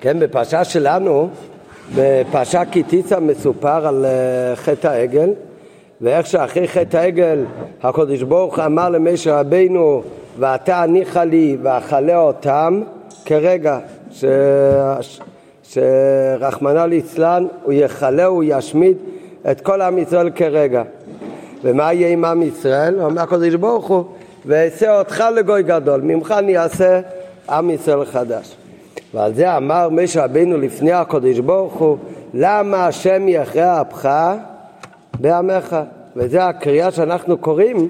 כן, 0.00 0.18
בפרשה 0.20 0.64
שלנו, 0.64 1.28
בפרשה 1.94 2.64
קיטיסה 2.64 3.20
מסופר 3.20 3.86
על 3.86 4.04
uh, 4.04 4.56
חטא 4.56 4.88
העגל, 4.88 5.30
ואיך 6.00 6.26
שאחרי 6.26 6.68
חטא 6.68 6.96
העגל 6.96 7.44
הקדוש 7.82 8.22
ברוך 8.22 8.58
אמר 8.58 8.88
למשה 8.88 9.40
רבינו 9.40 10.02
ואתה 10.38 10.82
הניחה 10.82 11.24
לי 11.24 11.56
ואכלה 11.62 12.18
אותם 12.18 12.82
כרגע 13.24 13.78
ש... 14.10 14.24
שרחמנא 15.62 16.78
ליצלן 16.78 17.46
הוא 17.64 17.72
יכלה, 17.72 18.24
הוא 18.24 18.44
ישמיד 18.46 18.96
את 19.50 19.60
כל 19.60 19.82
עם 19.82 19.98
ישראל 19.98 20.30
כרגע. 20.30 20.82
ומה 21.64 21.92
יהיה 21.92 22.08
עם 22.08 22.24
עם 22.24 22.42
ישראל? 22.42 23.00
אומר 23.00 23.22
הקדוש 23.22 23.54
ברוך 23.54 23.86
הוא 23.86 24.04
ואעשה 24.46 24.98
אותך 24.98 25.24
לגוי 25.36 25.62
גדול, 25.62 26.00
ממך 26.00 26.34
אני 26.38 26.58
אעשה 26.58 27.00
עם 27.50 27.70
ישראל 27.70 28.04
חדש. 28.04 28.56
ועל 29.18 29.34
זה 29.34 29.56
אמר 29.56 29.88
משה 29.88 30.24
רבינו 30.24 30.56
לפני 30.56 30.92
הקדוש 30.92 31.38
ברוך 31.38 31.74
הוא 31.74 31.96
למה 32.34 32.86
השם 32.86 33.28
יכרה 33.28 33.80
אפך 33.80 34.08
בעמך? 35.20 35.76
וזה 36.16 36.44
הקריאה 36.44 36.90
שאנחנו 36.90 37.38
קוראים 37.38 37.88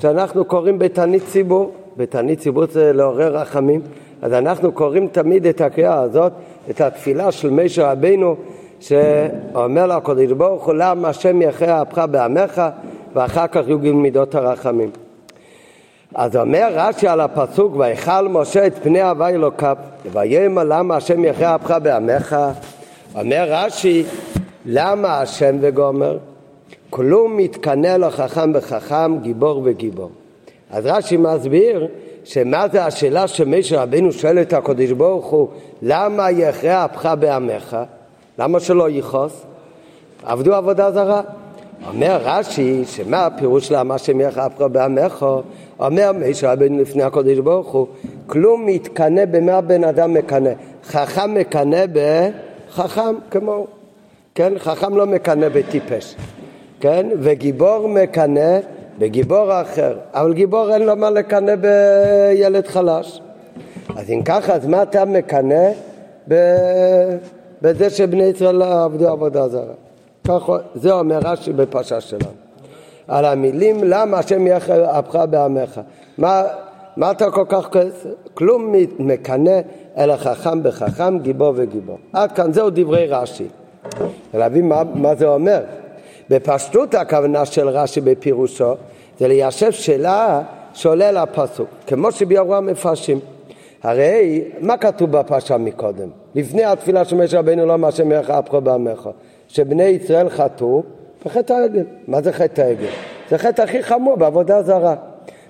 שאנחנו 0.00 0.44
קוראים 0.44 0.78
בתענית 0.78 1.22
ציבור. 1.26 1.72
בתענית 1.96 2.38
ציבור 2.38 2.64
זה 2.66 2.92
לעורר 2.92 3.36
רחמים. 3.36 3.80
אז 4.22 4.32
אנחנו 4.32 4.72
קוראים 4.72 5.08
תמיד 5.08 5.46
את 5.46 5.60
הקריאה 5.60 6.00
הזאת 6.00 6.32
את 6.70 6.80
התפילה 6.80 7.32
של 7.32 7.50
משה 7.50 7.92
רבינו 7.92 8.36
שאומר 8.80 9.86
לקדוש 9.86 10.32
ברוך 10.32 10.66
הוא 10.66 10.74
למה 10.74 11.08
השם 11.08 11.42
יכרה 11.42 11.82
אפך 11.82 12.04
בעמך? 12.10 12.62
ואחר 13.14 13.46
כך 13.46 13.62
יהיו 13.68 13.94
מידות 13.94 14.34
הרחמים 14.34 14.90
אז 16.14 16.36
אומר 16.36 16.68
רש"י 16.72 17.08
על 17.08 17.20
הפסוק 17.20 17.76
ויכל 17.76 18.28
משה 18.28 18.66
את 18.66 18.74
פני 18.82 19.02
הווי 19.02 19.32
אלוקיו 19.32 19.76
ויאמר 20.12 20.64
למה 20.64 20.96
השם 20.96 21.24
יכרה 21.24 21.54
אפך 21.54 21.70
בעמך? 21.82 22.36
אומר 23.14 23.46
רש"י 23.48 24.04
למה 24.66 25.20
השם 25.20 25.56
וגומר? 25.60 26.18
כלום 26.90 27.36
מתקנא 27.36 27.96
לו 27.96 28.10
חכם 28.10 28.52
בחכם 28.52 29.18
גיבור 29.22 29.62
וגיבור 29.64 30.10
אז 30.70 30.86
רש"י 30.86 31.16
מסביר 31.16 31.86
שמה 32.24 32.68
זה 32.68 32.84
השאלה 32.84 33.28
שמשה 33.28 33.82
רבינו 33.82 34.12
שואל 34.12 34.38
את 34.38 34.52
הקדוש 34.52 34.90
ברוך 34.90 35.26
הוא 35.26 35.48
למה 35.82 36.30
יכרה 36.30 36.84
אפך 36.84 37.14
בעמך? 37.20 37.76
למה 38.38 38.60
שלא 38.60 38.90
יכעוס? 38.90 39.44
עבדו 40.24 40.54
עבודה 40.54 40.92
זרה. 40.92 41.20
אומר 41.88 42.20
רש"י 42.24 42.84
שמה 42.84 43.26
הפירוש 43.26 43.72
למה 43.72 43.96
יכרה 44.20 44.46
אפך 44.46 44.60
בעמך 44.60 45.26
אומר 45.80 46.12
משה 46.12 46.52
רבינו 46.52 46.78
לפני 46.78 47.02
הקודש 47.02 47.38
ברוך 47.38 47.72
הוא, 47.72 47.86
כלום 48.26 48.66
מתקנא 48.66 49.24
במה 49.24 49.60
בן 49.60 49.84
אדם 49.84 50.14
מקנא. 50.14 50.50
חכם 50.84 51.34
מקנא 51.34 51.84
בחכם 51.92 53.14
כמוהו. 53.30 53.66
כן? 54.34 54.52
חכם 54.58 54.96
לא 54.96 55.06
מקנא 55.06 55.48
בטיפש. 55.48 56.16
כן? 56.80 57.06
וגיבור 57.20 57.88
מקנא 57.88 58.58
בגיבור 58.98 59.60
אחר. 59.62 59.98
אבל 60.12 60.32
גיבור 60.32 60.74
אין 60.74 60.82
לו 60.82 60.96
מה 60.96 61.10
לקנא 61.10 61.54
בילד 61.56 62.66
חלש. 62.66 63.20
אז 63.96 64.10
אם 64.10 64.22
ככה, 64.24 64.54
אז 64.54 64.66
מה 64.66 64.82
אתה 64.82 65.04
מקנא 65.04 65.70
בזה 67.62 67.90
שבני 67.90 68.24
ישראל 68.24 68.62
עבדו 68.62 69.08
עבודה 69.08 69.48
זרה? 69.48 69.74
ככה, 70.28 70.56
זה 70.74 70.92
אומר 70.92 71.18
רש"י 71.22 71.52
בפרשה 71.52 72.00
שלנו. 72.00 72.47
על 73.08 73.24
המילים 73.24 73.76
למה 73.84 74.18
השם 74.18 74.46
יהיה 74.46 74.58
אפך 74.98 75.16
בעמך. 75.30 75.80
מה, 76.18 76.42
מה 76.96 77.10
אתה 77.10 77.30
כל 77.30 77.44
כך 77.48 77.68
כועס? 77.72 78.06
כלום 78.34 78.74
מקנא 78.98 79.60
אלא 79.98 80.16
חכם 80.16 80.62
בחכם, 80.62 81.18
גיבור 81.18 81.52
וגיבור. 81.56 81.98
עד 82.12 82.32
כאן 82.32 82.52
זהו 82.52 82.70
דברי 82.70 83.06
רש"י. 83.06 83.46
להבין 84.34 84.68
מה, 84.68 84.82
מה 84.94 85.14
זה 85.14 85.28
אומר. 85.28 85.60
בפשטות 86.30 86.94
הכוונה 86.94 87.44
של 87.44 87.68
רש"י 87.68 88.00
בפירושו 88.00 88.74
זה 89.18 89.28
ליישב 89.28 89.72
שאלה 89.72 90.42
שעולה 90.74 91.12
לפסוק, 91.12 91.68
כמו 91.86 92.12
שביארו 92.12 92.54
המפרשים. 92.54 93.20
הרי 93.82 94.44
מה 94.60 94.76
כתוב 94.76 95.10
בפרשה 95.12 95.56
מקודם? 95.58 96.08
לפני 96.34 96.64
התפילה 96.64 97.04
של 97.04 97.16
משה 97.16 97.38
רבינו 97.38 97.66
לא 97.66 97.78
מה 97.78 97.92
שמך 97.92 98.30
אפך 98.30 98.54
בעמך, 98.54 99.08
שבני 99.48 99.84
ישראל 99.84 100.28
חטאו 100.28 100.82
בחטא 101.26 101.52
העגל. 101.52 101.84
מה 102.08 102.22
זה 102.22 102.32
חטא 102.32 102.60
העגל? 102.60 102.86
זה 103.30 103.38
חטא 103.38 103.62
הכי 103.62 103.82
חמור 103.82 104.16
בעבודה 104.16 104.62
זרה. 104.62 104.94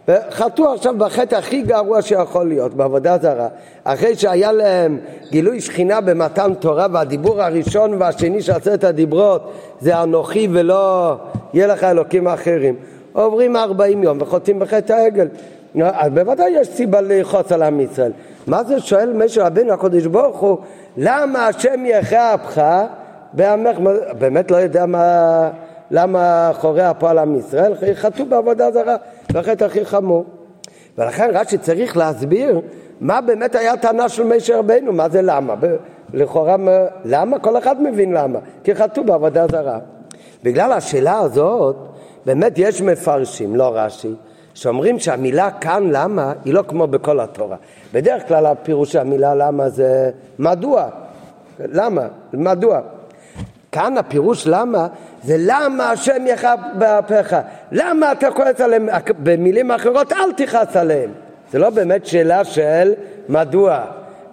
וחטאו 0.09 0.73
עכשיו 0.73 0.95
בחטא 0.99 1.35
הכי 1.35 1.63
גרוע 1.63 2.03
שיכול 2.03 2.49
להיות, 2.49 2.75
בעבודה 2.75 3.19
זרה. 3.19 3.49
אחרי 3.85 4.17
שהיה 4.17 4.53
להם 4.53 4.99
גילוי 5.31 5.61
שכינה 5.61 6.01
במתן 6.01 6.55
תורה 6.55 6.87
והדיבור 6.93 7.43
הראשון 7.43 7.95
והשני 7.99 8.43
של 8.43 8.53
עשרת 8.53 8.85
הדיברות 8.85 9.53
זה 9.81 10.03
אנוכי 10.03 10.49
ולא 10.53 11.17
יהיה 11.55 11.67
לך 11.67 11.85
אלוקים 11.85 12.29
אחרים. 12.29 12.75
עוברים 13.13 13.57
ארבעים 13.57 14.03
יום 14.03 14.19
וחוטאים 14.21 14.59
בחטא 14.59 14.93
העגל. 14.93 15.29
אז 15.83 16.13
בוודאי 16.13 16.51
יש 16.51 16.69
סיבה 16.69 17.01
ללחוץ 17.01 17.53
על 17.53 17.63
עם 17.63 17.81
ישראל. 17.81 18.13
מה 18.47 18.65
זה 18.65 18.81
שואל 18.81 19.13
משה 19.13 19.47
רבינו 19.47 19.73
הקדוש 19.73 20.07
ברוך 20.07 20.39
הוא 20.39 20.59
למה 20.97 21.47
השם 21.47 21.87
יחיה 21.87 22.35
אפך 22.35 22.63
בעמך, 23.33 23.77
באמת 24.19 24.51
לא 24.51 24.57
יודע 24.57 24.87
מה, 24.87 25.51
למה 25.91 26.51
חורע 26.55 26.93
פה 26.99 27.11
על 27.11 27.19
עם 27.19 27.37
ישראל, 27.37 27.75
חטאו 27.95 28.27
בעבודה 28.27 28.71
זרה, 28.71 28.97
זה 29.33 29.39
החטא 29.39 29.65
הכי 29.65 29.85
חמור. 29.85 30.25
ולכן 30.99 31.31
רש"י 31.33 31.59
צריך 31.59 31.97
להסביר 31.97 32.61
מה 33.01 33.21
באמת 33.21 33.55
היה 33.55 33.73
הטענה 33.73 34.09
של 34.09 34.25
משה 34.25 34.59
רבינו, 34.59 34.93
מה 34.93 35.09
זה 35.09 35.23
למה. 35.23 35.55
לכאורה, 36.15 36.57
למה? 37.05 37.39
כל 37.39 37.59
אחד 37.59 37.83
מבין 37.83 38.13
למה, 38.13 38.39
כי 38.65 38.75
חטאו 38.75 39.05
בעבודה 39.05 39.47
זרה. 39.51 39.79
בגלל 40.43 40.73
השאלה 40.73 41.19
הזאת, 41.19 41.77
באמת 42.27 42.53
יש 42.57 42.83
מפרשים, 42.83 43.57
לא 43.57 43.71
רש"י, 43.75 44.15
שאומרים 44.55 44.99
שהמילה 44.99 45.51
כאן 45.51 45.91
למה 45.91 46.33
היא 46.45 46.55
לא 46.55 46.65
כמו 46.69 46.87
בכל 46.87 47.21
התורה. 47.21 47.57
בדרך 47.93 48.29
כלל 48.29 48.47
הפירוש 48.47 48.93
של 48.93 48.99
המילה 48.99 49.35
למה 49.35 49.69
זה 49.69 50.11
מדוע. 50.39 50.89
למה? 51.61 52.07
מדוע? 52.33 52.81
כאן 53.73 53.99
הפירוש 53.99 54.47
למה 54.47 54.87
זה 55.23 55.37
למה 55.39 55.91
השם 55.91 56.23
יכאב 56.27 56.59
באפיך. 56.75 57.37
למה 57.73 58.13
אתה 58.13 58.31
כועס 58.31 58.61
עליהם? 58.61 58.89
במילים 59.19 59.71
אחרות 59.71 60.13
אל 60.13 60.33
תכעס 60.33 60.77
עליהם. 60.77 61.11
זה 61.53 61.59
לא 61.59 61.71
באמת 61.71 62.07
שאלה 62.07 62.45
של 62.45 62.93
מדוע 63.29 63.81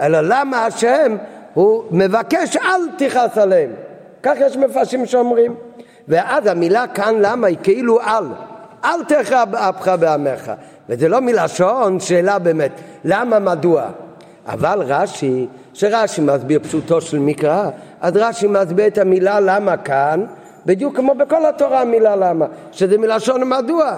אלא 0.01 0.19
למה 0.22 0.66
השם 0.66 1.16
הוא 1.53 1.84
מבקש 1.91 2.57
אל 2.57 2.81
תכעס 2.97 3.38
עליהם. 3.38 3.69
כך 4.23 4.34
יש 4.40 4.57
מפרשים 4.57 5.06
שאומרים. 5.06 5.56
ואז 6.07 6.47
המילה 6.47 6.88
כאן 6.88 7.16
למה 7.22 7.47
היא 7.47 7.57
כאילו 7.63 8.00
על 8.02 8.28
אל 8.85 9.03
תכאב 9.03 9.56
אפך 9.56 9.88
בעמך. 10.00 10.52
וזה 10.90 11.09
לא 11.09 11.22
מלשון 11.22 12.00
שאלה 12.00 12.40
באמת 12.40 12.72
למה 13.06 13.40
מדוע. 13.40 13.90
אבל 14.47 14.81
רש"י 14.81 15.47
שרש"י 15.75 16.22
מסביר 16.22 16.59
פשוטו 16.59 17.02
של 17.02 17.19
מקרא 17.19 17.69
אז 18.02 18.13
רש"י 18.16 18.47
מסביר 18.47 18.88
את 18.88 18.97
המילה 18.97 19.40
למה 19.40 19.78
כאן, 19.78 20.25
בדיוק 20.66 20.96
כמו 20.96 21.16
בכל 21.16 21.46
התורה 21.46 21.81
המילה 21.81 22.16
למה, 22.16 22.46
שזה 22.72 22.97
מלשון 22.97 23.50
מדוע. 23.50 23.97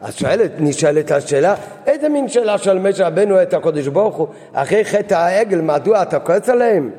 אז 0.00 0.14
שואלת, 0.14 0.50
נשאלת 0.58 1.10
השאלה, 1.10 1.54
איזה 1.86 2.08
מין 2.08 2.28
שאלה 2.28 2.58
של 2.58 2.78
משה 2.78 3.06
רבנו 3.06 3.42
את 3.42 3.54
הקודש 3.54 3.86
ברוך 3.86 4.16
הוא, 4.16 4.28
אחרי 4.52 4.84
חטא 4.84 5.14
העגל, 5.14 5.60
מדוע 5.60 6.02
אתה 6.02 6.18
כועס 6.18 6.48
עליהם? 6.48 6.90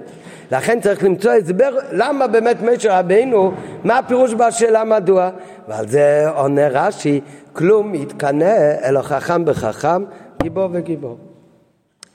לכן 0.51 0.81
צריך 0.81 1.03
למצוא 1.03 1.31
הסבר 1.31 1.77
למה 1.91 2.27
באמת 2.27 2.61
משה 2.61 2.99
רבנו, 2.99 3.51
מה 3.83 3.97
הפירוש 3.97 4.33
בשאלה 4.33 4.83
מדוע? 4.83 5.29
ועל 5.67 5.87
זה 5.87 6.29
עונה 6.35 6.67
רש"י, 6.67 7.21
כלום 7.53 7.95
יתקנא 7.95 8.73
אלא 8.83 9.01
חכם 9.01 9.45
בחכם, 9.45 10.03
גיבור 10.41 10.69
וגיבור. 10.71 11.17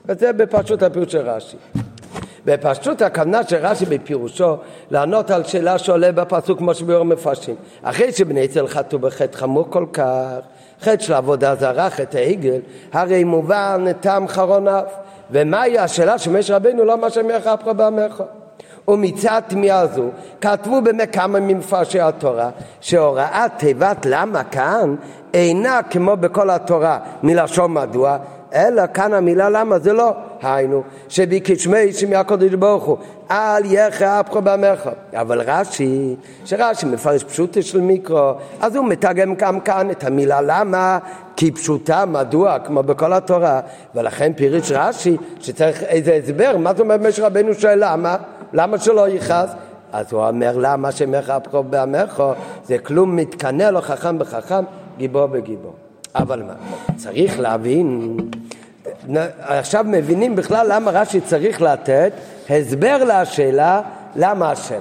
וזה 0.07 0.33
בפשוט 0.33 0.83
הפירוש 0.83 1.13
של 1.13 1.29
רש"י. 1.29 1.57
בפשטות 2.44 3.03
הכוונה 3.03 3.43
של 3.43 3.56
רש"י 3.56 3.85
בפירושו 3.85 4.56
לענות 4.91 5.31
על 5.31 5.44
שאלה 5.44 5.79
שעולה 5.79 6.12
בפסוק 6.12 6.58
כמו 6.58 6.75
שביאור 6.75 7.05
מפרשים. 7.05 7.55
אחרי 7.82 8.12
שבני 8.12 8.41
ישראל 8.41 8.67
חטאו 8.67 8.99
בחטא 8.99 9.37
חמור 9.37 9.67
כל 9.70 9.87
כך 9.93 10.38
חטא 10.81 11.02
של 11.02 11.14
עבודה 11.14 11.55
זרה, 11.55 11.91
חטא 11.91 12.19
העגל 12.19 12.61
הרי 12.93 13.25
מובן 13.25 13.85
טעם 14.00 14.29
חרון 14.29 14.69
אף. 14.69 14.94
ומהי 15.31 15.79
השאלה 15.79 16.19
שמש 16.19 16.50
רבנו 16.50 16.85
לא 16.85 16.96
מה 16.99 17.11
שמך 17.11 17.46
אפך 17.46 17.67
בעמך? 17.67 18.23
ומצד 18.88 19.43
תמיהה 19.49 19.87
זו 19.87 20.08
כתבו 20.40 20.81
באמת 20.82 21.14
כמה 21.14 21.40
ממפרשי 21.40 22.00
התורה 22.00 22.50
שהוראת 22.81 23.50
תיבת 23.56 24.06
למה 24.06 24.44
כאן 24.44 24.94
אינה 25.35 25.81
כמו 25.90 26.17
בכל 26.17 26.50
התורה 26.50 26.99
מלשון 27.23 27.73
מדוע 27.73 28.17
אלא 28.55 28.83
כאן 28.95 29.15
המילה 29.15 29.51
למה 29.51 29.79
זה 29.79 29.93
לא 29.93 30.12
היינו, 30.43 30.83
שביקש 31.09 31.67
מישהו 31.67 32.11
מהקודש 32.11 32.55
ברוך 32.55 32.85
הוא, 32.85 32.97
אל 33.31 33.65
יחא 33.65 34.21
אפכו 34.21 34.43
בעמך. 34.43 34.89
אבל 35.15 35.41
רש"י, 35.41 36.17
שרש"י 36.45 36.87
מפרש 36.87 37.25
פשוטה 37.25 37.62
של 37.62 37.81
מיקרו, 37.81 38.33
אז 38.61 38.77
הוא 38.77 38.87
מתרגם 38.89 39.35
גם 39.35 39.61
כאן 39.61 39.91
את 39.91 40.05
המילה 40.05 40.41
למה, 40.41 40.99
כי 41.37 41.51
פשוטה, 41.51 42.05
מדוע, 42.06 42.59
כמו 42.59 42.83
בכל 42.83 43.12
התורה, 43.12 43.61
ולכן 43.95 44.33
פירש 44.33 44.73
רש"י 44.73 45.17
שצריך 45.41 45.83
איזה 45.83 46.15
הסבר, 46.15 46.57
מה 46.59 46.71
זאת 46.71 46.81
אומרת 46.81 47.00
משה 47.00 47.27
רבנו 47.27 47.55
שואל 47.55 47.79
למה? 47.83 48.17
למה 48.53 48.79
שלא 48.79 49.09
יכעס? 49.09 49.50
אז 49.93 50.12
הוא 50.12 50.27
אומר 50.29 50.57
למה 50.57 50.93
שמך 50.93 51.31
אפכו 51.31 51.62
בעמך, 51.62 52.23
זה 52.65 52.79
כלום 52.79 53.17
מתקנא 53.17 53.62
לו 53.62 53.81
חכם 53.81 54.19
בחכם, 54.19 54.65
גיבור 54.99 55.27
בגיבור. 55.27 55.75
אבל 56.15 56.43
מה, 56.43 56.53
צריך 56.97 57.41
להבין, 57.41 58.17
עכשיו 59.41 59.85
מבינים 59.89 60.37
בכלל 60.37 60.67
למה 60.71 60.91
רש"י 60.91 61.21
צריך 61.21 61.62
לתת 61.62 62.12
הסבר 62.51 63.05
לשאלה 63.05 63.81
למה 64.17 64.51
השם. 64.51 64.81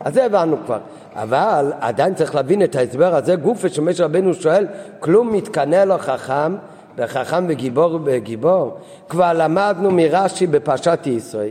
אז 0.00 0.14
זה 0.14 0.24
הבנו 0.24 0.56
כבר. 0.66 0.78
אבל 1.14 1.72
עדיין 1.80 2.14
צריך 2.14 2.34
להבין 2.34 2.62
את 2.62 2.76
ההסבר 2.76 3.14
הזה, 3.14 3.36
גופה 3.36 3.68
שמשה 3.68 4.04
רבנו 4.04 4.34
שואל, 4.34 4.66
כלום 5.00 5.32
מתקנא 5.32 5.84
לו 5.84 5.98
חכם, 5.98 6.56
וחכם 6.96 7.44
וגיבור 7.48 7.98
בגיבור. 7.98 8.78
כבר 9.08 9.32
למדנו 9.32 9.90
מרש"י 9.90 10.46
בפרשת 10.46 10.98
ישראל, 11.06 11.50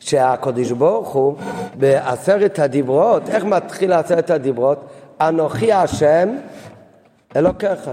שהקדוש 0.00 0.70
ברוך 0.70 1.08
הוא 1.08 1.36
בעשרת 1.74 2.58
הדיברות, 2.58 3.28
איך 3.28 3.44
מתחיל 3.44 3.92
עשרת 3.92 4.30
הדיברות? 4.30 4.86
אנוכי 5.20 5.72
השם 5.72 6.28
אלוקיך. 7.36 7.90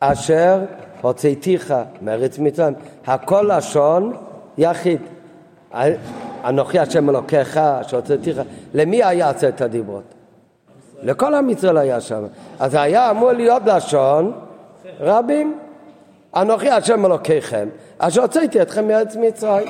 אשר 0.00 0.58
הוצאתיך 1.04 1.74
מארץ 2.02 2.38
מצרים, 2.38 2.74
הכל 3.06 3.50
לשון 3.56 4.12
יחיד. 4.58 5.00
אנוכי 6.44 6.78
השם 6.78 7.10
אלוקיך 7.10 7.56
אשר 7.56 7.96
הוצאתיך, 7.96 8.40
למי 8.74 9.04
היה 9.04 9.30
עשרת 9.30 9.60
הדיברות? 9.60 10.02
לכל 11.02 11.34
עם 11.34 11.50
ישראל 11.50 11.78
היה 11.78 12.00
שם. 12.00 12.22
אז 12.58 12.74
היה 12.74 13.10
אמור 13.10 13.32
להיות 13.32 13.62
לשון 13.66 14.32
רבים. 15.00 15.58
אנוכי 16.36 16.70
השם 16.70 17.06
אלוקיכם, 17.06 17.68
אשר 17.98 18.22
הוצאתי 18.22 18.62
אתכם 18.62 18.88
מארץ 18.88 19.16
מצרים. 19.16 19.68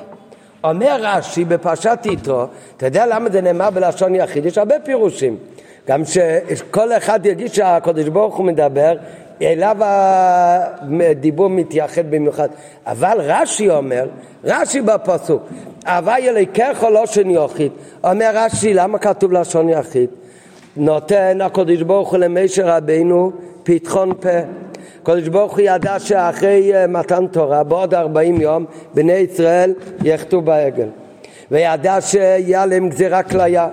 אומר 0.65 0.97
רש"י 1.01 1.45
בפרשת 1.45 1.99
יתרו, 2.05 2.45
אתה 2.77 2.87
יודע 2.87 3.07
למה 3.07 3.31
זה 3.31 3.41
נאמר 3.41 3.71
בלשון 3.71 4.15
יחיד? 4.15 4.47
יש 4.47 4.59
הרבה 4.59 4.75
פירושים. 4.85 5.37
גם 5.89 6.03
שכל 6.05 6.93
אחד 6.93 7.27
ירגיש 7.27 7.57
שהקדוש 7.57 8.09
ברוך 8.09 8.37
הוא 8.37 8.47
מדבר, 8.47 8.97
אליו 9.43 9.77
הדיבור 11.11 11.49
מתייחד 11.49 12.11
במיוחד. 12.11 12.49
אבל 12.87 13.17
רש"י 13.21 13.71
אומר, 13.71 14.09
רש"י 14.45 14.81
בפסוק, 14.81 15.43
הווי 15.87 16.29
אליקך 16.31 16.87
לשון 17.03 17.31
יחיד. 17.31 17.73
אומר 18.05 18.31
רש"י, 18.35 18.75
למה 18.75 18.99
כתוב 18.99 19.33
לשון 19.33 19.69
יחיד? 19.69 20.11
נותן 20.77 21.41
הקדוש 21.41 21.83
ברוך 21.83 22.11
הוא 22.11 22.19
למשה 22.19 22.77
רבינו 22.77 23.33
פתחון 23.63 24.15
פה. 24.21 24.29
הקדוש 25.03 25.29
ברוך 25.29 25.53
הוא 25.53 25.61
ידע 25.61 25.99
שאחרי 25.99 26.75
אה, 26.75 26.87
מתן 26.87 27.27
תורה, 27.27 27.65
בעוד 27.65 27.95
ארבעים 27.95 28.41
יום, 28.41 28.65
בני 28.95 29.13
ישראל 29.13 29.75
יחטאו 30.03 30.43
בעגל. 30.43 30.89
וידע 31.51 32.01
שיהיה 32.01 32.67
להם 32.67 32.89
גזירה 32.89 33.23
כליה. 33.23 33.69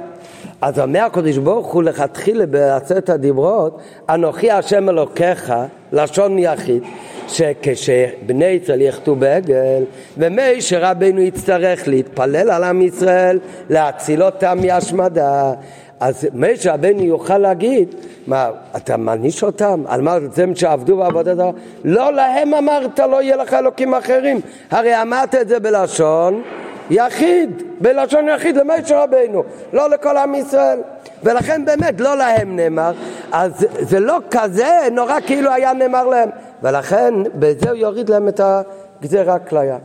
אז 0.62 0.80
אומר 0.80 1.00
הקדוש 1.00 1.38
ברוך 1.38 1.74
הוא 1.74 1.84
לכתחילה 1.84 2.46
בעשרת 2.46 3.10
הדיברות, 3.10 3.80
אנוכי 4.10 4.52
השם 4.52 4.90
אלוקיך, 4.90 5.54
לשון 5.92 6.40
יחיד, 6.40 6.84
שכשבני 7.28 8.46
ישראל 8.46 8.81
יחטאו 8.81 9.16
בעגל, 9.16 9.84
ומי 10.18 10.62
שרבנו 10.62 11.22
יצטרך 11.22 11.88
להתפלל 11.88 12.52
על 12.52 12.63
עם 12.63 12.81
ישראל, 12.81 13.40
להציל 13.69 14.24
אותם 14.24 14.58
מהשמדה. 14.62 15.54
אז 16.00 16.28
מי 16.34 16.58
שרבנו 16.58 17.04
יוכל 17.04 17.38
להגיד, 17.38 17.96
מה, 18.28 18.50
אתה 18.75 18.98
מעניש 18.98 19.44
אותם? 19.44 19.84
על 19.88 20.02
מה 20.02 20.18
זה 20.31 20.46
שעבדו 20.56 20.98
בעבודת 20.98 21.40
ה... 21.40 21.50
לא 21.84 22.13
להם 22.13 22.54
אמרת, 22.54 23.00
לא 23.00 23.22
יהיה 23.22 23.36
לך 23.36 23.54
אלוקים 23.54 23.94
אחרים. 23.94 24.42
הרי 24.72 25.02
אמרת 25.02 25.36
את 25.36 25.48
זה 25.48 25.60
בלשון 25.60 26.42
יחיד, 26.91 27.63
בלשון 27.79 28.29
יחיד 28.29 28.57
למשה 28.57 29.03
רבינו, 29.03 29.43
לא 29.73 29.89
לכל 29.89 30.17
עם 30.17 30.35
ישראל. 30.35 30.79
ולכן 31.23 31.65
באמת 31.65 32.01
לא 32.01 32.17
להם 32.17 32.55
נאמר, 32.55 32.91
אז 33.31 33.67
זה 33.79 33.99
לא 33.99 34.17
כזה 34.31 34.69
נורא 34.91 35.19
כאילו 35.25 35.51
היה 35.51 35.73
נאמר 35.73 36.07
להם. 36.07 36.29
ולכן 36.63 37.13
בזה 37.35 37.69
הוא 37.69 37.77
יוריד 37.77 38.09
להם 38.09 38.27
את 38.27 38.41
הגזירה 38.43 39.39
כליה. 39.39 39.77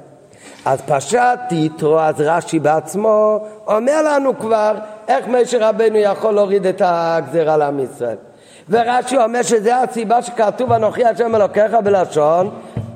אז 0.64 0.80
פשט 0.80 1.38
יתרו, 1.52 2.00
אז 2.00 2.14
רש"י 2.18 2.58
בעצמו 2.58 3.46
אומר 3.66 4.02
לנו 4.02 4.38
כבר 4.38 4.74
איך 5.08 5.28
משה 5.28 5.68
רבנו 5.68 5.96
יכול 5.96 6.34
להוריד 6.34 6.66
את 6.66 6.82
הגזירה 6.84 7.56
לעם 7.56 7.80
ישראל. 7.80 8.16
ורש"י 8.70 9.16
אומר 9.16 9.42
שזה 9.42 9.76
הסיבה 9.76 10.22
שכתוב 10.22 10.72
אנוכי 10.72 11.04
השם 11.04 11.34
אלוקיך 11.34 11.74
בלשון 11.84 12.50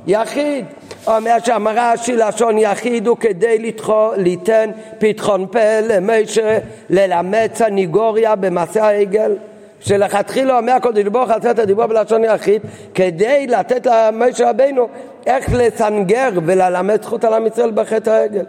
יחיד. 0.07 0.65
אומר 1.07 1.37
שם 1.45 1.69
רש"י 1.69 2.17
לשון 2.17 2.59
יחיד 2.59 3.07
הוא 3.07 3.17
כדי 3.17 3.59
לתחו, 3.59 4.11
ליתן 4.17 4.71
פתחון 4.99 5.47
פה 5.53 5.81
למשה 5.83 6.59
ללמד 6.91 7.49
סניגוריה 7.55 8.37
במסע 8.37 8.85
העגל. 8.87 9.37
שלכתחילה 9.81 10.59
אומר 10.59 10.73
הקודש 10.73 11.05
ברוך 11.05 11.31
הוא 11.31 11.51
את 11.51 11.59
הדיבור 11.59 11.87
בלשון 11.87 12.25
יחיד 12.25 12.63
כדי 12.95 13.47
לתת 13.47 13.87
למשה 13.87 14.51
רבינו 14.51 14.89
איך 15.27 15.49
לסנגר 15.53 16.29
וללמד 16.47 17.03
זכות 17.03 17.25
על 17.25 17.35
עם 17.35 17.47
ישראל 17.47 17.71
בחטא 17.71 18.11
העגל. 18.11 18.45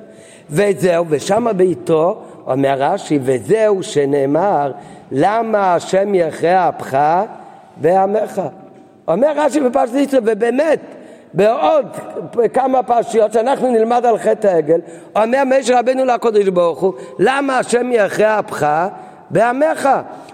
וזהו 0.49 1.05
ושם 1.09 1.47
ביתו 1.55 2.21
אומר 2.47 2.75
רש"י 2.77 3.19
וזהו 3.21 3.83
שנאמר 3.83 4.71
למה 5.11 5.75
השם 5.75 6.15
יכרה 6.15 6.69
אפך 6.69 6.97
ועמך 7.81 8.41
אומר 9.07 9.31
רש"י 9.35 9.59
בפרשת 9.59 9.93
ישראל 9.93 10.21
ובאמת 10.25 10.79
בעוד 11.33 11.85
כמה 12.53 12.83
פרשיות 12.83 13.33
שאנחנו 13.33 13.71
נלמד 13.71 14.05
על 14.05 14.17
חטא 14.17 14.47
העגל, 14.47 14.79
אומר 15.15 15.43
משה 15.45 15.79
רבנו 15.79 16.05
לקודש 16.05 16.47
ברוך 16.47 16.79
הוא, 16.79 16.93
למה 17.19 17.59
השם 17.59 17.89
יכרה 17.91 18.39
אפך 18.39 18.67
בעמך? 19.29 19.89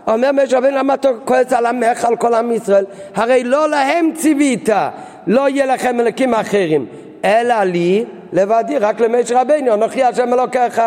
אומר 0.08 0.32
משה 0.32 0.58
רבנו, 0.58 0.78
למה 0.78 0.94
אתה 0.94 1.10
כועס 1.26 1.54
על 1.54 1.66
עמך, 1.66 2.06
על 2.06 2.16
כל 2.16 2.34
עם 2.34 2.52
ישראל? 2.52 2.86
הרי 3.16 3.44
לא 3.44 3.70
להם 3.70 4.12
ציווית, 4.16 4.70
לא 5.28 5.50
יהיה 5.50 5.66
לכם 5.66 6.00
אלוקים 6.00 6.34
אחרים, 6.34 6.86
אלא 7.26 7.64
לי 7.64 8.06
לבדי, 8.34 8.78
רק 8.78 9.00
למשה 9.00 9.42
רבנו, 9.42 9.74
אנוכי 9.74 10.04
השם 10.04 10.34
אלוקיך. 10.34 10.82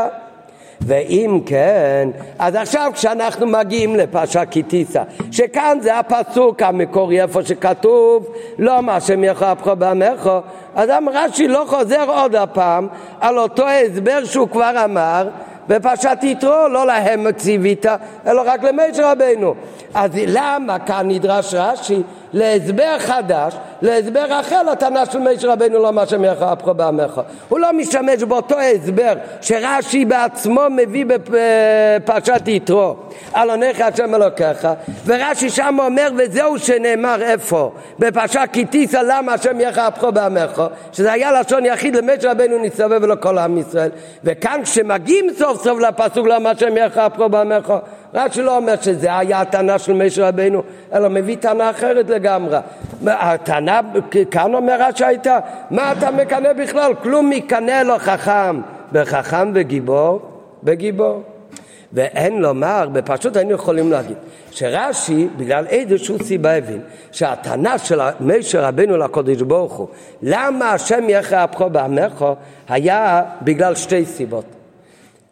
ואם 0.81 1.41
כן, 1.47 2.09
אז 2.38 2.55
עכשיו 2.55 2.91
כשאנחנו 2.94 3.47
מגיעים 3.47 3.97
לפרשה 3.97 4.44
קיטיסה, 4.44 5.03
שכאן 5.31 5.79
זה 5.81 5.99
הפסוק 5.99 6.62
המקורי 6.62 7.23
איפה 7.23 7.43
שכתוב 7.44 8.27
לא 8.59 8.81
מה 8.81 9.00
שהם 9.00 9.25
יכול 9.25 9.47
אפכו 9.47 9.77
בעמך, 9.77 10.31
אז 10.75 10.91
רש"י 11.12 11.49
לא 11.49 11.65
חוזר 11.67 12.11
עוד 12.11 12.35
הפעם 12.35 12.88
על 13.21 13.38
אותו 13.38 13.69
הסבר 13.69 14.25
שהוא 14.25 14.49
כבר 14.49 14.85
אמר 14.85 15.29
בפרשת 15.69 16.19
יתרו, 16.23 16.69
לא 16.69 16.87
להם 16.87 17.33
ציווית, 17.33 17.87
אלא 18.26 18.43
רק 18.47 18.62
למשה 18.62 19.12
רבנו. 19.12 19.54
אז 19.95 20.11
למה 20.26 20.78
כאן 20.78 21.09
נדרש 21.09 21.54
רש"י 21.54 22.02
להסבר 22.32 22.99
חדש, 22.99 23.54
להסבר 23.82 24.40
אחר 24.40 24.62
לטענה 24.62 25.06
של 25.06 25.18
משה 25.18 25.52
רבנו 25.52 25.82
לא 25.82 25.92
מה 25.92 26.06
שמך 26.06 26.42
אפך 26.42 26.68
בעמך. 26.68 27.20
הוא 27.49 27.58
לא 27.58 27.72
משתמש 27.72 28.22
באותו 28.22 28.58
הסבר 28.58 29.12
שרש"י 29.40 30.04
בעצמו 30.04 30.62
מביא 30.70 31.04
בפרשת 31.06 32.49
יתרו 32.49 32.94
על 33.32 33.50
עונך 33.50 33.80
השם 33.80 34.14
אלוקיך 34.14 34.68
ורש"י 35.06 35.50
שם 35.50 35.76
אומר 35.78 36.08
וזהו 36.18 36.58
שנאמר 36.58 37.22
איפה? 37.22 37.72
בפרשת 37.99 38.49
כי 38.52 38.64
תישא 38.64 39.00
למה 39.06 39.32
השם 39.32 39.60
יך 39.60 39.78
אפך 39.78 40.04
בעמך 40.04 40.62
שזה 40.92 41.12
היה 41.12 41.40
לשון 41.40 41.64
יחיד 41.64 41.96
למשה 41.96 42.30
רבנו 42.30 42.58
נסתובב 42.58 43.02
ולכל 43.02 43.38
עם 43.38 43.58
ישראל 43.58 43.90
וכאן 44.25 44.60
כשמגיעים 44.64 45.26
סוף 45.38 45.64
סוף 45.64 45.80
לפסוק 45.80 46.26
למה 46.26 46.50
השם 46.50 46.76
יך 46.76 46.99
אפך 46.99 47.18
בעמך 47.18 47.72
רש"י 48.14 48.43
לא 48.43 48.57
אומר 48.57 48.75
שזה 48.81 49.19
היה 49.19 49.40
הטענה 49.40 49.79
של 49.79 49.93
משה 49.93 50.29
רבנו, 50.29 50.62
אלא 50.95 51.09
מביא 51.09 51.37
טענה 51.37 51.71
אחרת 51.71 52.11
לגמרי. 52.11 52.59
הטענה, 53.07 53.81
כאן 54.31 54.55
אומר 54.55 54.76
רש"י 54.81 55.05
הייתה, 55.05 55.38
מה 55.71 55.93
אתה 55.93 56.11
מקנא 56.11 56.52
בכלל? 56.52 56.93
כלום 57.02 57.31
מקנא 57.31 57.83
לו 57.83 57.99
חכם, 57.99 58.61
בחכם 58.93 59.50
וגיבור, 59.55 60.21
בגיבור. 60.62 61.23
ואין 61.93 62.40
לומר, 62.43 62.88
בפשוט 62.93 63.37
היינו 63.37 63.50
יכולים 63.50 63.90
להגיד, 63.90 64.17
שרש"י, 64.50 65.29
בגלל 65.37 65.67
איזושהי 65.67 66.19
סיבה 66.25 66.52
הבין, 66.52 66.81
שהטענה 67.12 67.79
של 67.79 68.00
משה 68.21 68.69
רבנו 68.69 68.97
לקודש 68.97 69.43
ברוך 69.43 69.73
הוא, 69.73 69.88
למה 70.23 70.73
השם 70.73 71.05
יכרה 71.09 71.45
אפך 71.45 71.62
בעמך, 71.62 72.25
היה 72.69 73.23
בגלל 73.43 73.75
שתי 73.75 74.05
סיבות. 74.05 74.60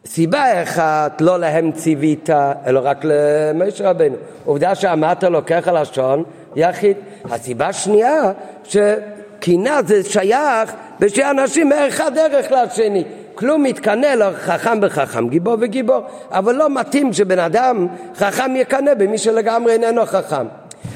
סיבה 0.07 0.63
אחת, 0.63 1.21
לא 1.21 1.39
להם 1.39 1.73
ציווית, 1.73 2.31
אלא 2.67 2.81
רק 2.85 3.05
למשה 3.05 3.91
רבנו. 3.91 4.17
עובדה 4.45 4.75
שאמרת 4.75 5.25
לוקח 5.25 5.69
לשון 5.69 6.25
יחיד. 6.57 6.97
הסיבה 7.31 7.67
השנייה, 7.67 8.33
שקינה 8.65 9.81
זה 9.87 10.05
שייך 10.05 10.73
בשני 11.01 11.31
אנשים 11.31 11.69
מאחד 11.69 12.19
ערך 12.19 12.53
לשני. 12.53 13.05
כלום 13.35 13.63
מתקנא 13.63 14.07
לו 14.07 14.27
חכם 14.35 14.81
בחכם, 14.81 15.29
גיבור 15.29 15.57
וגיבור, 15.61 16.01
אבל 16.31 16.55
לא 16.55 16.71
מתאים 16.71 17.13
שבן 17.13 17.39
אדם 17.39 17.87
חכם 18.17 18.57
יקנא 18.57 18.95
במי 18.95 19.19
שלגמרי 19.19 19.73
איננו 19.73 20.07
חכם. 20.07 20.47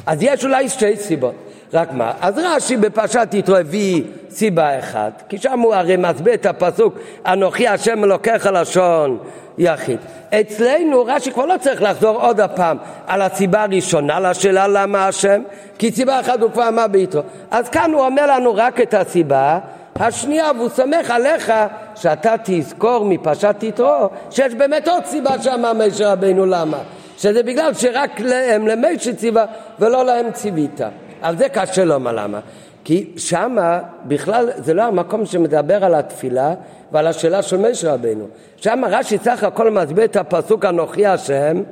אז 0.07 0.19
יש 0.23 0.45
אולי 0.45 0.69
שתי 0.69 0.97
סיבות. 0.97 1.35
רק 1.75 1.93
מה? 1.93 2.13
אז 2.21 2.39
רש"י 2.39 2.77
בפרשת 2.77 3.29
יתרו 3.33 3.57
הביא 3.57 4.03
סיבה 4.31 4.79
אחת, 4.79 5.23
כי 5.29 5.39
שם 5.39 5.61
הוא 5.61 5.75
הרי 5.75 5.97
מסביר 5.97 6.35
את 6.35 6.47
הפסוק 6.47 6.95
אנוכי 7.27 7.69
השם 7.69 8.05
אלוקיך 8.05 8.47
לשון 8.47 9.19
יחיד. 9.59 9.99
אצלנו 10.41 11.05
רש"י 11.07 11.33
כבר 11.33 11.47
לא 11.47 11.55
צריך 11.61 11.83
לחזור 11.83 12.21
עוד 12.21 12.41
הפעם 12.41 12.77
על 13.07 13.23
הסיבה 13.23 13.63
הראשונה 13.63 14.21
לשאלה 14.21 14.69
למה 14.69 15.07
השם, 15.07 15.43
כי 15.79 15.93
סיבה 15.93 16.21
אחת 16.21 16.41
הוא 16.41 16.51
כבר 16.51 16.69
אמר 16.69 16.87
ביתרו. 16.87 17.23
אז 17.51 17.69
כאן 17.69 17.93
הוא 17.93 18.05
אומר 18.05 18.27
לנו 18.27 18.55
רק 18.55 18.81
את 18.81 18.95
הסיבה 18.95 19.59
השנייה, 19.97 20.51
והוא 20.57 20.69
סומך 20.69 21.11
עליך 21.11 21.53
שאתה 21.95 22.35
תזכור 22.45 23.05
מפרשת 23.05 23.57
יתרו 23.63 24.09
שיש 24.31 24.55
באמת 24.55 24.89
עוד 24.89 25.05
סיבה 25.05 25.43
שאמר 25.43 25.73
משה 25.73 26.13
רבינו 26.13 26.47
למה. 26.47 26.79
שזה 27.19 27.43
בגלל 27.43 27.75
שרק 27.75 28.21
להם 28.21 28.67
למשה 28.67 29.15
ציווה 29.15 29.45
ולא 29.79 30.05
להם 30.05 30.33
ציווית. 30.33 30.81
על 31.23 31.37
זה 31.37 31.49
קשה 31.49 31.85
לומר 31.85 32.13
למה. 32.13 32.41
כי 32.85 33.11
שמה 33.17 33.81
בכלל 34.05 34.51
זה 34.57 34.75
לא 34.75 34.83
המקום 34.83 35.27
שמדבר 35.27 35.85
על 35.85 35.95
התפילה 35.95 36.55
ועל 36.93 37.07
השאלה 37.07 37.43
של 37.43 37.57
משה 37.57 37.93
רבינו. 37.93 38.27
שמה 38.57 38.87
רש"י 38.91 39.19
סך 39.19 39.45
הכל 39.45 39.71
מסביר 39.71 40.05
את 40.05 40.17
הפסוק 40.17 40.65
אנוכי 40.65 41.07
השם, 41.07 41.63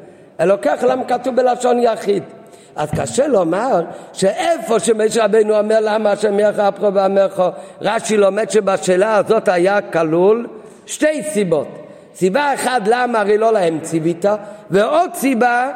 אלוקיך 0.41 0.85
למה 0.85 1.05
כתוב 1.05 1.37
בלשון 1.37 1.79
יחיד. 1.79 2.23
אז 2.77 2.89
קשה 2.91 3.27
לומר 3.27 3.83
שאיפה 4.13 4.81
שמשה 4.81 5.25
רבינו 5.25 5.59
אומר 5.59 5.79
למה 5.81 6.11
השם 6.11 6.39
יחפכו 6.41 6.95
ואמרכו, 6.95 7.49
רש"י 7.81 8.17
לומד 8.17 8.51
שבשאלה 8.51 9.17
הזאת 9.17 9.49
היה 9.49 9.81
כלול 9.81 10.47
שתי 10.87 11.23
סיבות. 11.23 11.69
סיבה 12.15 12.55
אחת 12.55 12.83
למה 12.87 13.21
הרי 13.21 13.39
לא 13.39 13.53
להם 13.53 13.79
ציווית, 13.83 14.25
ועוד 14.71 15.11
סיבה 15.15 15.71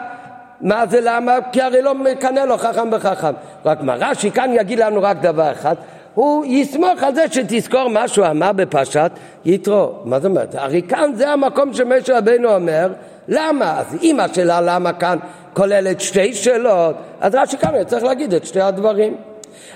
מה 0.61 0.87
זה 0.87 1.01
למה? 1.03 1.39
כי 1.53 1.63
הרי 1.63 1.83
לא 1.83 1.95
מקנא 1.95 2.41
לו 2.41 2.59
חכם 2.59 2.89
וחכם. 2.93 3.33
רק 3.65 3.81
מה, 3.81 3.95
רש"י 3.99 4.31
כאן 4.31 4.51
יגיד 4.55 4.79
לנו 4.79 5.03
רק 5.03 5.17
דבר 5.21 5.53
אחד, 5.53 5.75
הוא 6.15 6.45
יסמוך 6.45 7.03
על 7.03 7.15
זה 7.15 7.25
שתזכור 7.31 7.89
מה 7.89 8.09
שהוא 8.09 8.27
אמר 8.27 8.53
בפרשת 8.53 9.11
יתרו. 9.45 9.93
מה 10.05 10.21
זאת 10.21 10.31
אומרת? 10.31 10.55
הרי 10.55 10.83
כאן 10.83 11.11
זה 11.15 11.31
המקום 11.31 11.75
שמשה 11.75 12.19
רבנו 12.19 12.55
אומר, 12.55 12.93
למה? 13.29 13.81
אז 13.81 13.99
אם 14.03 14.21
השאלה 14.21 14.61
למה 14.61 14.93
כאן 14.93 15.19
כוללת 15.55 16.01
שתי 16.01 16.35
שאלות, 16.35 16.97
אז 17.21 17.35
רש"י 17.35 17.59
כאן 17.59 17.85
צריך 17.85 18.05
להגיד 18.05 18.35
את 18.35 18.47
שתי 18.47 18.61
הדברים. 18.61 19.17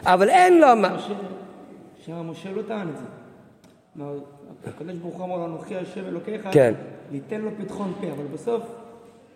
אבל 0.04 0.28
אין 0.28 0.60
לו 0.60 0.76
מה... 0.76 0.96
שמשה 2.06 2.48
לא 2.56 2.62
טען 2.62 2.88
את 2.88 2.96
זה. 2.96 3.04
הקדוש 4.66 4.94
ברוך 4.94 5.14
הוא 5.14 5.24
אמר 5.24 5.44
אנוכי 5.44 5.76
השם 5.76 6.06
אלוקיך, 6.08 6.48
כן. 6.50 6.74
ניתן 7.12 7.40
לו 7.40 7.50
פתחון 7.58 7.92
פה, 8.00 8.06
אבל 8.06 8.24
בסוף 8.34 8.62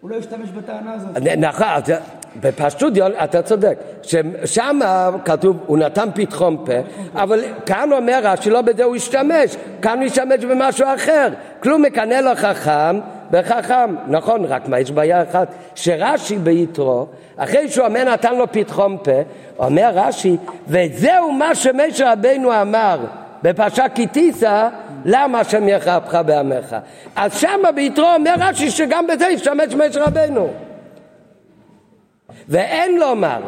הוא 0.03 0.11
לא 0.11 0.17
השתמש 0.17 0.49
בטענה 0.49 0.93
הזאת. 0.95 1.17
נכון, 1.39 1.67
בפשטות 2.41 2.93
אתה 3.25 3.43
צודק, 3.43 3.79
ששם 4.03 4.81
כתוב 5.25 5.57
הוא 5.67 5.79
נתן 5.79 6.09
פתחון 6.15 6.57
פה, 6.67 6.73
אבל 7.15 7.41
כאן 7.67 7.93
אומר 7.93 8.21
רש"י 8.23 8.51
לא 8.51 8.63
בזה 8.63 8.85
הוא 8.85 8.97
השתמש, 8.97 9.57
כאן 9.83 9.99
הוא 9.99 10.07
השתמש 10.07 10.45
במשהו 10.45 10.87
אחר, 10.95 11.29
כלום 11.63 11.83
מקנא 11.83 12.15
לו 12.15 12.31
חכם 12.35 12.99
וחכם, 13.31 13.95
נכון, 14.09 14.45
רק 14.45 14.69
מה 14.69 14.81
יש 14.81 14.91
בעיה 14.91 15.23
אחת, 15.23 15.49
שרש"י 15.75 16.39
ביתרו, 16.39 17.07
אחרי 17.37 17.69
שהוא 17.69 17.87
אומר 17.87 18.13
נתן 18.13 18.35
לו 18.35 18.53
פתחון 18.53 18.97
פה, 19.05 19.21
אומר 19.59 19.91
רש"י, 19.95 20.37
וזהו 20.69 21.33
מה 21.33 21.55
שמשה 21.55 22.13
רבנו 22.13 22.61
אמר 22.63 22.99
בפרשה 23.43 23.89
כי 23.89 24.07
תישא, 24.07 24.69
למה 25.05 25.41
השם 25.41 25.69
יחפך 25.69 26.15
בעמך? 26.27 26.77
אז 27.17 27.41
שמה 27.41 27.73
ביתרו 27.75 28.07
אומר 28.17 28.35
רש"י 28.39 28.71
שגם 28.71 29.07
בזה 29.07 29.27
ישתמש 29.27 29.75
משה 29.75 30.05
רבנו. 30.05 30.49
ואין 32.49 32.99
לומר 32.99 33.41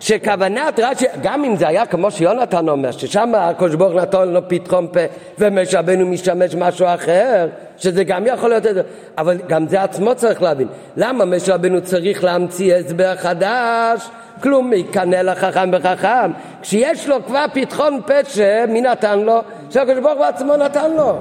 שכוונת 0.00 0.80
רש"י, 0.80 1.04
גם 1.22 1.44
אם 1.44 1.56
זה 1.56 1.68
היה 1.68 1.86
כמו 1.86 2.10
שיונתן 2.10 2.68
אומר, 2.68 2.90
ששם 2.90 3.32
הקדוש 3.34 3.74
ברוך 3.74 3.94
נתן 3.94 4.28
לו 4.28 4.40
פתחון 4.48 4.86
פה 4.92 5.00
ומשה 5.38 5.78
רבנו 5.78 6.06
משתמש 6.06 6.54
משהו 6.54 6.86
אחר, 6.86 7.48
שזה 7.78 8.04
גם 8.04 8.26
יכול 8.26 8.50
להיות 8.50 8.66
את 8.66 8.74
זה, 8.74 8.82
אבל 9.18 9.36
גם 9.48 9.68
זה 9.68 9.82
עצמו 9.82 10.14
צריך 10.14 10.42
להבין. 10.42 10.68
למה 10.96 11.24
משה 11.24 11.54
רבנו 11.54 11.82
צריך 11.82 12.24
להמציא 12.24 12.74
הסבר 12.74 13.16
חדש? 13.16 14.08
כלום 14.42 14.70
מי 14.70 14.76
יקנא 14.76 15.16
לחכם 15.16 15.70
בחכם, 15.70 16.30
כשיש 16.62 17.08
לו 17.08 17.24
כבר 17.26 17.44
פתחון 17.52 18.00
פה 18.06 18.24
שמי 18.28 18.80
נתן 18.80 19.18
לו? 19.18 19.40
שהקדוש 19.70 19.98
ברוך 19.98 20.18
הוא 20.18 20.24
עצמו 20.24 20.56
נתן 20.56 20.90
לו. 20.90 21.18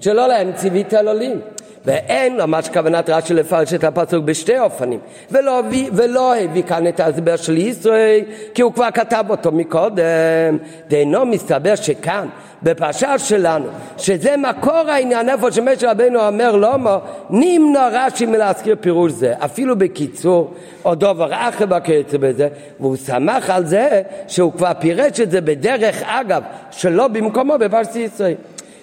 שלא 0.00 0.26
להם 0.26 0.52
ציווית 0.52 0.94
אלוהים. 0.94 1.40
ואין 1.86 2.36
לו 2.36 2.46
מה 2.46 2.62
שכוונת 2.62 3.10
רש"י 3.10 3.34
לפרש 3.34 3.74
את 3.74 3.84
הפסוק 3.84 4.24
בשתי 4.24 4.58
אופנים. 4.58 4.98
ולא, 5.30 5.62
ולא 5.92 6.36
הביא 6.36 6.62
כאן 6.62 6.86
את 6.86 7.00
ההסבר 7.00 7.36
של 7.36 7.56
ישראל 7.56 8.20
כי 8.54 8.62
הוא 8.62 8.72
כבר 8.72 8.90
כתב 8.94 9.24
אותו 9.30 9.52
מקודם. 9.52 10.58
דהינו 10.88 11.26
מסתבר 11.26 11.74
שכאן 11.74 12.28
בפרשה 12.62 13.18
שלנו 13.18 13.66
שזה 13.98 14.34
מקור 14.36 14.90
העניין 14.90 15.28
איפה 15.28 15.52
שמשה 15.52 15.90
רבנו 15.90 16.26
אומר 16.26 16.56
למה 16.56 16.98
נמנע 17.30 17.88
רש"י 17.92 18.26
מלהזכיר 18.26 18.76
פירוש 18.80 19.12
זה. 19.12 19.34
אפילו 19.38 19.78
בקיצור 19.78 20.54
או 20.84 20.94
דובר 20.94 21.28
אחר 21.32 21.66
בקצר 21.66 22.18
בזה 22.18 22.48
והוא 22.80 22.96
שמח 22.96 23.50
על 23.50 23.66
זה 23.66 24.02
שהוא 24.28 24.52
כבר 24.52 24.72
פירש 24.78 25.20
את 25.20 25.30
זה 25.30 25.40
בדרך 25.40 26.02
אגב 26.06 26.42
שלא 26.70 27.08
במקומו 27.08 27.58
בפרשת 27.58 27.96
ישראל. 27.96 28.34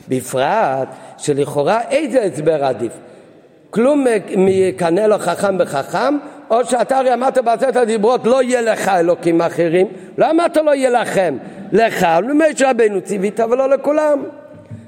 בפרט 0.07 0.87
שלכאורה 1.23 1.81
איזה 1.89 2.23
הסבר 2.23 2.65
עדיף? 2.65 2.93
כלום 3.69 4.05
מקנא 4.37 5.01
לו 5.01 5.19
חכם 5.19 5.57
בחכם, 5.57 6.17
או 6.49 6.65
שאתה 6.65 6.97
הרי 6.97 7.13
אמרת 7.13 7.37
בעשרת 7.37 7.75
הדיברות 7.75 8.25
לא 8.25 8.43
יהיה 8.43 8.61
לך 8.61 8.87
אלוקים 8.87 9.41
אחרים, 9.41 9.87
לא 10.17 10.31
אמרת 10.31 10.57
לא 10.57 10.75
יהיה 10.75 10.89
לכם, 10.89 11.37
לך, 11.71 12.07
למשה 12.29 12.71
רבנו 12.71 13.01
ציווית 13.01 13.39
ולא 13.39 13.69
לכולם. 13.69 14.23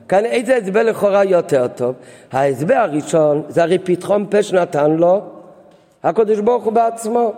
כאן 0.09 0.25
איזה 0.25 0.57
הסבר 0.57 0.83
לכאורה 0.83 1.23
יותר 1.23 1.67
טוב? 1.67 1.95
ההסבר 2.31 2.75
הראשון 2.75 3.43
זה 3.49 3.63
הרי 3.63 3.77
פתחון 3.77 4.25
פה 4.29 4.43
שנתן 4.43 4.91
לו 4.91 5.21
הקדוש 6.03 6.39
ברוך 6.39 6.63
הוא 6.63 6.73
בעצמו. 6.73 7.33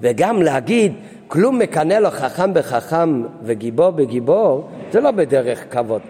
וגם 0.00 0.42
להגיד 0.42 0.92
כלום 1.28 1.58
מקנא 1.58 1.94
לו 1.94 2.10
חכם 2.10 2.54
בחכם 2.54 3.22
וגיבור 3.42 3.90
בגיבור 3.90 4.68
זה 4.92 5.00
לא 5.00 5.10
בדרך 5.10 5.64
כבוד. 5.70 6.00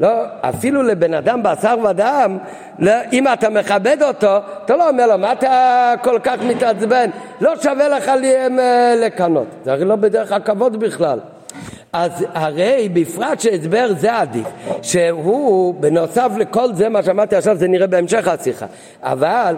לא, 0.00 0.24
אפילו 0.40 0.82
לבן 0.82 1.14
אדם 1.14 1.42
בשר 1.42 1.74
ודם, 1.90 2.38
לא, 2.78 2.92
אם 3.12 3.28
אתה 3.28 3.50
מכבד 3.50 4.02
אותו, 4.02 4.36
אתה 4.64 4.76
לא 4.76 4.88
אומר 4.88 5.06
לו, 5.06 5.18
מה 5.18 5.32
אתה 5.32 5.94
כל 6.02 6.18
כך 6.22 6.36
מתעצבן? 6.42 7.10
לא 7.40 7.56
שווה 7.62 7.88
לך 7.88 8.08
אה, 8.08 8.94
לקנות. 8.96 9.46
זה 9.64 9.72
הרי 9.72 9.84
לא 9.84 9.96
בדרך 9.96 10.32
הכבוד 10.32 10.80
בכלל. 10.80 11.18
אז 11.92 12.26
הרי 12.34 12.88
בפרט 12.92 13.40
שהסבר 13.40 13.92
זה 13.96 14.18
עדיף, 14.18 14.46
שהוא 14.82 15.74
בנוסף 15.74 16.30
לכל 16.38 16.74
זה 16.74 16.88
מה 16.88 17.02
שאמרתי 17.02 17.36
עכשיו 17.36 17.56
זה 17.56 17.68
נראה 17.68 17.86
בהמשך 17.86 18.28
השיחה, 18.28 18.66
אבל 19.02 19.56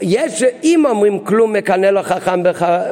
יש, 0.00 0.42
אם 0.64 0.84
אומרים 0.88 1.18
כלום 1.18 1.52
מקנא 1.52 1.86
לו 1.86 2.02
חכם 2.02 2.42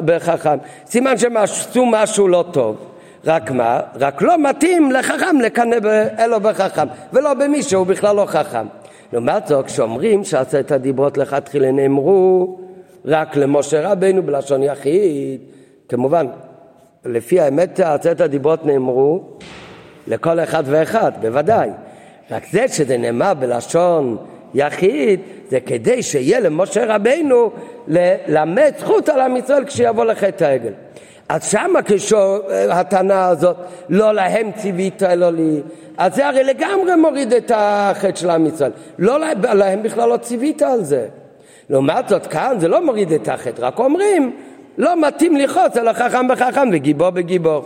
בחכם, 0.05 0.57
סימן 0.85 1.17
שהם 1.17 1.37
עשו 1.37 1.85
משהו 1.85 2.27
לא 2.27 2.45
טוב 2.51 2.96
רק 3.27 3.51
מה? 3.51 3.79
רק 3.95 4.21
לא 4.21 4.37
מתאים 4.37 4.91
לחכם 4.91 5.41
לקנא 5.43 5.79
באלו 5.79 6.39
בחכם, 6.39 6.87
ולא 7.13 7.33
במי 7.33 7.63
שהוא 7.63 7.85
בכלל 7.85 8.15
לא 8.15 8.25
חכם. 8.25 8.65
לעומת 9.13 9.47
זאת, 9.47 9.65
כשאומרים 9.65 10.23
שעשרת 10.23 10.71
הדיברות 10.71 11.17
לכתחילה 11.17 11.71
נאמרו 11.71 12.59
רק 13.05 13.35
למשה 13.35 13.91
רבנו 13.91 14.23
בלשון 14.23 14.63
יחיד, 14.63 15.41
כמובן, 15.89 16.27
לפי 17.05 17.39
האמת 17.39 17.79
עשרת 17.79 18.21
הדיברות 18.21 18.65
נאמרו 18.65 19.23
לכל 20.07 20.39
אחד 20.39 20.63
ואחד, 20.65 21.11
בוודאי. 21.21 21.69
רק 22.31 22.43
זה 22.51 22.67
שזה 22.67 22.97
נאמר 22.97 23.33
בלשון 23.33 24.17
יחיד, 24.53 25.19
זה 25.49 25.59
כדי 25.59 26.03
שיהיה 26.03 26.39
למשה 26.39 26.95
רבנו 26.95 27.51
ללמד 27.87 28.71
זכות 28.79 29.09
על 29.09 29.21
עם 29.21 29.37
ישראל 29.37 29.65
כשיבוא 29.65 30.05
לחטא 30.05 30.43
העגל. 30.43 30.73
אז 31.29 31.51
שמה 31.51 31.79
כשהטענה 31.85 33.27
הזאת, 33.27 33.55
לא 33.89 34.11
להם 34.11 34.51
ציווית 34.51 35.03
אלא 35.03 35.29
לי, 35.29 35.61
אז 35.97 36.15
זה 36.15 36.27
הרי 36.27 36.43
לגמרי 36.43 36.95
מוריד 36.95 37.33
את 37.33 37.51
החטא 37.55 38.15
של 38.15 38.29
עם 38.29 38.45
ישראל. 38.45 38.71
לא 38.99 39.19
להם 39.53 39.83
בכלל 39.83 40.09
לא 40.09 40.17
ציווית 40.17 40.61
על 40.61 40.83
זה. 40.83 41.07
לעומת 41.69 42.09
זאת, 42.09 42.27
כאן 42.27 42.55
זה 42.59 42.67
לא 42.67 42.85
מוריד 42.85 43.11
את 43.11 43.27
החטא, 43.27 43.61
רק 43.61 43.79
אומרים, 43.79 44.35
לא 44.77 45.07
מתאים 45.07 45.37
לכעוס 45.37 45.77
על 45.77 45.87
החכם 45.87 46.27
בחכם 46.27 46.69
וגיבור 46.73 47.09
בגיבור. 47.09 47.65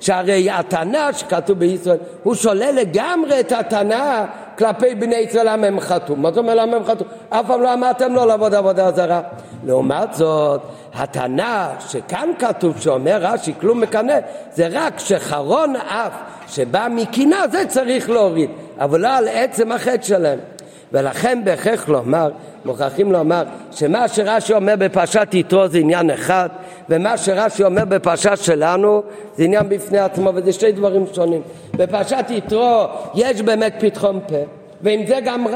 שהרי 0.00 0.50
הטענה 0.50 1.12
שכתוב 1.12 1.58
בישראל, 1.58 1.96
הוא 2.22 2.34
שולל 2.34 2.74
לגמרי 2.74 3.40
את 3.40 3.52
הטענה 3.52 4.26
כלפי 4.62 4.94
בני 4.94 5.16
ישראל 5.16 5.52
למה 5.52 5.66
הם 5.66 5.80
חטאו. 5.80 6.16
מה 6.16 6.30
זאת 6.30 6.38
אומרת 6.38 6.56
למה 6.56 6.76
הם 6.76 6.84
חטאו? 6.84 7.06
אף 7.30 7.46
פעם 7.46 7.62
לא 7.62 7.74
אמרתם 7.74 8.14
לא 8.14 8.26
לעבוד 8.26 8.54
עבודה 8.54 8.90
זרה. 8.92 9.20
לעומת 9.64 10.14
זאת, 10.14 10.60
הטענה 10.94 11.70
שכאן 11.88 12.28
כתוב 12.38 12.80
שאומר 12.80 13.18
רש"י 13.20 13.52
כלום 13.60 13.80
מקנא, 13.80 14.18
זה 14.54 14.68
רק 14.70 14.98
שחרון 14.98 15.76
אף 15.76 16.12
שבא 16.48 16.88
מקינה 16.90 17.48
זה 17.50 17.66
צריך 17.68 18.10
להוריד, 18.10 18.50
אבל 18.78 19.00
לא 19.00 19.08
על 19.08 19.28
עצם 19.28 19.72
החטא 19.72 20.02
שלהם. 20.02 20.38
ולכן 20.92 21.40
בהכרח 21.44 21.88
לומר, 21.88 22.30
מוכרחים 22.64 23.12
לומר, 23.12 23.42
שמה 23.72 24.08
שרש"י 24.08 24.54
אומר 24.54 24.74
בפרשת 24.78 25.28
יתרו 25.32 25.68
זה 25.68 25.78
עניין 25.78 26.10
אחד, 26.10 26.48
ומה 26.88 27.16
שרש"י 27.16 27.64
אומר 27.64 27.84
בפרשה 27.84 28.36
שלנו 28.36 29.02
זה 29.36 29.44
עניין 29.44 29.68
בפני 29.68 29.98
עצמו, 29.98 30.30
וזה 30.34 30.52
שתי 30.52 30.72
דברים 30.72 31.04
שונים. 31.14 31.42
בפרשת 31.72 32.24
יתרו 32.30 32.84
יש 33.14 33.42
באמת 33.42 33.74
פתחון 33.78 34.20
פה, 34.28 34.36
ועם 34.82 35.06
זה 35.06 35.18
גם, 35.24 35.46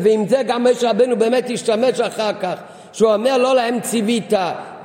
ועם 0.00 0.28
זה 0.28 0.42
גם 0.46 0.64
משה 0.64 0.90
רבנו 0.90 1.16
באמת 1.16 1.50
השתמש 1.50 2.00
אחר 2.00 2.32
כך, 2.40 2.54
שהוא 2.92 3.12
אומר 3.14 3.38
לא 3.38 3.54
להם 3.54 3.80
ציווית 3.80 4.32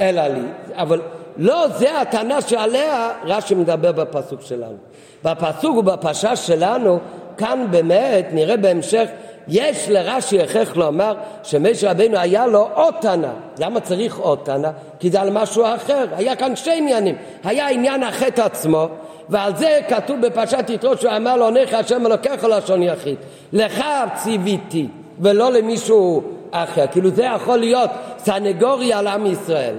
אלא 0.01 0.21
לי, 0.21 0.41
אבל 0.75 1.01
לא 1.37 1.67
זה 1.77 2.01
הטענה 2.01 2.41
שעליה 2.41 3.09
רש"י 3.23 3.55
מדבר 3.55 3.91
בפסוק 3.91 4.41
שלנו. 4.41 4.77
בפסוק 5.23 5.77
ובפרשה 5.77 6.35
שלנו, 6.35 6.99
כאן 7.37 7.67
באמת 7.71 8.27
נראה 8.31 8.57
בהמשך 8.57 9.05
יש 9.47 9.89
לרש"י 9.89 10.41
הכרח 10.41 10.75
לומר 10.75 11.15
שמשה 11.43 11.91
רבינו 11.91 12.17
היה 12.17 12.47
לו 12.47 12.69
עוד 12.73 12.93
טענה. 13.01 13.33
למה 13.59 13.79
צריך 13.79 14.17
עוד 14.17 14.39
טענה? 14.39 14.71
כי 14.99 15.09
זה 15.09 15.21
על 15.21 15.29
משהו 15.29 15.65
אחר. 15.75 16.05
היה 16.15 16.35
כאן 16.35 16.55
שתי 16.55 16.77
עניינים. 16.77 17.15
היה 17.43 17.69
עניין 17.69 18.03
החטא 18.03 18.41
עצמו, 18.41 18.87
ועל 19.29 19.55
זה 19.55 19.79
כתוב 19.89 20.21
בפרשת 20.21 20.69
יתרו 20.69 20.97
שהוא 20.97 21.11
אמר 21.17 21.35
לו 21.35 21.45
עונך 21.45 21.73
השם 21.73 22.05
אלוקיך 22.05 22.43
לשון 22.43 22.83
יחיד. 22.83 23.15
לך 23.53 23.83
ציוויתי 24.15 24.87
ולא 25.19 25.51
למישהו 25.51 26.23
אחר. 26.51 26.87
כאילו 26.91 27.09
זה 27.09 27.23
יכול 27.23 27.57
להיות 27.57 27.89
סנגוריה 28.17 28.99
על 28.99 29.07
עם 29.07 29.25
ישראל. 29.25 29.75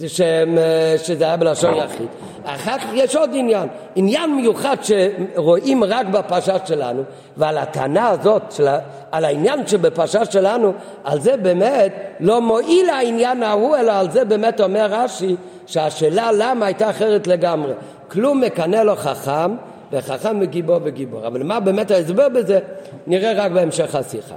זה 0.00 0.08
שהם, 0.08 0.58
אה, 0.58 0.94
שזה 0.98 1.24
היה 1.24 1.36
בלשון 1.36 1.74
יחיד. 1.74 2.06
אחר 2.44 2.78
כך 2.78 2.86
יש 2.94 3.16
עוד 3.16 3.30
עניין, 3.34 3.68
עניין 3.94 4.34
מיוחד 4.36 4.76
שרואים 4.82 5.84
רק 5.84 6.06
בפרשה 6.06 6.56
שלנו, 6.66 7.02
ועל 7.36 7.58
הטענה 7.58 8.08
הזאת, 8.08 8.42
של, 8.50 8.66
על 9.10 9.24
העניין 9.24 9.66
שבפרשה 9.66 10.24
שלנו, 10.24 10.72
על 11.04 11.20
זה 11.20 11.36
באמת 11.36 11.94
לא 12.20 12.40
מועיל 12.40 12.90
העניין 12.90 13.42
ההוא, 13.42 13.76
אלא 13.76 13.92
על 13.92 14.10
זה 14.10 14.24
באמת 14.24 14.60
אומר 14.60 14.86
רש"י, 14.90 15.36
שהשאלה 15.66 16.30
למה 16.32 16.66
הייתה 16.66 16.90
אחרת 16.90 17.26
לגמרי. 17.26 17.72
כלום 18.08 18.40
מקנא 18.40 18.76
לו 18.76 18.96
חכם, 18.96 19.56
וחכם 19.92 20.38
וגיבור 20.40 20.78
וגיבור. 20.84 21.26
אבל 21.26 21.42
מה 21.42 21.60
באמת 21.60 21.90
ההסבר 21.90 22.28
בזה, 22.28 22.58
נראה 23.06 23.32
רק 23.44 23.52
בהמשך 23.52 23.94
השיחה. 23.94 24.34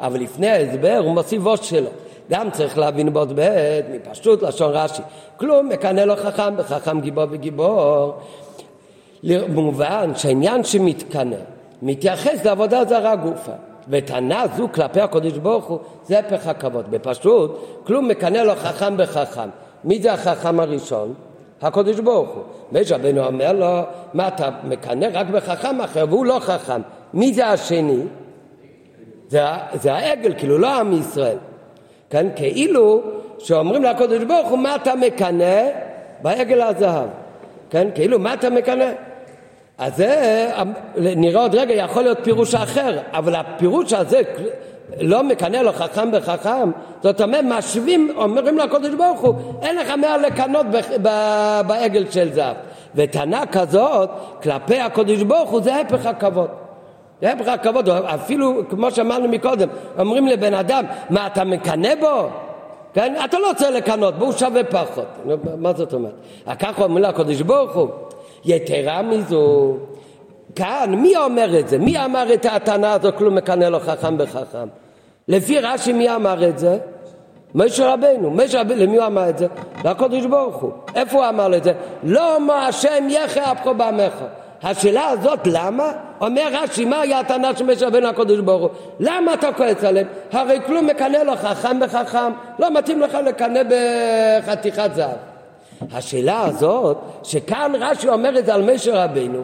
אבל 0.00 0.20
לפני 0.20 0.50
ההסבר 0.50 1.00
הוא 1.04 1.14
מוסיף 1.14 1.44
עוד 1.44 1.62
שלו. 1.62 1.90
גם 2.30 2.50
צריך 2.50 2.78
להבין 2.78 3.12
בעוד 3.12 3.36
בעת, 3.36 3.84
מפשוט 3.94 4.42
לשון 4.42 4.70
רש"י. 4.72 5.02
כלום 5.36 5.68
מקנא 5.68 6.00
לו 6.00 6.16
חכם, 6.16 6.54
וחכם 6.56 7.00
גיבור 7.00 7.24
וגיבור. 7.30 8.12
במובן 9.24 10.10
שהעניין 10.16 10.64
שמתקנא 10.64 11.36
מתייחס 11.82 12.44
לעבודה 12.44 12.84
זרה 12.84 13.16
גופה. 13.16 13.52
וטענה 13.88 14.44
זו 14.56 14.68
כלפי 14.74 15.00
הקודש 15.00 15.32
ברוך 15.32 15.64
הוא 15.64 15.78
זה 16.06 16.18
הפך 16.18 16.46
הכבוד. 16.46 16.90
בפשוט, 16.90 17.58
כלום 17.86 18.08
מקנא 18.08 18.38
לו 18.38 18.52
חכם 18.56 18.96
בחכם. 18.96 19.48
מי 19.84 20.02
זה 20.02 20.12
החכם 20.12 20.60
הראשון? 20.60 21.14
הקודש 21.62 22.00
ברוך 22.00 22.30
הוא. 22.30 22.42
משה 22.72 22.96
רבנו 22.96 23.26
אומר 23.26 23.52
לו, 23.52 23.80
מה 24.14 24.28
אתה 24.28 24.50
מקנא 24.64 25.08
רק 25.12 25.26
בחכם 25.26 25.80
אחר 25.80 26.04
והוא 26.08 26.26
לא 26.26 26.38
חכם. 26.40 26.80
מי 27.14 27.34
זה 27.34 27.46
השני? 27.46 28.00
זה, 29.28 29.42
זה 29.74 29.94
העגל, 29.94 30.34
כאילו 30.38 30.58
לא 30.58 30.80
עם 30.80 30.92
ישראל. 30.92 31.36
כן? 32.14 32.26
כאילו 32.36 33.02
שאומרים 33.38 33.82
לקדוש 33.82 34.24
ברוך 34.24 34.48
הוא 34.48 34.58
מה 34.58 34.74
אתה 34.74 34.94
מקנא? 34.94 35.62
בעגל 36.22 36.60
הזהב. 36.60 37.08
כן? 37.70 37.88
כאילו 37.94 38.18
מה 38.18 38.34
אתה 38.34 38.50
מקנא? 38.50 38.90
אז 39.78 39.96
זה 39.96 40.50
נראה 40.96 41.40
עוד 41.40 41.54
רגע 41.54 41.74
יכול 41.74 42.02
להיות 42.02 42.18
פירוש 42.22 42.54
אחר, 42.54 42.98
אבל 43.12 43.34
הפירוש 43.34 43.92
הזה 43.92 44.20
לא 45.00 45.22
מקנא 45.22 45.56
לו 45.56 45.72
חכם 45.72 46.12
בחכם, 46.12 46.70
זאת 47.02 47.20
אומרת 47.20 47.44
משווים, 47.44 48.12
אומרים 48.16 48.58
לקדוש 48.58 48.94
ברוך 48.94 49.20
הוא 49.20 49.34
אין 49.62 49.76
לך 49.76 49.90
מה 49.90 50.16
לקנות 50.16 50.66
בעגל 51.66 52.10
של 52.10 52.32
זהב. 52.32 52.56
וטענה 52.94 53.46
כזאת 53.46 54.10
כלפי 54.42 54.80
הקדוש 54.80 55.22
ברוך 55.22 55.50
הוא 55.50 55.62
זה 55.62 55.80
הפך 55.80 56.06
הכבוד. 56.06 56.63
להפך 57.22 57.48
הכבוד, 57.48 57.88
אפילו 57.88 58.62
כמו 58.68 58.90
שאמרנו 58.90 59.28
מקודם, 59.28 59.68
אומרים 59.98 60.26
לבן 60.26 60.54
אדם, 60.54 60.84
מה 61.10 61.26
אתה 61.26 61.44
מקנא 61.44 61.94
בו? 62.00 62.28
כן? 62.94 63.14
אתה 63.24 63.38
לא 63.38 63.48
רוצה 63.48 63.70
לקנות 63.70 64.14
בו, 64.14 64.24
הוא 64.24 64.32
שווה 64.32 64.64
פחות. 64.64 65.06
מה 65.58 65.72
זאת 65.72 65.94
אומרת? 65.94 66.14
ככה 66.58 66.84
אומרים 66.84 67.04
לקדוש 67.04 67.40
ברוך 67.40 67.74
הוא. 67.74 67.88
יתרה 68.44 69.02
מזו, 69.02 69.74
כאן, 70.56 70.94
מי 70.94 71.16
אומר 71.16 71.58
את 71.58 71.68
זה? 71.68 71.78
מי 71.78 72.04
אמר 72.04 72.34
את 72.34 72.46
הטענה 72.46 72.92
הזו, 72.92 73.08
כלום 73.18 73.34
מקנא 73.34 73.64
לו 73.64 73.80
חכם 73.80 74.18
בחכם? 74.18 74.68
לפי 75.28 75.60
רש"י 75.60 75.92
מי 75.92 76.14
אמר 76.14 76.48
את 76.48 76.58
זה? 76.58 76.78
משה 77.54 77.92
רבנו, 77.92 78.30
משה 78.30 78.60
רבנו, 78.60 78.82
למי 78.82 78.96
הוא 78.96 79.06
אמר 79.06 79.28
את 79.28 79.38
זה? 79.38 79.46
לקדוש 79.84 80.26
ברוך 80.26 80.56
הוא. 80.56 80.70
איפה 80.94 81.16
הוא 81.16 81.28
אמר 81.28 81.56
את 81.56 81.64
זה? 81.64 81.72
לא 82.02 82.40
מה 82.40 82.66
השם 82.66 83.06
יחי 83.10 83.40
אפכו 83.40 83.74
בעמך. 83.74 84.14
השאלה 84.64 85.08
הזאת 85.08 85.40
למה? 85.46 85.92
אומר 86.20 86.48
רש"י, 86.52 86.84
מה 86.84 87.00
היה 87.00 87.20
הטענה 87.20 87.56
של 87.56 87.64
משה 87.64 87.86
רבנו 87.86 88.08
הקדוש 88.08 88.40
ברוך 88.40 88.62
הוא? 88.62 88.70
למה 89.00 89.34
אתה 89.34 89.52
כועס 89.52 89.84
עליהם? 89.84 90.06
הרי 90.32 90.58
כלום 90.66 90.86
מקנא 90.86 91.16
לו 91.16 91.36
חכם 91.36 91.80
בחכם, 91.80 92.32
לא 92.58 92.70
מתאים 92.70 93.00
לך 93.00 93.18
לקנא 93.26 93.60
בחתיכת 93.62 94.90
זהב. 94.94 95.16
השאלה 95.92 96.44
הזאת, 96.44 96.98
שכאן 97.22 97.72
רש"י 97.80 98.08
אומר 98.08 98.38
את 98.38 98.46
זה 98.46 98.54
על 98.54 98.74
משה 98.74 99.04
רבנו, 99.04 99.42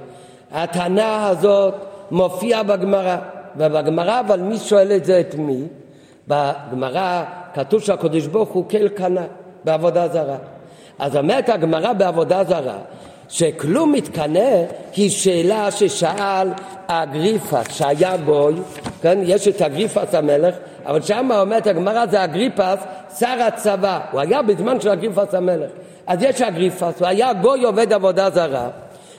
הטענה 0.53 1.29
הזאת 1.29 1.75
מופיעה 2.11 2.63
בגמרא, 2.63 3.17
ובגמרא 3.57 4.21
אבל 4.21 4.41
מי 4.41 4.59
שואל 4.59 4.93
את 4.93 5.05
זה 5.05 5.21
את 5.21 5.35
מי? 5.35 5.63
בגמרא 6.29 7.25
כתוב 7.55 7.83
שהקדוש 7.83 8.27
ברוך 8.27 8.49
הוא 8.49 8.65
כל 8.71 8.89
קנה 8.89 9.25
בעבודה 9.65 10.09
זרה. 10.09 10.37
אז 10.99 11.17
אומרת 11.17 11.49
הגמרא 11.49 11.93
בעבודה 11.93 12.45
זרה, 12.45 12.79
שכלום 13.31 13.93
מתקנא 13.93 14.63
היא 14.97 15.11
שאלה 15.11 15.71
ששאל 15.71 16.49
אגריפס 16.87 17.73
שהיה 17.73 18.17
גוי, 18.17 18.55
כן, 19.03 19.19
יש 19.23 19.49
את 19.49 19.63
אגריפס 19.63 20.15
המלך, 20.15 20.55
אבל 20.87 21.03
שם 21.03 21.29
אומרת 21.41 21.67
הגמרא 21.67 22.07
זה 22.07 22.25
אגריפס 22.25 22.79
שר 23.19 23.43
הצבא, 23.47 24.01
הוא 24.13 24.21
היה 24.21 24.43
בזמן 24.43 24.81
של 24.81 24.89
אגריפס 24.89 25.35
המלך, 25.35 25.71
אז 26.07 26.23
יש 26.23 26.43
אגריפס, 26.43 27.01
הוא 27.01 27.07
היה 27.07 27.33
גוי 27.33 27.65
עובד 27.65 27.93
עבודה 27.93 28.31
זרה, 28.31 28.69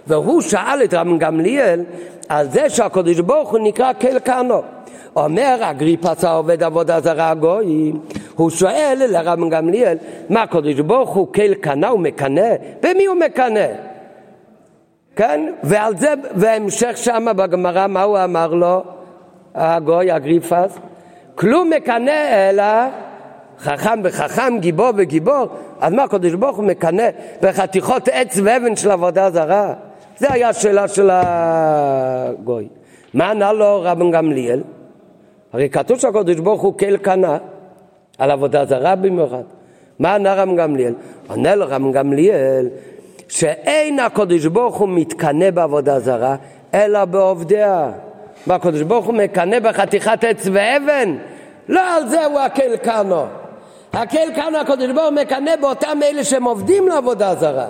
והוא 0.07 0.41
שאל 0.41 0.83
את 0.83 0.93
רם 0.93 1.17
גמליאל 1.17 1.83
על 2.29 2.49
זה 2.49 2.69
שהקדוש 2.69 3.19
ברוך 3.19 3.51
הוא 3.51 3.59
נקרא 3.59 3.93
קלקנו. 3.93 4.61
אומר 5.15 5.57
אגריפס 5.61 6.23
העובד 6.23 6.63
עבודה 6.63 6.99
זרה 6.99 7.29
הגוי, 7.29 7.93
הוא 8.35 8.49
שואל 8.49 9.01
לרם 9.09 9.49
גמליאל, 9.49 9.97
מה 10.29 10.41
הקדוש 10.41 10.79
ברוך 10.79 11.09
הוא 11.09 11.27
קלקנה, 11.33 11.87
הוא 11.87 11.99
מקנא? 11.99 12.55
במי 12.81 13.05
הוא 13.05 13.15
מקנא? 13.15 13.90
כן? 15.15 15.53
ועל 15.63 15.97
זה, 15.97 16.13
והמשך 16.35 16.91
שם 16.95 17.25
בגמרא, 17.35 17.87
מה 17.87 18.03
הוא 18.03 18.17
אמר 18.23 18.47
לו? 18.53 18.83
הגוי 19.55 20.15
אגריפס? 20.15 20.77
כלום 21.35 21.69
מקנא 21.69 22.49
אלא 22.49 22.63
חכם 23.59 24.03
בחכם, 24.03 24.57
גיבור 24.59 24.89
וגיבור. 24.95 25.47
אז 25.81 25.93
מה 25.93 26.03
הקדוש 26.03 26.33
ברוך 26.33 26.57
הוא 26.57 26.65
מקנא 26.65 27.09
בחתיכות 27.41 28.07
עץ 28.11 28.39
ואבן 28.43 28.75
של 28.75 28.91
עבודה 28.91 29.31
זרה? 29.31 29.73
זה 30.17 30.33
היה 30.33 30.49
השאלה 30.49 30.87
של 30.87 31.09
הגוי. 31.11 32.67
מה 33.13 33.31
ענה 33.31 33.53
לו 33.53 33.81
רבן 33.83 34.11
גמליאל? 34.11 34.61
הרי 35.53 35.69
כתוב 35.69 35.99
שהקדוש 35.99 36.35
ברוך 36.35 36.61
הוא 36.61 36.77
כל 36.77 36.97
קנה 36.97 37.37
על 38.17 38.31
עבודה 38.31 38.65
זרה 38.65 38.95
במיוחד. 38.95 39.43
מה 39.99 40.15
ענה 40.15 40.33
רבן 40.33 40.55
גמליאל? 40.55 40.93
עונה 41.27 41.55
לו 41.55 41.65
רבן 41.69 41.91
גמליאל 41.91 42.69
שאין 43.31 43.99
הקדוש 43.99 44.45
ברוך 44.45 44.77
הוא 44.77 44.89
מתקנא 44.89 45.51
בעבודה 45.51 45.99
זרה, 45.99 46.35
אלא 46.73 47.05
בעובדיה. 47.05 47.91
מה 48.47 48.55
הקדוש 48.55 48.81
ברוך 48.81 49.05
הוא 49.05 49.13
מקנא 49.13 49.59
בחתיכת 49.59 50.23
עץ 50.23 50.47
ואבן? 50.51 51.15
לא 51.67 51.95
על 51.95 52.07
זה 52.07 52.25
הוא 52.25 52.39
הקל 52.39 52.77
קנו. 52.77 53.25
הקל 53.93 54.27
קנו 54.35 54.57
הקדוש 54.57 54.91
ברוך 54.91 55.09
הוא 55.09 55.15
מקנא 55.21 55.55
באותם 55.55 55.99
אלה 56.03 56.23
שהם 56.23 56.43
עובדים 56.43 56.87
לעבודה 56.87 57.35
זרה. 57.35 57.67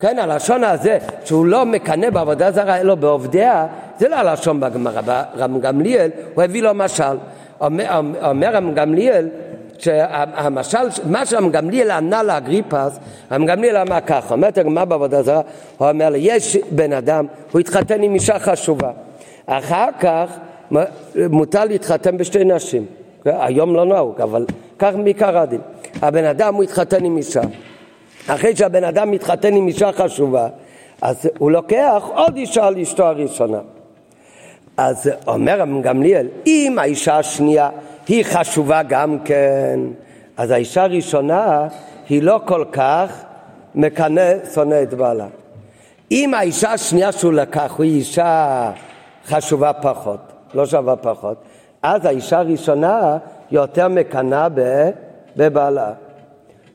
כן, 0.00 0.18
הלשון 0.18 0.64
הזה, 0.64 0.98
שהוא 1.24 1.46
לא 1.46 1.66
מקנא 1.66 2.10
בעבודה 2.10 2.50
זרה, 2.50 2.80
אלא 2.80 2.94
בעובדיה, 2.94 3.66
זה 3.98 4.08
לא 4.08 4.16
הלשון 4.16 4.60
בגמרא. 4.60 5.22
רם 5.38 5.60
גמליאל, 5.60 6.10
הוא 6.34 6.44
הביא 6.44 6.62
לו 6.62 6.74
משל. 6.74 7.16
אומר 7.60 8.50
רם 8.52 8.74
גמליאל, 8.74 9.28
שהמשל, 9.80 10.78
מה 11.04 11.26
שרם 11.26 11.50
גמליאל 11.50 11.90
ענה 11.90 12.22
לאגריפס, 12.22 12.98
רם 13.32 13.46
גמליאל 13.46 13.76
אמר 13.76 14.00
ככה, 14.06 14.34
אומרת 14.34 14.58
הגמרא 14.58 14.84
בעבודה 14.84 15.22
זרה, 15.22 15.40
הוא 15.78 15.88
אומר 15.88 16.10
לי, 16.10 16.18
יש 16.18 16.56
בן 16.70 16.92
אדם, 16.92 17.26
הוא 17.52 17.60
התחתן 17.60 18.02
עם 18.02 18.14
אישה 18.14 18.38
חשובה, 18.38 18.90
אחר 19.46 19.88
כך 20.00 20.38
מותר 21.30 21.64
להתחתן 21.64 22.16
בשתי 22.16 22.44
נשים. 22.44 22.86
היום 23.24 23.74
לא 23.74 23.84
נהוג, 23.84 24.20
אבל 24.20 24.46
כך 24.78 24.94
מעיקר 24.94 25.38
הדין. 25.38 25.60
הבן 26.02 26.24
אדם 26.24 26.54
הוא 26.54 26.62
התחתן 26.62 27.04
עם 27.04 27.16
אישה. 27.16 27.40
אחרי 28.26 28.56
שהבן 28.56 28.84
אדם 28.84 29.10
מתחתן 29.10 29.54
עם 29.54 29.66
אישה 29.66 29.92
חשובה, 29.92 30.48
אז 31.02 31.30
הוא 31.38 31.50
לוקח 31.50 32.02
עוד 32.14 32.36
אישה 32.36 32.66
על 32.66 32.78
אשתו 32.78 33.04
הראשונה. 33.04 33.58
אז 34.76 35.10
אומר 35.26 35.64
גמליאל, 35.82 36.26
אם 36.46 36.76
האישה 36.80 37.18
השנייה 37.18 37.70
היא 38.10 38.24
חשובה 38.24 38.82
גם 38.82 39.18
כן, 39.24 39.80
אז 40.36 40.50
האישה 40.50 40.82
הראשונה 40.82 41.66
היא 42.08 42.22
לא 42.22 42.40
כל 42.44 42.64
כך 42.72 43.22
מקנא, 43.74 44.32
שונא 44.54 44.82
את 44.82 44.94
בעלה. 44.94 45.26
אם 46.10 46.34
האישה 46.34 46.72
השנייה 46.72 47.12
שהוא 47.12 47.32
לקח 47.32 47.74
היא 47.78 47.96
אישה 47.96 48.70
חשובה 49.26 49.72
פחות, 49.72 50.20
לא 50.54 50.66
שווה 50.66 50.96
פחות, 50.96 51.36
אז 51.82 52.04
האישה 52.04 52.38
הראשונה 52.38 53.18
יותר 53.50 53.88
מקנאה 53.88 54.48
בבעלה. 55.36 55.92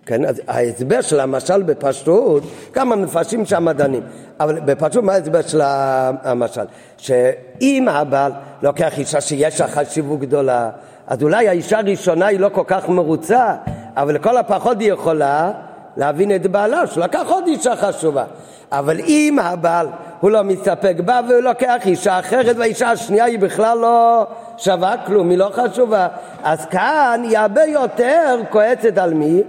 כן, 0.05 0.25
אז 0.25 0.41
ההסבר 0.47 1.01
של 1.01 1.19
המשל 1.19 1.63
בפשטות, 1.63 2.43
כמה 2.73 2.95
מפרשים 2.95 3.45
שם 3.45 3.65
מדענים, 3.65 4.03
אבל 4.39 4.59
בפשטות 4.59 5.03
מה 5.03 5.13
ההסבר 5.13 5.41
של 5.41 5.61
המשל? 5.63 6.65
שאם 6.97 7.87
הבעל 7.89 8.31
לוקח 8.61 8.99
אישה 8.99 9.21
שיש 9.21 9.61
לה 9.61 9.67
חשיבות 9.67 10.19
גדולה, 10.19 10.69
אז 11.07 11.23
אולי 11.23 11.47
האישה 11.47 11.79
הראשונה 11.79 12.25
היא 12.25 12.39
לא 12.39 12.49
כל 12.49 12.63
כך 12.67 12.89
מרוצה, 12.89 13.55
אבל 13.97 14.15
לכל 14.15 14.37
הפחות 14.37 14.79
היא 14.79 14.93
יכולה 14.93 15.51
להבין 15.97 16.35
את 16.35 16.47
בעלה, 16.47 16.87
שלקח 16.87 17.23
עוד 17.27 17.47
אישה 17.47 17.75
חשובה. 17.75 18.23
אבל 18.71 18.99
אם 18.99 19.39
הבעל 19.41 19.87
הוא 20.19 20.31
לא 20.31 20.43
מסתפק 20.43 20.95
בה 21.05 21.19
והוא 21.27 21.41
לוקח 21.41 21.75
אישה 21.85 22.19
אחרת 22.19 22.55
והאישה 22.57 22.91
השנייה 22.91 23.25
היא 23.25 23.39
בכלל 23.39 23.77
לא 23.77 24.27
שווה 24.57 24.95
כלום, 25.05 25.29
היא 25.29 25.37
לא 25.37 25.49
חשובה, 25.53 26.07
אז 26.43 26.65
כאן 26.65 27.21
היא 27.23 27.37
הרבה 27.37 27.63
יותר 27.63 28.39
כועסת 28.49 28.97
על 28.97 29.13
מי? 29.13 29.41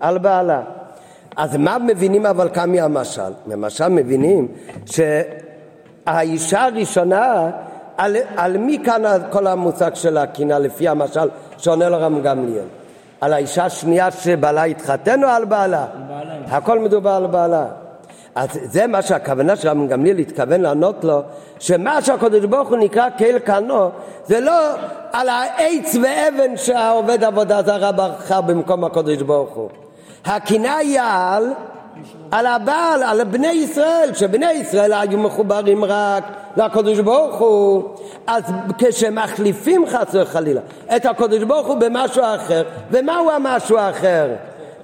על 0.00 0.18
בעלה. 0.18 0.60
אז 1.36 1.56
מה 1.56 1.78
מבינים 1.78 2.26
אבל 2.26 2.48
כאן 2.48 2.72
מהמשל? 2.72 3.32
למשל 3.46 3.88
מבינים 3.88 4.48
שהאישה 4.86 6.64
הראשונה, 6.64 7.50
על, 7.96 8.16
על 8.36 8.56
מי 8.56 8.78
כאן 8.84 9.02
כל 9.30 9.46
המושג 9.46 9.94
של 9.94 10.16
הקינה 10.16 10.58
לפי 10.58 10.88
המשל 10.88 11.28
שעונה 11.58 11.88
לו 11.88 12.00
רם 12.00 12.22
גמליאל? 12.22 12.64
על 13.20 13.32
האישה 13.32 13.64
השנייה 13.64 14.10
שבעלה 14.10 14.64
התחתן 14.64 15.24
או 15.24 15.28
על 15.28 15.44
בעלה? 15.44 15.86
בעלה. 16.08 16.56
הכל 16.56 16.78
מדובר 16.78 17.10
על 17.10 17.26
בעלה. 17.26 17.66
אז 18.34 18.48
זה 18.64 18.86
מה 18.86 19.02
שהכוונה 19.02 19.56
של 19.56 19.68
רבי 19.68 19.86
גמליאל 19.86 20.18
התכוון 20.18 20.60
לענות 20.60 21.04
לו, 21.04 21.22
שמה 21.58 22.02
שהקדוש 22.02 22.44
ברוך 22.44 22.68
הוא 22.68 22.76
נקרא 22.76 23.08
כאל 23.18 23.38
קנו, 23.38 23.90
זה 24.26 24.40
לא 24.40 24.52
על 25.12 25.28
העץ 25.28 25.96
ואבן 26.02 26.56
שהעובד 26.56 27.24
עבודה 27.24 27.62
זרה 27.62 27.92
בחר 27.92 28.40
במקום 28.40 28.84
הקדוש 28.84 29.22
ברוך 29.22 29.54
הוא. 29.54 29.68
הקינה 30.24 30.76
היא 30.76 31.00
על, 31.02 31.52
על 32.30 32.46
הבעל, 32.46 33.02
על 33.02 33.24
בני 33.24 33.52
ישראל, 33.52 34.10
שבני 34.14 34.52
ישראל 34.52 34.92
היו 34.92 35.18
מחוברים 35.18 35.84
רק 35.84 36.24
לקדוש 36.56 36.98
ברוך 36.98 37.36
הוא, 37.36 37.82
אז 38.26 38.42
כשמחליפים 38.78 39.86
חס 39.86 40.06
וחלילה 40.12 40.60
את 40.96 41.06
הקדוש 41.06 41.42
ברוך 41.42 41.66
הוא 41.66 41.76
במשהו 41.76 42.22
אחר, 42.22 42.62
ומהו 42.90 43.30
המשהו 43.30 43.78
האחר? 43.78 44.28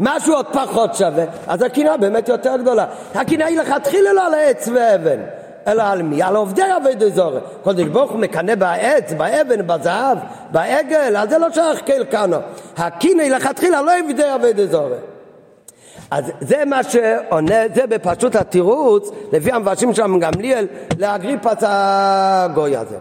משהו 0.01 0.35
עוד 0.35 0.47
פחות 0.53 0.95
שווה, 0.95 1.25
אז 1.47 1.63
הקינה 1.63 1.97
באמת 1.97 2.29
יותר 2.29 2.57
גדולה. 2.57 2.87
הקינה 3.15 3.47
היא 3.47 3.59
לכתחילה 3.59 4.13
לא 4.13 4.27
על 4.27 4.35
העץ 4.35 4.69
ואבן, 4.75 5.21
אלא 5.67 5.83
על 5.83 6.03
מי? 6.03 6.23
על 6.23 6.37
עובדי 6.37 6.63
אבי 6.77 6.95
דזורי. 6.95 7.41
קודש 7.63 7.85
ברוך 7.85 8.11
הוא 8.11 8.21
מקנא 8.21 8.55
בעץ, 8.55 9.13
באבן, 9.13 9.67
בזהב, 9.67 10.19
בעגל, 10.51 11.17
אז 11.17 11.31
זה 11.31 11.39
לא 11.39 11.51
שייך 11.51 11.81
כאל 11.87 12.05
קנו. 12.05 12.37
הקינה 12.77 13.23
היא 13.23 13.33
לכתחילה 13.33 13.83
לא 13.83 13.93
עובדי 14.01 14.35
אבי 14.35 14.53
דזורי. 14.53 14.97
אז 16.11 16.25
זה 16.41 16.65
מה 16.67 16.83
שעונה, 16.83 17.55
זה 17.75 17.87
בפשוט 17.87 18.37
התירוץ, 18.37 19.11
לפי 19.33 19.53
המבשים 19.53 19.95
של 19.95 20.03
גמליאל, 20.21 20.67
לאגריפת 20.99 21.57
הגוי 21.61 22.77
הזה. 22.77 22.97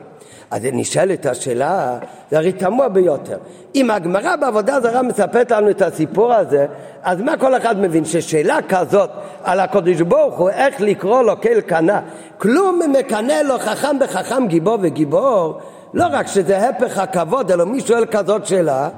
אז 0.51 0.61
נשאלת 0.73 1.25
השאלה, 1.25 1.97
זה 2.31 2.37
הרי 2.37 2.51
תמוה 2.51 2.89
ביותר. 2.89 3.37
אם 3.75 3.91
הגמרא 3.91 4.35
בעבודה 4.35 4.81
זרה 4.81 5.01
מספרת 5.01 5.51
לנו 5.51 5.69
את 5.69 5.81
הסיפור 5.81 6.33
הזה, 6.33 6.65
אז 7.03 7.21
מה 7.21 7.37
כל 7.37 7.57
אחד 7.57 7.79
מבין? 7.79 8.05
ששאלה 8.05 8.59
כזאת 8.69 9.09
על 9.43 9.59
הקדוש 9.59 10.01
ברוך 10.01 10.37
הוא, 10.37 10.49
איך 10.49 10.81
לקרוא 10.81 11.23
לו 11.23 11.41
כאל 11.41 11.61
קנה, 11.61 12.01
כלום 12.37 12.79
מקנא 12.99 13.41
לו 13.45 13.59
חכם 13.59 13.99
בחכם 13.99 14.47
גיבור 14.47 14.77
וגיבור, 14.81 15.59
לא 15.93 16.05
רק 16.11 16.27
שזה 16.27 16.69
הפך 16.69 16.97
הכבוד, 16.97 17.51
אלא 17.51 17.65
מי 17.65 17.81
שואל 17.81 18.05
כזאת 18.05 18.45
שאלה, 18.45 18.89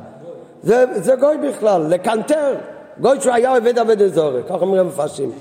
זה, 0.63 0.85
זה 0.95 1.15
גוי 1.15 1.37
בכלל, 1.37 1.85
לקנטר. 1.89 2.55
גוי 3.01 3.21
שהוא 3.21 3.33
היה 3.33 3.55
עובד 3.55 3.79
עבד 3.79 4.01
אזורי, 4.01 4.41
כך 4.43 4.61
אומרים 4.61 4.81
המפרשים. 4.81 5.31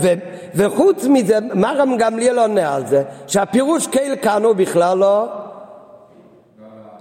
ו, 0.00 0.08
וחוץ 0.54 1.04
מזה, 1.04 1.38
מה 1.54 1.72
רם 1.76 1.96
גמליאל 1.96 2.38
עונה 2.38 2.74
על 2.74 2.86
זה? 2.86 3.02
שהפירוש 3.26 3.86
קייל 3.86 4.16
כאן 4.16 4.44
הוא 4.44 4.54
בכלל 4.54 4.98
לא 4.98 5.26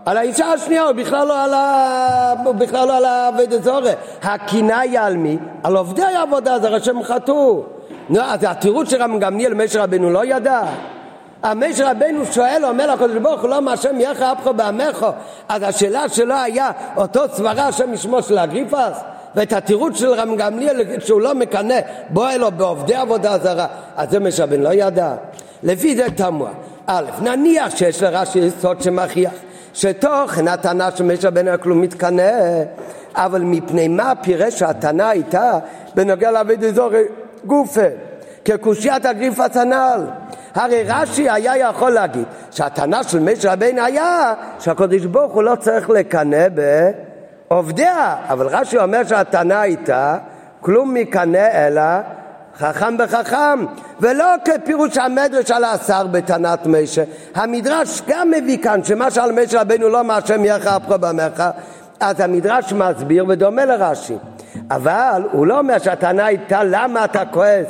על 0.06 0.18
האישה 0.18 0.46
השנייה, 0.46 0.84
הוא 0.84 0.92
בכלל 0.92 1.28
לא 1.28 1.44
על, 1.44 1.54
ה... 1.54 2.34
בכלל 2.58 2.88
לא 2.88 2.98
על 2.98 3.06
העבד 3.06 3.54
אזורי. 3.54 3.92
הקינה 4.24 4.80
היא 4.80 5.00
על 5.00 5.18
מי? 5.18 5.38
על 5.64 5.78
עובדי 5.78 6.04
העבודה 6.04 6.60
זרה 6.60 6.80
שהם 6.80 7.04
חטאו. 7.04 7.64
נו, 8.10 8.22
אז 8.22 8.40
התירוץ 8.48 8.90
של 8.90 9.02
רם 9.02 9.20
גמליאל, 9.20 9.54
משה 9.54 9.84
רבנו 9.84 10.10
לא 10.10 10.26
ידע? 10.26 10.62
המשה 11.44 11.92
רבנו 11.92 12.26
שואל, 12.26 12.66
אומר 12.66 12.94
לקדוש 12.94 13.18
ברוך 13.18 13.42
הוא 13.42 13.50
לא 13.50 13.62
מה 13.62 13.74
השם 13.74 14.00
יחא 14.00 14.32
אפכו 14.32 14.54
בעמך 14.54 15.06
אז 15.50 15.64
השאלה 15.64 16.10
שלו 16.10 16.36
היה 16.36 16.72
אותו 16.98 17.20
סברה 17.32 17.68
השם 17.68 17.94
ישמו 17.94 18.24
של 18.24 18.38
אגריפס 18.40 19.02
ואת 19.38 19.54
התירוץ 19.54 20.00
של 20.00 20.14
רם 20.14 20.36
גמליאל 20.36 21.00
שהוא 21.00 21.22
לא 21.22 21.36
מקנא 21.36 21.80
בוא 22.10 22.30
אלו 22.30 22.52
בעובדי 22.52 22.96
עבודה 22.96 23.38
זרה. 23.38 23.68
אז 23.96 24.10
זה 24.10 24.44
רבנו 24.44 24.64
לא 24.64 24.74
ידע. 24.74 25.16
לפי 25.64 25.96
זה 25.96 26.06
תמוה. 26.16 26.50
א', 26.88 27.06
נניח 27.22 27.76
שיש 27.76 28.04
לרש"י 28.04 28.40
יסוד 28.40 28.82
שמכריח 28.82 29.32
שתוכן 29.74 30.48
הטענה 30.48 30.90
של 30.96 31.04
משה 31.04 31.28
רבנו 31.28 31.52
כלום 31.62 31.82
מתקנא 31.82 32.32
אבל 33.16 33.42
מפני 33.42 33.88
מה 33.88 34.14
פירש 34.22 34.62
הטענה 34.62 35.10
הייתה 35.10 35.60
בנוגע 35.96 36.32
לעבד 36.32 36.64
אזור 36.64 36.92
גופה? 37.46 37.88
כקושיית 38.46 39.06
אגריפס 39.06 39.58
הנ"ל 39.58 40.02
הרי 40.56 40.84
רש"י 40.88 41.30
היה 41.30 41.58
יכול 41.58 41.92
להגיד 41.92 42.26
שהטענה 42.52 43.04
של 43.04 43.20
משה 43.20 43.54
רבנו 43.54 43.82
היה 43.82 44.34
שהקדוש 44.60 45.06
ברוך 45.06 45.34
הוא 45.34 45.44
לא 45.44 45.56
צריך 45.56 45.90
לקנא 45.90 46.48
בעובדיה, 47.50 48.16
אבל 48.30 48.48
רש"י 48.48 48.78
אומר 48.78 49.04
שהטענה 49.04 49.62
הייתה 49.62 50.18
כלום 50.62 50.94
מקנא 50.94 51.48
אלא 51.54 51.82
חכם 52.58 52.98
בחכם, 52.98 53.66
ולא 54.00 54.26
כפירוש 54.46 54.98
המדרש 54.98 55.52
על 55.52 55.64
השר 55.64 56.08
בטענת 56.08 56.66
משה. 56.66 57.04
המדרש 57.36 58.02
גם 58.08 58.32
מביא 58.32 58.58
כאן 58.64 58.84
שמה 58.84 59.12
שעל 59.12 59.32
משה 59.32 59.62
רבנו 59.62 59.90
לא 59.90 60.04
מה 60.04 60.18
השם 60.18 60.46
יחא 60.46 60.78
אפך 60.78 60.90
במך, 60.90 61.44
אז 62.00 62.20
המדרש 62.20 62.74
מסביר 62.74 63.26
ודומה 63.28 63.66
לרש"י. 63.66 64.16
אבל 64.72 65.24
הוא 65.32 65.48
לא 65.48 65.60
אומר 65.60 65.78
שהטענה 65.78 66.26
הייתה 66.26 66.64
למה 66.64 67.06
אתה 67.06 67.26
כועס 67.26 67.68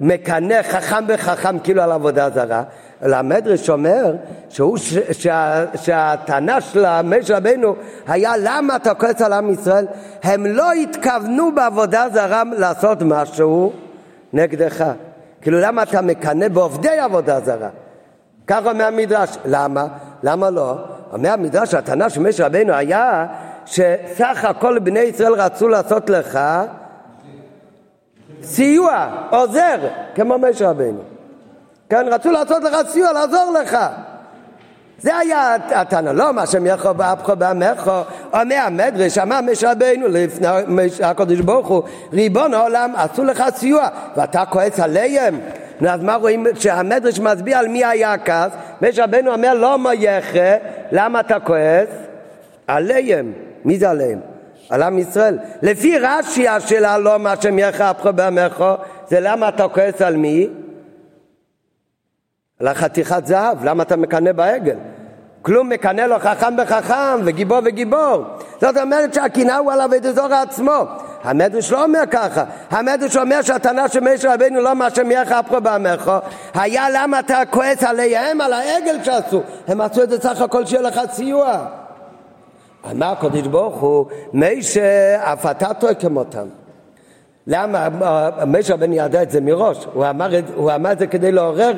מקנא 0.00 0.62
חכם 0.62 1.06
בחכם 1.06 1.58
כאילו 1.58 1.82
על 1.82 1.92
עבודה 1.92 2.30
זרה, 2.30 2.62
אלא 3.04 3.16
המדרש 3.16 3.70
אומר 3.70 4.14
שהוא, 4.48 4.76
ש, 4.76 4.94
שה, 5.12 5.64
שהטענה 5.74 6.60
של 6.60 7.02
משה 7.02 7.36
רבנו 7.36 7.76
היה 8.06 8.32
למה 8.42 8.76
אתה 8.76 8.94
כועס 8.94 9.22
על 9.22 9.32
עם 9.32 9.50
ישראל? 9.50 9.86
הם 10.22 10.46
לא 10.46 10.72
התכוונו 10.72 11.54
בעבודה 11.54 12.06
זרה 12.12 12.42
לעשות 12.58 13.02
משהו 13.02 13.72
נגדך. 14.32 14.84
כאילו 15.40 15.60
למה 15.60 15.82
אתה 15.82 16.00
מקנא 16.00 16.48
בעובדי 16.48 16.98
עבודה 16.98 17.40
זרה? 17.40 17.68
ככה 18.46 18.70
אומר 18.70 18.84
המדרש. 18.84 19.36
למה? 19.44 19.86
למה 20.22 20.50
לא? 20.50 20.78
אומר 21.12 21.32
המדרש, 21.32 21.74
הטענה 21.74 22.10
של 22.10 22.20
משה 22.20 22.46
רבנו 22.46 22.72
היה 22.72 23.26
שסך 23.66 24.44
הכל 24.44 24.78
בני 24.78 25.00
ישראל 25.00 25.32
רצו 25.32 25.68
לעשות 25.68 26.10
לך 26.10 26.38
סיוע, 28.42 29.08
עוזר, 29.30 29.76
כמו 30.14 30.38
משה 30.38 30.70
רבנו. 30.70 31.15
כן, 31.88 32.06
רצו 32.10 32.30
לעשות 32.30 32.62
לך 32.64 32.76
סיוע, 32.88 33.12
לעזור 33.12 33.54
לך. 33.60 33.78
זה 34.98 35.16
היה 35.16 35.54
הטענה, 35.54 36.12
לא 36.12 36.32
מה 36.32 36.46
שהם 36.46 36.66
יכו 36.66 36.94
באפכו 36.94 37.36
בעמכו, 37.36 38.00
אומר 38.32 38.56
המדרש, 38.56 39.18
אמר 39.18 39.40
משה 39.40 39.72
רבנו 39.72 40.08
לפני 40.08 40.48
הקדוש 41.02 41.40
ברוך 41.40 41.68
הוא, 41.68 41.82
ריבון 42.12 42.54
העולם 42.54 42.92
עשו 42.96 43.24
לך 43.24 43.44
סיוע, 43.54 43.88
ואתה 44.16 44.44
כועס 44.44 44.80
עליהם? 44.80 45.40
אז 45.88 46.02
מה 46.02 46.14
רואים 46.14 46.46
שהמדרש 46.54 47.18
מסביר 47.18 47.58
על 47.58 47.68
מי 47.68 47.84
היה 47.84 48.12
הכעס? 48.12 48.52
משה 48.82 49.04
רבנו 49.04 49.32
אומר 49.32 49.54
לא 49.54 49.78
מה 49.78 49.94
יחה, 49.94 50.56
למה 50.92 51.20
אתה 51.20 51.40
כועס? 51.40 51.88
עליהם. 52.66 53.32
מי 53.64 53.78
זה 53.78 53.90
עליהם? 53.90 54.18
על 54.70 54.82
עם 54.82 54.98
ישראל. 54.98 55.38
לפי 55.62 55.98
רש"י 55.98 56.48
השאלה 56.48 56.98
לא 56.98 57.18
מה 57.18 57.34
שם 57.40 57.58
יחפכו 57.58 58.12
בעמך, 58.12 58.64
זה 59.08 59.20
למה 59.20 59.48
אתה 59.48 59.68
כועס 59.68 60.02
על 60.02 60.16
מי? 60.16 60.48
על 62.60 62.68
החתיכת 62.68 63.26
זהב, 63.26 63.64
למה 63.64 63.82
אתה 63.82 63.96
מקנא 63.96 64.32
בעגל? 64.32 64.76
כלום 65.42 65.68
מקנא 65.68 66.00
לו 66.00 66.18
חכם 66.18 66.56
בחכם 66.56 67.20
וגיבור 67.24 67.58
וגיבור. 67.64 68.24
זאת 68.60 68.76
אומרת 68.76 69.14
שהקנאה 69.14 69.56
הוא 69.56 69.72
על 69.72 69.80
אבי 69.80 70.00
דזור 70.00 70.34
עצמו. 70.34 70.84
המדרש 71.24 71.72
לא 71.72 71.84
אומר 71.84 72.02
ככה, 72.10 72.44
המדרש 72.70 73.16
אומר 73.16 73.42
שהטענה 73.42 73.88
של 73.88 74.00
משה 74.00 74.34
רבינו 74.34 74.60
לא 74.60 74.74
מה 74.74 74.90
שמיך 74.90 75.32
אפרו 75.32 75.60
בעמך, 75.60 76.12
היה 76.54 76.86
למה 76.90 77.20
אתה 77.20 77.38
כועס 77.50 77.82
עליהם, 77.82 78.40
על 78.40 78.52
העגל 78.52 79.04
שעשו, 79.04 79.42
הם 79.68 79.80
עשו 79.80 80.02
את 80.02 80.10
זה 80.10 80.20
סך 80.20 80.40
הכל 80.40 80.66
שיהיה 80.66 80.82
לך 80.82 81.00
סיוע. 81.10 81.66
אמר 82.90 83.12
הקדוש 83.12 83.46
ברוך 83.46 83.80
הוא, 83.80 84.06
משה 84.32 85.16
אף 85.32 85.46
אתה 85.46 85.74
טועה 85.74 85.94
כמותם. 85.94 86.46
למה? 87.46 87.88
משה 88.46 88.74
רבנו 88.74 88.94
ידע 88.94 89.22
את 89.22 89.30
זה 89.30 89.40
מראש, 89.40 89.86
הוא 89.92 90.06
אמר, 90.06 90.30
הוא 90.54 90.72
אמר 90.72 90.92
את 90.92 90.98
זה 90.98 91.06
כדי 91.06 91.32
לעורר 91.32 91.72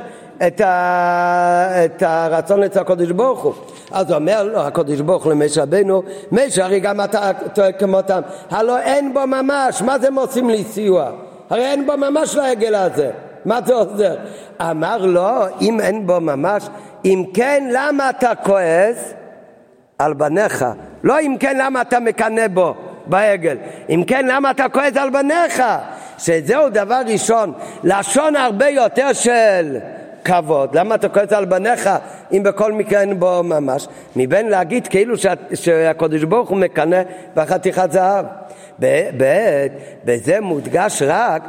את, 0.46 0.60
ה, 0.60 1.84
את 1.84 2.02
הרצון 2.02 2.62
אצל 2.62 2.80
הקדוש 2.80 3.10
ברוך 3.10 3.42
הוא. 3.42 3.52
אז 3.90 4.12
אומר 4.12 4.42
לו 4.42 4.60
הקדוש 4.60 5.00
ברוך 5.00 5.24
הוא 5.24 5.32
למשה 5.32 5.62
רבנו, 5.62 6.02
משה 6.32 6.64
הרי 6.64 6.80
גם 6.80 7.00
אתה 7.00 7.30
טועה 7.54 7.72
כמותם, 7.72 8.20
הלא 8.50 8.78
אין 8.78 9.14
בו 9.14 9.26
ממש, 9.26 9.82
מה 9.82 9.98
זה 9.98 10.10
מוצאים 10.10 10.50
לי 10.50 10.64
סיוע? 10.64 11.10
הרי 11.50 11.66
אין 11.66 11.86
בו 11.86 11.96
ממש 11.96 12.34
לעגל 12.34 12.74
הזה, 12.74 13.10
מה 13.44 13.58
זה 13.66 13.74
עוזר? 13.74 14.16
אמר 14.60 15.06
לו, 15.06 15.30
אם 15.60 15.80
אין 15.80 16.06
בו 16.06 16.20
ממש, 16.20 16.68
אם 17.04 17.24
כן 17.34 17.68
למה 17.72 18.10
אתה 18.10 18.32
כועס 18.34 19.14
על 19.98 20.14
בניך? 20.14 20.64
לא 21.02 21.20
אם 21.20 21.36
כן 21.40 21.56
למה 21.58 21.80
אתה 21.80 22.00
מקנא 22.00 22.48
בו 22.48 22.74
בעגל, 23.06 23.56
אם 23.90 24.02
כן 24.06 24.26
למה 24.26 24.50
אתה 24.50 24.68
כועס 24.68 24.96
על 24.96 25.10
בניך? 25.10 25.62
שזהו 26.18 26.68
דבר 26.68 27.00
ראשון, 27.06 27.52
לשון 27.84 28.36
הרבה 28.36 28.68
יותר 28.68 29.12
של 29.12 29.78
כבוד, 30.28 30.76
למה 30.76 30.94
אתה 30.94 31.08
כועס 31.08 31.32
על 31.32 31.44
בניך 31.44 31.90
אם 32.32 32.42
בכל 32.42 32.72
מקרה 32.72 33.00
אין 33.00 33.20
בו 33.20 33.42
ממש? 33.42 33.88
מבין 34.16 34.48
להגיד 34.48 34.86
כאילו 34.86 35.14
שהקדוש 35.54 36.24
ברוך 36.24 36.48
הוא 36.48 36.58
מקנא 36.58 37.02
בחתיכת 37.36 37.92
זהב. 37.92 38.26
בעת, 38.78 39.72
בזה 40.04 40.40
מודגש 40.40 41.02
רק 41.06 41.42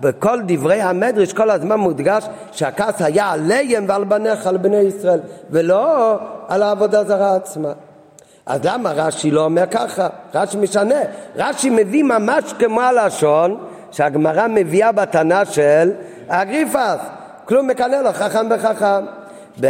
בכל 0.00 0.38
דברי 0.46 0.80
המדרש 0.80 1.32
כל 1.32 1.50
הזמן 1.50 1.76
מודגש 1.76 2.24
שהכעס 2.52 3.02
היה 3.02 3.30
עליהם 3.30 3.84
ועל 3.88 4.04
בניך, 4.04 4.46
על 4.46 4.56
בני 4.56 4.76
ישראל, 4.76 5.20
ולא 5.50 6.18
על 6.48 6.62
העבודה 6.62 7.04
זרה 7.04 7.36
עצמה. 7.36 7.72
אז 8.46 8.60
למה 8.64 8.92
רש"י 8.92 9.30
לא 9.30 9.44
אומר 9.44 9.66
ככה? 9.70 10.08
רש"י 10.34 10.56
משנה. 10.56 11.00
רש"י 11.36 11.70
מביא 11.70 12.04
ממש 12.04 12.54
כמו 12.58 12.80
הלשון 12.80 13.56
שהגמרא 13.92 14.46
מביאה 14.48 14.92
בתנא 14.92 15.44
של 15.44 15.92
אגריפס. 16.28 17.19
כלום 17.50 17.66
מקנא 17.66 17.96
לו 17.96 18.12
חכם 18.12 18.48
בחכם. 18.48 19.04
ב... 19.60 19.66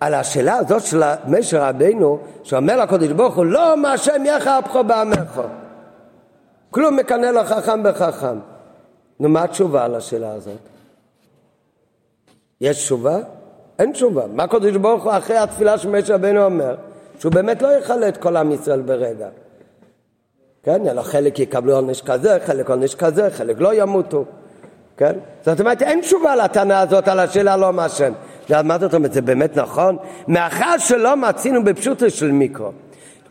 על 0.00 0.14
השאלה 0.14 0.56
הזאת 0.56 0.82
של 0.82 1.02
משה 1.28 1.68
רבינו, 1.68 2.18
שאומר 2.42 2.76
לקדוש 2.76 3.08
ברוך 3.08 3.36
הוא, 3.36 3.46
לא 3.46 3.76
מה 3.76 3.98
שם 3.98 4.24
יחפכו 4.24 4.84
בעמך. 4.84 5.40
כלום 6.70 6.96
מקנא 6.96 7.26
לו 7.26 7.44
חכם 7.44 7.82
בחכם. 7.82 8.38
נו, 9.20 9.28
מה 9.28 9.42
התשובה 9.42 9.84
על 9.84 9.94
השאלה 9.94 10.32
הזאת? 10.32 10.58
יש 12.60 12.76
תשובה? 12.76 13.18
אין 13.78 13.92
תשובה. 13.92 14.26
מה 14.26 14.42
הקדוש 14.42 14.76
ברוך 14.76 15.04
הוא 15.04 15.12
אחרי 15.12 15.36
התפילה 15.36 15.78
שמשה 15.78 16.14
רבינו 16.14 16.44
אומר? 16.44 16.74
שהוא 17.18 17.32
באמת 17.32 17.62
לא 17.62 17.68
יכלה 17.68 18.08
את 18.08 18.16
כל 18.16 18.36
עם 18.36 18.52
ישראל 18.52 18.82
ברגע. 18.82 19.28
כן, 20.62 20.88
אלא 20.88 21.02
חלק 21.02 21.38
יקבלו 21.38 21.74
עונש 21.74 22.02
כזה, 22.02 22.38
חלק 22.46 22.70
עונש 22.70 22.94
כזה, 22.94 23.30
חלק 23.30 23.60
לא 23.60 23.74
ימותו. 23.74 24.24
כן? 25.00 25.12
זאת 25.46 25.60
אומרת, 25.60 25.82
אין 25.82 26.00
תשובה 26.00 26.36
לטענה 26.36 26.80
הזאת 26.80 27.08
על 27.08 27.20
השאלה 27.20 27.56
לא 27.56 27.72
השם. 27.78 28.12
מה 28.64 28.78
זאת 28.78 28.94
אומרת, 28.94 29.12
זה 29.12 29.22
באמת 29.22 29.56
נכון? 29.56 29.96
מאחר 30.28 30.78
שלא 30.78 31.16
מצינו 31.16 31.64
בפשוטו 31.64 32.10
של 32.10 32.32
מיקרו, 32.32 32.70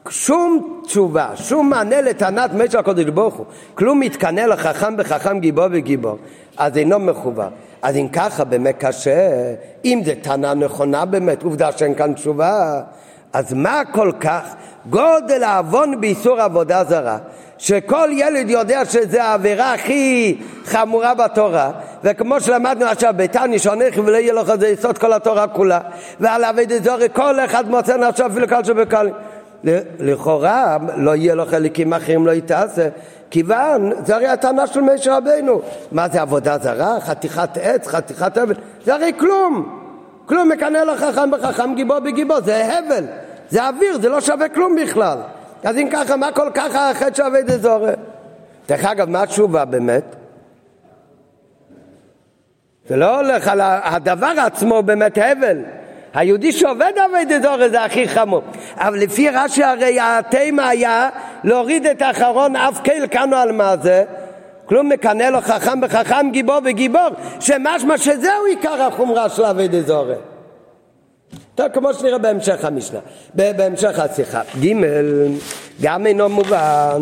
שום 0.09 0.81
תשובה, 0.85 1.29
שום 1.35 1.69
מענה 1.69 2.01
לטענת 2.01 2.53
משה 2.53 2.79
הקודש 2.79 3.05
ברוך 3.05 3.35
הוא, 3.35 3.45
כלום 3.75 3.99
מתקנא 3.99 4.41
לחכם 4.41 4.97
בחכם 4.97 5.39
גיבור 5.39 5.65
וגיבור, 5.71 6.17
אז 6.57 6.77
אינו 6.77 6.99
מחובר. 6.99 7.47
אז 7.81 7.95
אם 7.95 8.07
ככה 8.13 8.43
באמת 8.43 8.75
קשה, 8.77 9.29
אם 9.85 10.01
זו 10.05 10.11
טענה 10.21 10.53
נכונה 10.53 11.05
באמת, 11.05 11.43
עובדה 11.43 11.71
שאין 11.71 11.95
כאן 11.95 12.13
תשובה, 12.13 12.81
אז 13.33 13.53
מה 13.53 13.81
כל 13.91 14.11
כך 14.19 14.55
גודל 14.89 15.43
העוון 15.43 16.01
באיסור 16.01 16.41
עבודה 16.41 16.83
זרה, 16.83 17.17
שכל 17.59 18.09
ילד 18.11 18.49
יודע 18.49 18.85
שזו 18.85 19.19
העבירה 19.19 19.73
הכי 19.73 20.37
חמורה 20.65 21.13
בתורה, 21.13 21.71
וכמו 22.03 22.41
שלמדנו 22.41 22.85
עכשיו 22.85 23.13
בתני 23.17 23.59
שונך 23.59 23.97
ולא 23.97 24.17
יהיה 24.17 24.33
לך 24.33 24.55
זה 24.59 24.67
יסוד 24.67 24.97
כל 24.97 25.13
התורה 25.13 25.47
כולה, 25.47 25.79
ועל 26.19 26.43
אבי 26.43 26.65
זורי 26.83 27.07
כל 27.13 27.39
אחד 27.39 27.69
מוצא 27.69 27.97
נפשו 27.97 28.25
אפילו 28.25 28.47
קל 28.47 28.63
שבקל. 28.63 29.09
לכאורה 29.99 30.77
לא 30.95 31.15
יהיה 31.15 31.35
לו 31.35 31.45
חלקים 31.45 31.93
אחרים 31.93 32.25
לא 32.25 32.31
יתעשה 32.31 32.87
כיוון 33.31 33.91
זה 34.05 34.15
הרי 34.15 34.27
הטענה 34.27 34.67
של 34.67 34.81
משה 34.81 35.17
רבינו 35.17 35.61
מה 35.91 36.09
זה 36.09 36.21
עבודה 36.21 36.57
זרה? 36.57 36.99
חתיכת 37.01 37.49
עץ? 37.61 37.87
חתיכת 37.87 38.37
אבן? 38.37 38.53
זה 38.85 38.93
הרי 38.93 39.11
כלום 39.19 39.79
כלום 40.25 40.49
מקנא 40.49 40.77
לחכם 40.77 41.31
בחכם 41.31 41.75
גיבור 41.75 41.99
בגיבור 41.99 42.41
זה 42.41 42.77
הבל 42.77 43.03
זה 43.49 43.67
אוויר 43.67 43.99
זה 44.01 44.09
לא 44.09 44.21
שווה 44.21 44.49
כלום 44.49 44.75
בכלל 44.75 45.17
אז 45.63 45.77
אם 45.77 45.89
ככה, 45.91 46.15
מה 46.15 46.31
כל 46.31 46.49
כך 46.53 46.75
החטא 46.75 47.15
שווה 47.15 47.41
דזורי? 47.41 47.91
דרך 48.67 48.85
אגב, 48.85 49.09
מה 49.09 49.21
התשובה 49.21 49.65
באמת? 49.65 50.15
זה 52.87 52.95
לא 52.95 53.19
הולך 53.19 53.47
על 53.47 53.61
הדבר 53.63 54.33
עצמו 54.37 54.83
באמת 54.83 55.17
הבל. 55.17 55.57
היהודי 56.13 56.51
שעובד 56.51 56.91
עובד 57.05 57.25
דזורי 57.29 57.69
זה 57.69 57.83
הכי 57.83 58.07
חמור. 58.07 58.41
אבל 58.77 58.97
לפי 58.99 59.29
רש"י 59.29 59.63
הרי 59.63 59.97
התימה 60.01 60.67
היה 60.67 61.09
להוריד 61.43 61.85
את 61.85 62.01
האחרון 62.01 62.55
אף 62.55 62.81
קהל 62.81 63.07
כאנו 63.07 63.35
על 63.35 63.51
מה 63.51 63.77
זה? 63.77 64.03
כלום 64.65 64.89
מקנא 64.89 65.23
לו 65.23 65.41
חכם 65.41 65.81
בחכם 65.81 66.29
גיבור 66.31 66.59
וגיבור 66.63 67.09
שמשמע 67.39 67.97
שזהו 67.97 68.45
עיקר 68.49 68.81
החומרה 68.81 69.29
של 69.29 69.45
אבי 69.45 69.67
דזורי. 69.67 70.15
טוב, 71.59 71.67
כמו 71.73 71.93
שנראה 71.93 72.17
בהמשך 72.17 72.65
המשנה, 72.65 72.99
בהמשך 73.33 73.99
השיחה. 73.99 74.41
ג' 74.61 74.73
גם 75.81 76.05
אינו 76.05 76.29
מובן. 76.29 77.01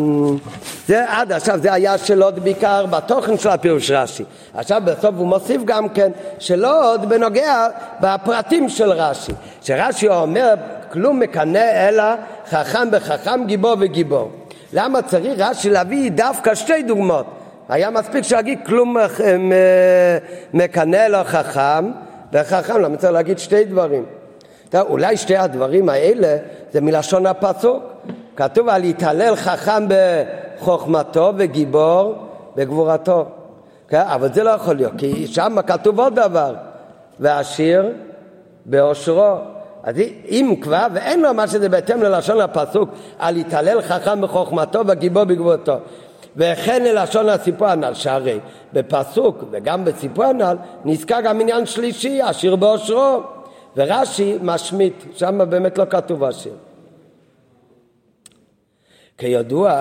זה 0.86 1.04
עד 1.08 1.32
עכשיו, 1.32 1.58
זה 1.58 1.72
היה 1.72 1.98
של 1.98 2.22
עוד 2.22 2.38
בעיקר 2.44 2.86
בתוכן 2.86 3.38
של 3.38 3.48
הפירוש 3.48 3.90
רש"י. 3.90 4.24
עכשיו 4.54 4.82
בסוף 4.84 5.14
הוא 5.16 5.26
מוסיף 5.26 5.62
גם 5.64 5.88
כן 5.88 6.10
שלא 6.38 6.92
עוד 6.92 7.08
בנוגע 7.08 7.66
בפרטים 8.00 8.68
של 8.68 8.92
רש"י. 8.92 9.32
שרש"י 9.62 10.08
אומר, 10.08 10.54
כלום 10.92 11.20
מקנא 11.20 11.88
אלא 11.88 12.04
חכם 12.50 12.90
בחכם, 12.90 13.44
גיבור 13.46 13.76
וגיבור. 13.80 14.30
למה 14.72 15.02
צריך 15.02 15.32
רש"י 15.38 15.70
להביא 15.70 16.10
דווקא 16.10 16.54
שתי 16.54 16.82
דוגמאות? 16.82 17.26
היה 17.68 17.90
מספיק 17.90 18.24
שיגיד 18.24 18.58
כלום 18.66 18.96
מקנא 20.54 21.06
לו 21.08 21.18
חכם 21.24 21.90
וחכם, 22.32 22.80
למה 22.80 22.96
צריך 22.96 23.12
להגיד 23.12 23.38
שתי 23.38 23.64
דברים? 23.64 24.17
אולי 24.74 25.16
שתי 25.16 25.36
הדברים 25.36 25.88
האלה 25.88 26.36
זה 26.72 26.80
מלשון 26.80 27.26
הפסוק. 27.26 27.82
כתוב 28.36 28.68
על 28.68 28.84
יתהלל 28.84 29.36
חכם 29.36 29.84
בחוכמתו 29.88 31.32
וגיבור 31.36 32.14
בגבורתו. 32.56 33.24
כן? 33.88 34.00
אבל 34.00 34.32
זה 34.32 34.42
לא 34.42 34.50
יכול 34.50 34.76
להיות, 34.76 34.92
כי 34.98 35.26
שם 35.26 35.56
כתוב 35.66 36.00
עוד 36.00 36.14
דבר, 36.14 36.54
ועשיר 37.20 37.92
באושרו. 38.66 39.34
אז 39.82 39.96
אם 40.28 40.54
כבר, 40.60 40.86
ואין 40.94 41.22
לו 41.22 41.34
מה 41.34 41.48
שזה 41.48 41.68
בהתאם 41.68 42.02
ללשון 42.02 42.40
הפסוק, 42.40 42.90
על 43.18 43.36
יתהלל 43.36 43.82
חכם 43.82 44.20
בחוכמתו 44.20 44.80
וגיבור 44.86 45.24
בגבורתו. 45.24 45.76
וכן 46.36 46.82
ללשון 46.84 47.28
הסיפור 47.28 47.68
הנ"ל, 47.68 47.94
שהרי 47.94 48.38
בפסוק 48.72 49.44
וגם 49.50 49.84
בסיפור 49.84 50.24
הנ"ל 50.24 50.56
נזכר 50.84 51.20
גם 51.20 51.40
עניין 51.40 51.66
שלישי, 51.66 52.22
עשיר 52.22 52.56
באושרו. 52.56 53.20
ורש"י 53.78 54.38
משמיט, 54.42 54.94
שם 55.16 55.50
באמת 55.50 55.78
לא 55.78 55.84
כתוב 55.90 56.24
השיר. 56.24 56.52
כידוע, 59.18 59.72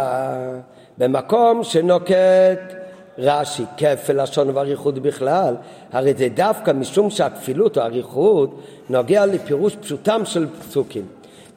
במקום 0.98 1.64
שנוקט 1.64 2.74
רש"י 3.18 3.64
כפל 3.78 4.24
לשון 4.24 4.50
ואריכות 4.54 5.00
בכלל, 5.00 5.56
הרי 5.92 6.14
זה 6.14 6.30
דווקא 6.30 6.72
משום 6.72 7.10
שהכפילות 7.10 7.78
או 7.78 7.82
האריכות 7.82 8.60
נוגע 8.90 9.26
לפירוש 9.26 9.76
פשוטם 9.76 10.26
של 10.26 10.48
פסוקים. 10.60 11.06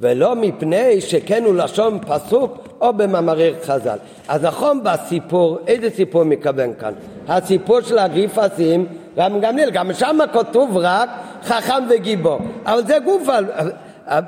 ולא 0.01 0.37
מפני 0.37 1.01
שכן 1.01 1.45
הוא 1.45 1.55
לשון 1.55 1.99
פסוק 2.07 2.59
או 2.81 2.93
במאמרי 2.93 3.55
חז"ל. 3.65 3.97
אז 4.29 4.45
נכון 4.45 4.81
בסיפור, 4.85 5.59
איזה 5.67 5.91
סיפור 5.91 6.25
מכוון 6.25 6.73
כאן? 6.79 6.93
הסיפור 7.29 7.81
של 7.81 7.99
הגריפסים, 7.99 8.87
רם 9.19 9.41
גמליאל, 9.41 9.71
גם 9.71 9.93
שם 9.93 10.19
כתוב 10.33 10.77
רק 10.77 11.11
חכם 11.45 11.85
וגיבור. 11.91 12.39
אבל 12.67 12.87
זה 12.87 12.99
גוף, 13.05 13.29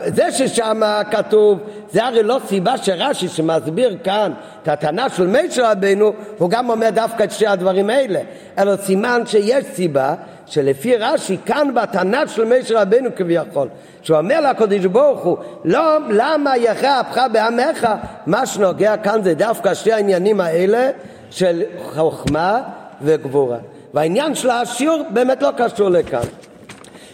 זה 0.06 0.32
ששם 0.32 0.80
כתוב, 1.10 1.58
זה 1.92 2.04
הרי 2.04 2.22
לא 2.22 2.38
סיבה 2.46 2.78
שרש"י 2.78 3.28
שמסביר 3.28 3.96
כאן 4.04 4.32
את 4.62 4.68
הטענה 4.68 5.08
של 5.08 5.26
משה 5.26 5.72
רבנו, 5.72 6.12
הוא 6.38 6.50
גם 6.50 6.70
אומר 6.70 6.90
דווקא 6.90 7.24
את 7.24 7.32
שתי 7.32 7.46
הדברים 7.46 7.90
האלה, 7.90 8.20
אלא 8.58 8.76
סימן 8.76 9.22
שיש 9.26 9.64
סיבה 9.64 10.14
שלפי 10.46 10.96
רש"י 10.96 11.36
כאן 11.46 11.74
בתנ"ך 11.74 12.28
של 12.28 12.44
משה 12.44 12.82
רבנו 12.82 13.10
כביכול, 13.16 13.68
שהוא 14.02 14.18
אומר 14.18 14.40
לקדוש 14.50 14.86
ברוך 14.86 15.20
הוא, 15.20 15.36
לא, 15.64 15.98
למה 16.08 16.56
יכרה 16.56 17.00
אפך 17.00 17.22
בעמך, 17.32 17.88
מה 18.26 18.46
שנוגע 18.46 18.96
כאן 18.96 19.22
זה 19.22 19.34
דווקא 19.34 19.74
שתי 19.74 19.92
העניינים 19.92 20.40
האלה 20.40 20.90
של 21.30 21.62
חוכמה 21.82 22.62
וגבורה. 23.02 23.58
והעניין 23.94 24.34
של 24.34 24.50
השיעור 24.50 25.02
באמת 25.10 25.42
לא 25.42 25.50
קשור 25.56 25.88
לכאן. 25.88 26.51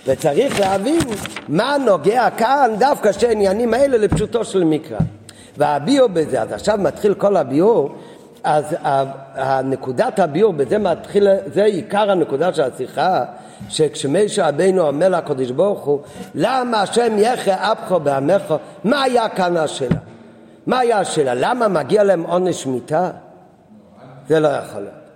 וצריך 0.09 0.61
להבין 0.61 1.01
מה 1.49 1.77
נוגע 1.87 2.31
כאן 2.37 2.71
דווקא 2.79 3.12
שתי 3.12 3.27
העניינים 3.27 3.75
האלה 3.75 3.97
לפשוטו 3.97 4.44
של 4.44 4.64
מקרא. 4.64 4.99
והביאור 5.57 6.09
בזה, 6.09 6.42
אז 6.42 6.53
עכשיו 6.53 6.79
מתחיל 6.79 7.14
כל 7.14 7.37
הביאור, 7.37 7.94
אז 8.44 8.77
הנקודת 9.35 10.18
הביאור 10.18 10.53
בזה 10.53 10.79
מתחיל, 10.79 11.29
זה 11.55 11.64
עיקר 11.64 12.11
הנקודה 12.11 12.53
של 12.53 12.62
השיחה, 12.62 13.25
שכשמישה 13.68 14.49
רבינו 14.49 14.87
אומר 14.87 15.09
לקדוש 15.09 15.51
ברוך 15.51 15.85
הוא, 15.85 16.01
למה 16.35 16.83
השם 16.83 17.18
יחא 17.18 17.73
אפכו 17.73 18.01
בעמך, 18.01 18.55
מה 18.85 19.03
היה 19.03 19.29
כאן 19.29 19.57
השאלה? 19.57 19.97
מה 20.66 20.79
היה 20.79 20.99
השאלה? 20.99 21.35
למה 21.35 21.68
מגיע 21.68 22.05
להם 22.05 22.23
עונש 22.23 22.66
מיתה? 22.66 23.11
זה 24.29 24.40
לא 24.40 24.49
יכול 24.49 24.81
להיות. 24.81 25.08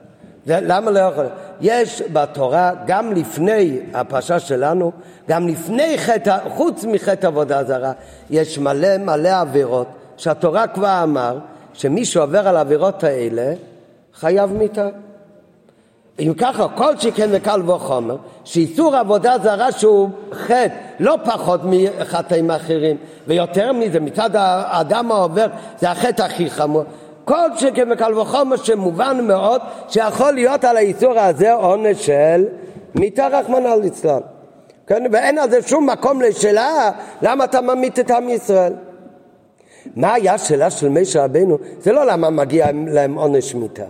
זה, 0.46 0.58
למה 0.62 0.90
לא 0.90 0.98
יכול? 0.98 1.26
יש 1.60 2.02
בתורה, 2.12 2.72
גם 2.86 3.12
לפני 3.12 3.78
הפרשה 3.94 4.38
שלנו, 4.38 4.92
גם 5.28 5.48
לפני 5.48 5.98
חטא, 5.98 6.38
חוץ 6.56 6.84
מחטא 6.84 7.26
עבודה 7.26 7.64
זרה, 7.64 7.92
יש 8.30 8.58
מלא 8.58 8.98
מלא 8.98 9.40
עבירות 9.40 9.86
שהתורה 10.16 10.66
כבר 10.66 11.00
אמר 11.02 11.38
שמי 11.74 12.04
שעובר 12.04 12.48
על 12.48 12.56
העבירות 12.56 13.04
האלה 13.04 13.54
חייב 14.14 14.52
מיתה. 14.52 14.88
אם 16.18 16.32
ככה, 16.38 16.68
כל 16.68 16.96
שכן 16.96 17.28
וקל 17.32 17.70
וחומר, 17.70 18.16
שאיסור 18.44 18.96
עבודה 18.96 19.34
זרה 19.42 19.72
שהוא 19.72 20.10
חטא 20.32 20.74
לא 21.00 21.18
פחות 21.24 21.60
מחטאים 21.64 22.50
אחרים, 22.50 22.96
ויותר 23.26 23.72
מזה, 23.72 24.00
מצד 24.00 24.36
האדם 24.36 25.12
העובר 25.12 25.46
זה 25.78 25.90
החטא 25.90 26.22
הכי 26.22 26.50
חמור. 26.50 26.84
כל 27.24 27.48
שכן 27.56 27.92
וקל 27.92 28.18
וחומר 28.18 28.56
שמובן 28.56 29.24
מאוד 29.26 29.60
שיכול 29.88 30.32
להיות 30.32 30.64
על 30.64 30.76
האיסור 30.76 31.18
הזה 31.18 31.52
עונש 31.52 32.06
של 32.06 32.44
מיתה 32.94 33.26
רחמנא 33.26 33.68
ליצלן. 33.82 34.20
כן? 34.86 35.04
ואין 35.12 35.38
על 35.38 35.50
זה 35.50 35.62
שום 35.62 35.90
מקום 35.90 36.22
לשאלה 36.22 36.90
למה 37.22 37.44
אתה 37.44 37.60
ממית 37.60 37.98
את 37.98 38.10
עם 38.10 38.28
ישראל. 38.28 38.72
מה 39.96 40.14
היה 40.14 40.34
השאלה 40.34 40.70
של 40.70 40.88
משה 40.88 41.24
רבנו? 41.24 41.58
זה 41.80 41.92
לא 41.92 42.06
למה 42.06 42.30
מגיע 42.30 42.66
להם 42.86 43.14
עונש 43.14 43.54
מיתה. 43.54 43.84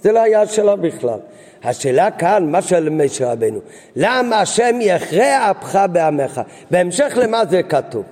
זה 0.00 0.12
לא 0.12 0.20
היה 0.20 0.42
השאלה 0.42 0.76
בכלל. 0.76 1.18
השאלה 1.64 2.10
כאן, 2.10 2.50
מה 2.50 2.62
של 2.62 2.88
משה 2.88 3.32
רבנו, 3.32 3.60
למה 3.96 4.40
השם 4.40 4.78
יכרה 4.80 5.50
אפך 5.50 5.78
בעמך? 5.92 6.40
בהמשך 6.70 7.12
למה 7.16 7.44
זה 7.44 7.62
כתוב? 7.62 8.04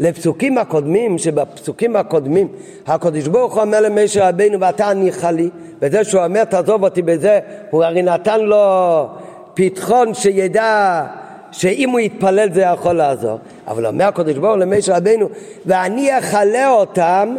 לפסוקים 0.00 0.58
הקודמים, 0.58 1.18
שבפסוקים 1.18 1.96
הקודמים 1.96 2.48
הקדוש 2.86 3.26
ברוך 3.26 3.54
הוא 3.54 3.62
אומר 3.62 3.80
למשה 3.80 4.28
רבנו 4.28 4.60
ואתה 4.60 4.86
הניחה 4.86 5.30
לי, 5.30 5.50
וזה 5.80 6.04
שהוא 6.04 6.24
אומר 6.24 6.44
תעזוב 6.44 6.84
אותי 6.84 7.02
בזה, 7.02 7.40
הוא 7.70 7.84
הרי 7.84 8.02
נתן 8.02 8.40
לו 8.40 9.06
פתחון 9.54 10.14
שידע 10.14 11.06
שאם 11.52 11.90
הוא 11.90 12.00
יתפלל 12.00 12.52
זה 12.52 12.60
יכול 12.60 12.92
לעזור. 12.92 13.38
אבל 13.66 13.86
אומר 13.86 14.04
הקדוש 14.04 14.34
ברוך 14.34 14.54
הוא 14.54 14.60
למשה 14.60 14.96
רבנו, 14.96 15.28
ואני 15.66 16.18
אכלה 16.18 16.70
אותם 16.70 17.36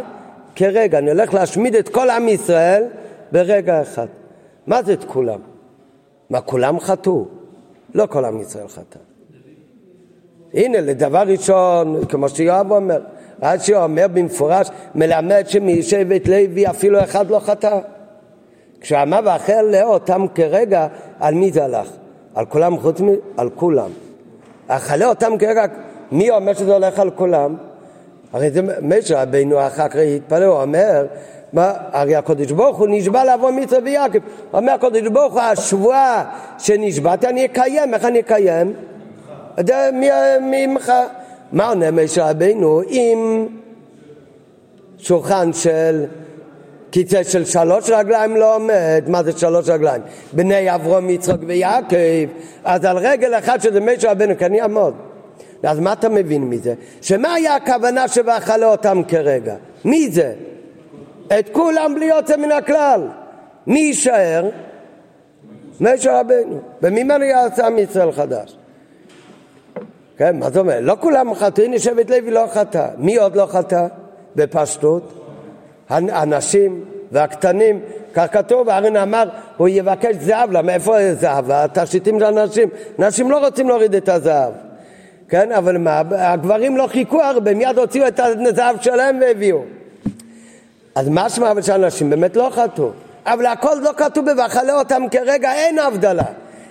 כרגע, 0.56 0.98
אני 0.98 1.10
הולך 1.10 1.34
להשמיד 1.34 1.74
את 1.74 1.88
כל 1.88 2.10
עם 2.10 2.28
ישראל 2.28 2.84
ברגע 3.32 3.82
אחד. 3.82 4.06
מה 4.66 4.82
זה 4.82 4.92
את 4.92 5.04
כולם? 5.04 5.40
מה, 6.30 6.40
כולם 6.40 6.80
חטאו? 6.80 7.26
לא 7.94 8.06
כל 8.06 8.24
עם 8.24 8.40
ישראל 8.40 8.68
חטא. 8.68 9.11
הנה, 10.54 10.80
לדבר 10.80 11.22
ראשון, 11.26 12.04
כמו 12.08 12.28
שיואב 12.28 12.72
אומר, 12.72 13.00
רש"י 13.42 13.74
אומר 13.74 14.06
במפורש, 14.12 14.68
מלמד 14.94 15.44
שמשבט 15.46 16.28
לוי 16.28 16.66
אפילו 16.66 17.00
אחד 17.00 17.30
לא 17.30 17.38
חטא. 17.38 17.78
כשאמר 18.80 19.20
ואחר 19.24 19.62
לאותם 19.62 20.26
כרגע, 20.34 20.86
על 21.20 21.34
מי 21.34 21.52
זה 21.52 21.64
הלך? 21.64 21.88
על 22.34 22.46
כולם 22.46 22.78
חוץ 22.78 23.00
מ... 23.00 23.08
על 23.36 23.50
כולם. 23.50 23.90
אכלה 24.68 25.06
אותם 25.06 25.38
כרגע, 25.38 25.64
מי 26.12 26.30
אומר 26.30 26.54
שזה 26.54 26.72
הולך 26.72 26.98
על 26.98 27.10
כולם? 27.10 27.56
הרי 28.32 28.50
זה 28.50 28.60
משה 28.82 29.22
רבינו 29.22 29.66
אחר 29.66 29.88
כך 29.88 29.96
התפלל, 29.96 30.42
הוא 30.42 30.62
אומר, 30.62 31.06
מה, 31.52 31.72
הרי 31.92 32.16
הקדוש 32.16 32.52
ברוך 32.52 32.78
הוא 32.78 32.88
נשבע 32.90 33.24
לעבור 33.24 33.50
מצווה 33.50 33.78
ויעקב. 33.84 34.18
אומר 34.52 34.72
הקדוש 34.72 35.02
ברוך 35.02 35.32
הוא, 35.32 35.40
השבועה 35.40 36.24
שנשבעתי 36.58 37.26
אני 37.26 37.44
אקיים, 37.44 37.94
איך 37.94 38.04
אני 38.04 38.20
אקיים? 38.20 38.72
ממך. 40.40 40.92
מה 41.52 41.68
עונה 41.68 41.90
משה 41.90 42.30
רבינו? 42.30 42.82
אם 42.82 43.46
שולחן 44.98 45.52
של 45.52 46.04
כיסא 46.92 47.22
של 47.22 47.44
שלוש 47.44 47.90
רגליים 47.90 48.36
לא 48.36 48.54
עומד, 48.54 49.04
מה 49.06 49.22
זה 49.22 49.32
שלוש 49.32 49.68
רגליים? 49.68 50.02
בני 50.32 50.74
אברום, 50.74 51.10
יצחק 51.10 51.36
ויעקב, 51.46 51.96
אז 52.64 52.84
על 52.84 52.96
רגל 52.98 53.38
אחת 53.38 53.60
שזה 53.60 53.80
משה 53.80 54.10
רבנו 54.10 54.34
כן 54.38 54.54
יעמוד. 54.54 54.94
אז 55.62 55.80
מה 55.80 55.92
אתה 55.92 56.08
מבין 56.08 56.44
מזה? 56.44 56.74
שמה 57.00 57.34
היה 57.34 57.54
הכוונה 57.54 58.08
שבאכלה 58.08 58.66
אותם 58.66 59.02
כרגע? 59.08 59.54
מי 59.84 60.10
זה? 60.10 60.32
את 61.38 61.48
כולם 61.52 61.94
בלי 61.94 62.04
יוצא 62.04 62.36
מן 62.36 62.52
הכלל. 62.52 63.08
מי 63.66 63.78
יישאר? 63.78 64.48
משה 65.80 66.20
רבנו. 66.20 66.60
וממנו 66.82 67.24
יעשה 67.24 67.66
עם 67.66 67.78
ישראל 67.78 68.12
חדש. 68.12 68.56
כן, 70.22 70.38
מה 70.38 70.46
זאת 70.46 70.56
אומרת? 70.56 70.78
לא 70.82 70.96
כולם 71.00 71.34
חטאו, 71.34 71.64
הנה 71.64 71.78
שבט 71.78 72.10
לוי 72.10 72.30
לא 72.30 72.44
חטא. 72.52 72.86
מי 72.98 73.16
עוד 73.16 73.36
לא 73.36 73.46
חטא? 73.46 73.86
בפשטות. 74.36 75.12
הנשים 75.90 76.84
והקטנים, 77.12 77.80
כך 78.14 78.26
כתוב, 78.32 78.68
ארן 78.68 78.96
אמר, 78.96 79.28
הוא 79.56 79.68
יבקש 79.68 80.16
זהב, 80.20 80.52
למה 80.52 80.74
איפה 80.74 81.14
זהב? 81.14 81.50
התכשיטים 81.50 82.18
של 82.18 82.24
הנשים, 82.24 82.68
נשים 82.98 83.30
לא 83.30 83.44
רוצים 83.44 83.68
להוריד 83.68 83.94
את 83.94 84.08
הזהב, 84.08 84.52
כן, 85.28 85.52
אבל 85.52 85.78
מה, 85.78 86.02
הגברים 86.10 86.76
לא 86.76 86.86
חיכו 86.86 87.22
הרבה, 87.22 87.54
מיד 87.54 87.78
הוציאו 87.78 88.08
את 88.08 88.20
הזהב 88.20 88.76
שלהם 88.80 89.18
והביאו. 89.20 89.62
אז 90.94 91.08
משמע 91.10 91.52
שהנשים 91.62 92.10
באמת 92.10 92.36
לא 92.36 92.50
חטאו, 92.52 92.90
אבל 93.26 93.46
הכל 93.46 93.76
לא 93.82 93.90
כתוב 93.96 94.30
ב"ואכלה 94.30 94.78
אותם 94.78 95.02
כרגע", 95.10 95.52
אין 95.52 95.78
הבדלה. 95.78 96.24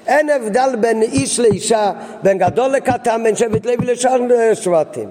אין 0.08 0.30
הבדל 0.30 0.76
בין 0.80 1.02
איש 1.02 1.40
לאישה, 1.40 1.92
בין 2.24 2.38
גדול 2.38 2.70
לקטן, 2.70 3.24
בין 3.24 3.36
שבט 3.36 3.66
לוי 3.66 3.86
לשאר 3.86 4.20
שבטים. 4.54 5.10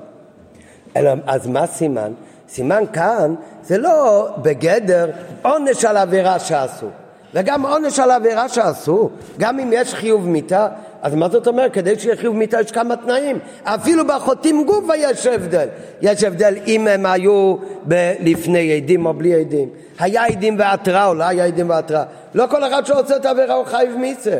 אלא, 0.96 1.10
אז 1.26 1.46
מה 1.46 1.66
סימן? 1.66 2.12
סימן 2.48 2.84
כאן 2.92 3.34
זה 3.62 3.78
לא 3.78 4.28
בגדר 4.42 5.10
עונש 5.42 5.84
על 5.84 5.96
עבירה 5.96 6.38
שעשו. 6.38 6.86
וגם 7.34 7.66
עונש 7.66 7.98
על 7.98 8.10
עבירה 8.10 8.48
שעשו, 8.48 9.10
גם 9.38 9.58
אם 9.58 9.70
יש 9.72 9.94
חיוב 9.94 10.28
מיתה, 10.28 10.68
אז 11.02 11.14
מה 11.14 11.28
זאת 11.28 11.46
אומרת? 11.46 11.72
כדי 11.72 11.98
שיהיה 11.98 12.16
חיוב 12.16 12.36
מיתה 12.36 12.60
יש 12.60 12.72
כמה 12.72 12.96
תנאים. 12.96 13.38
אפילו 13.64 14.06
בחוטאים 14.06 14.64
גופה 14.64 14.96
יש 14.96 15.26
הבדל. 15.26 15.68
יש 16.02 16.24
הבדל 16.24 16.54
אם 16.66 16.86
הם 16.86 17.06
היו 17.06 17.56
ב- 17.88 18.12
לפני 18.20 18.76
עדים 18.76 19.06
או 19.06 19.14
בלי 19.14 19.34
עדים. 19.34 19.68
היה 19.98 20.24
עדים 20.24 20.56
והתראה 20.58 21.06
או 21.06 21.14
לא 21.14 21.24
היה 21.24 21.44
עדים 21.44 21.70
והתראה. 21.70 22.04
לא 22.34 22.46
כל 22.50 22.64
אחד 22.64 22.86
שעושה 22.86 23.16
את 23.16 23.24
העבירה 23.24 23.54
הוא 23.54 23.64
חייב 23.64 23.96
מיתה. 23.96 24.30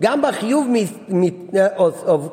גם 0.00 0.22
בחיוב 0.22 0.66
מ- 0.68 1.24
מ- 1.24 1.30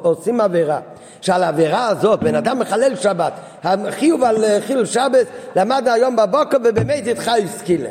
עושים 0.01 0.41
עבירה. 0.41 0.79
שעל 1.21 1.43
העבירה 1.43 1.87
הזאת 1.87 2.19
בן 2.19 2.35
אדם 2.35 2.59
מחלל 2.59 2.95
שבת, 2.95 3.33
החיוב 3.63 4.23
על 4.23 4.43
אה, 4.43 4.57
חיל 4.67 4.85
שבת 4.85 5.27
למד 5.55 5.87
היום 5.87 6.15
בבוקר 6.15 6.57
ובאמת 6.63 7.07
התחייב 7.11 7.47
סקילה, 7.47 7.89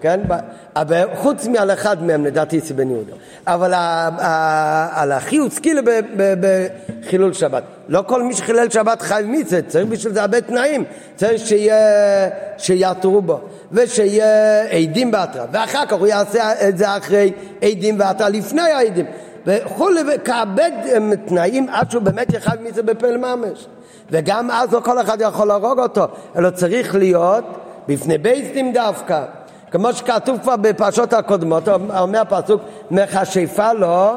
כן? 0.00 0.20
חוץ 1.14 1.46
מעל 1.46 1.70
אחד 1.70 2.02
מהם 2.02 2.24
לדעתי 2.24 2.60
זה 2.60 2.74
בן 2.74 2.90
יהודה, 2.90 3.12
אבל 3.46 3.74
על 4.92 5.12
החיוב 5.12 5.52
סקילה 5.52 5.80
בחילול 6.40 7.32
שבת. 7.32 7.62
לא 7.88 8.04
כל 8.06 8.22
מי 8.22 8.34
שחילל 8.34 8.70
שבת 8.70 9.02
חייב 9.02 9.26
מצווה, 9.26 9.62
צריך 9.62 9.86
בשביל 9.86 10.12
זה 10.12 10.20
הרבה 10.20 10.40
תנאים, 10.40 10.84
צריך 11.16 11.42
שיעתרו 12.58 13.22
בו 13.22 13.40
ושיהיה 13.72 14.62
עדים 14.62 15.10
בהתראה, 15.10 15.44
ואחר 15.52 15.86
כך 15.86 15.92
הוא 15.92 16.06
יעשה 16.06 16.68
את 16.68 16.78
זה 16.78 16.96
אחרי 16.96 17.32
עדים 17.62 17.98
בהתראה, 17.98 18.28
לפני 18.28 18.62
העדים. 18.62 19.06
וכולי, 19.46 20.00
וכאבד 20.14 20.70
תנאים 21.26 21.68
עד 21.68 21.90
שהוא 21.90 22.02
באמת 22.02 22.32
יחד 22.32 22.62
מזה 22.62 22.82
בפל 22.82 23.16
ממש. 23.16 23.66
וגם 24.10 24.50
אז 24.50 24.72
לא 24.72 24.80
כל 24.80 25.00
אחד 25.00 25.20
יכול 25.20 25.48
להרוג 25.48 25.78
אותו, 25.78 26.06
אלא 26.36 26.50
צריך 26.50 26.94
להיות 26.94 27.44
בפני 27.88 28.18
בייסטים 28.18 28.72
דווקא. 28.72 29.24
כמו 29.70 29.92
שכתוב 29.92 30.38
כבר 30.42 30.56
בפרשות 30.56 31.12
הקודמות, 31.12 31.68
אומר 31.98 32.20
הפסוק, 32.20 32.62
מכשפה 32.90 33.72
לו 33.72 34.14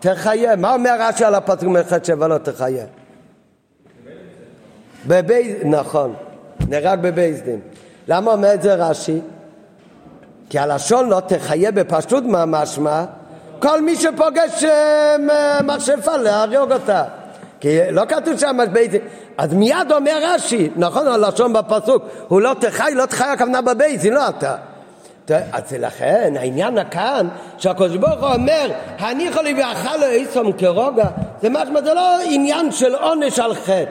תחיה. 0.00 0.56
מה 0.56 0.74
אומר 0.74 0.96
רש"י 1.00 1.24
על 1.24 1.34
הפסוק 1.34 1.68
מכשפה 1.68 2.26
לו 2.26 2.38
תחיה? 2.38 2.84
בבייס... 5.06 5.56
נכון, 5.64 6.14
נהרג 6.68 7.00
בבייסדין. 7.02 7.60
למה 8.08 8.32
אומר 8.32 8.54
את 8.54 8.62
זה 8.62 8.74
רש"י? 8.74 9.20
כי 10.50 10.58
הלשון 10.58 11.08
לא 11.08 11.20
תחיה 11.26 11.72
בפשטות 11.72 12.24
מה 12.24 12.44
משמע? 12.46 13.04
כל 13.58 13.82
מי 13.82 13.96
שפוגש 13.96 14.64
אה, 14.64 15.16
מכשפה 15.62 16.16
להרוג 16.16 16.72
אותה. 16.72 17.04
כי 17.60 17.78
לא 17.90 18.02
כתוב 18.08 18.38
שם 18.38 18.58
באיזה... 18.72 18.98
אז 19.38 19.54
מיד 19.54 19.92
אומר 19.92 20.18
רש"י, 20.22 20.70
נכון 20.76 21.08
הלשון 21.08 21.52
בפסוק, 21.52 22.04
הוא 22.28 22.40
לא 22.40 22.54
תחי, 22.60 22.94
לא 22.94 23.06
תחי 23.06 23.24
הכוונה 23.24 23.60
בבייזין, 23.60 24.12
לא 24.12 24.28
אתה. 24.28 24.56
אז 25.30 25.72
לכן 25.78 26.34
העניין 26.38 26.78
כאן 26.90 27.28
שהקדוש 27.58 27.96
ברוך 27.96 28.20
הוא 28.20 28.34
אומר 28.34 28.70
הניחו 28.98 29.42
לי 29.42 29.54
ואכל 29.54 29.96
לו 29.96 30.06
איסום 30.06 30.52
כרוגע 30.52 31.06
זה 31.42 31.48
משמע 31.48 31.82
זה 31.82 31.94
לא 31.94 32.18
עניין 32.24 32.72
של 32.72 32.94
עונש 32.94 33.38
על 33.38 33.54
חטא. 33.54 33.84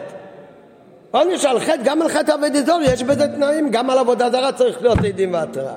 עונש 1.11 1.45
על 1.45 1.59
חטא 1.59 1.83
גם 1.83 2.01
על 2.01 2.09
חטא 2.09 2.31
עבד 2.31 2.55
אזור 2.55 2.79
יש 2.83 3.03
בזה 3.03 3.27
תנאים 3.27 3.69
גם 3.71 3.89
על 3.89 3.97
עבודה 3.97 4.29
זרה 4.29 4.51
צריך 4.51 4.81
להיות 4.81 4.97
עדים 4.97 5.33
והתראה. 5.33 5.73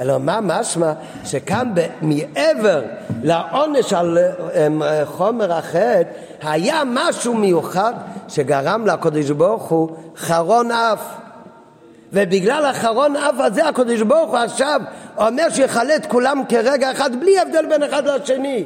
אלא 0.00 0.18
מה 0.18 0.38
משמע 0.42 0.92
שכאן 1.24 1.74
מעבר 2.02 2.82
לעונש 3.22 3.92
על 3.92 4.18
אמ, 4.66 4.82
חומר 5.04 5.52
החטא 5.52 6.02
היה 6.42 6.82
משהו 6.86 7.34
מיוחד 7.34 7.94
שגרם 8.28 8.86
לקדוש 8.86 9.30
ברוך 9.30 9.62
הוא 9.62 9.90
חרון 10.16 10.70
אף 10.70 11.25
ובגלל 12.12 12.64
החרון 12.64 13.16
אף 13.16 13.34
הזה 13.38 13.68
הקדוש 13.68 14.00
ברוך 14.00 14.30
הוא 14.30 14.38
עכשיו 14.38 14.80
אומר 15.18 15.50
שיכלה 15.50 15.96
את 15.96 16.06
כולם 16.06 16.42
כרגע 16.48 16.92
אחד 16.92 17.20
בלי 17.20 17.40
הבדל 17.40 17.66
בין 17.66 17.82
אחד 17.82 18.06
לשני 18.06 18.64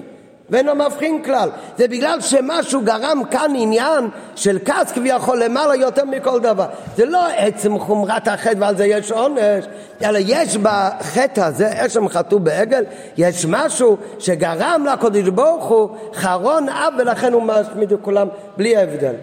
ואינו 0.51 0.75
מבחין 0.75 1.23
כלל. 1.23 1.51
זה 1.79 1.89
בגלל 1.89 2.21
שמשהו 2.21 2.81
גרם 2.81 3.23
כאן 3.31 3.53
עניין 3.57 4.09
של 4.37 4.59
כעס 4.65 4.93
כביכול 4.93 5.45
למעלה 5.45 5.77
יותר 5.77 6.05
מכל 6.05 6.41
דבר 6.41 6.67
זה 6.97 7.05
לא 7.05 7.27
עצם 7.37 7.79
חומרת 7.79 8.29
החטא 8.29 8.55
ועל 8.59 8.77
זה 8.77 8.87
יש 8.87 9.13
עונש 9.13 9.65
אלא 10.03 10.19
יש 10.23 10.57
בחטא 10.57 11.41
הזה, 11.41 11.87
אשם 11.87 12.09
חטאו 12.09 12.39
בעגל 12.39 12.85
יש 13.17 13.47
משהו 13.47 13.97
שגרם 14.19 14.87
לקדוש 14.93 15.29
ברוך 15.29 15.65
הוא 15.65 15.89
חרון 16.15 16.69
אף 16.69 16.93
ולכן 16.99 17.33
הוא 17.33 17.43
משמיד 17.43 17.93
את 17.93 17.99
כולם 18.03 18.29
בלי 18.57 18.77
הבדל 18.77 19.15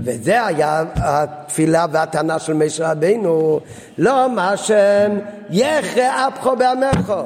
וזה 0.00 0.46
היה 0.46 0.84
התפילה 0.96 1.86
והטענה 1.92 2.38
של 2.38 2.52
משה 2.52 2.90
רבינו, 2.90 3.60
לא 3.98 4.30
מה 4.30 4.56
שהם 4.56 5.20
יחרה 5.50 6.28
אפחו 6.28 6.56
בעמךו. 6.56 7.22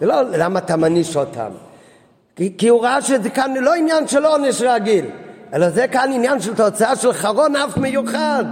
זה 0.00 0.06
לא 0.06 0.22
למה 0.22 0.58
אתה 0.58 0.76
מניש 0.76 1.16
אותם. 1.16 1.50
כי, 2.36 2.52
כי 2.58 2.68
הוא 2.68 2.82
ראה 2.82 3.02
שזה 3.02 3.30
כאן 3.30 3.54
לא 3.60 3.74
עניין 3.74 4.08
של 4.08 4.24
עונש 4.24 4.62
רגיל, 4.62 5.04
אלא 5.54 5.70
זה 5.70 5.88
כאן 5.88 6.10
עניין 6.14 6.40
של 6.40 6.54
תוצאה 6.54 6.96
של 6.96 7.12
חרון 7.12 7.56
אף 7.56 7.76
מיוחד. 7.76 8.44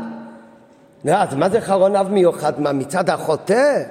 אז 1.09 1.35
מה 1.35 1.49
זה 1.49 1.61
חרון 1.61 1.97
אף 1.97 2.07
מיוחד? 2.07 2.61
מה, 2.61 2.73
מצד 2.73 3.11
החוטא? 3.11 3.83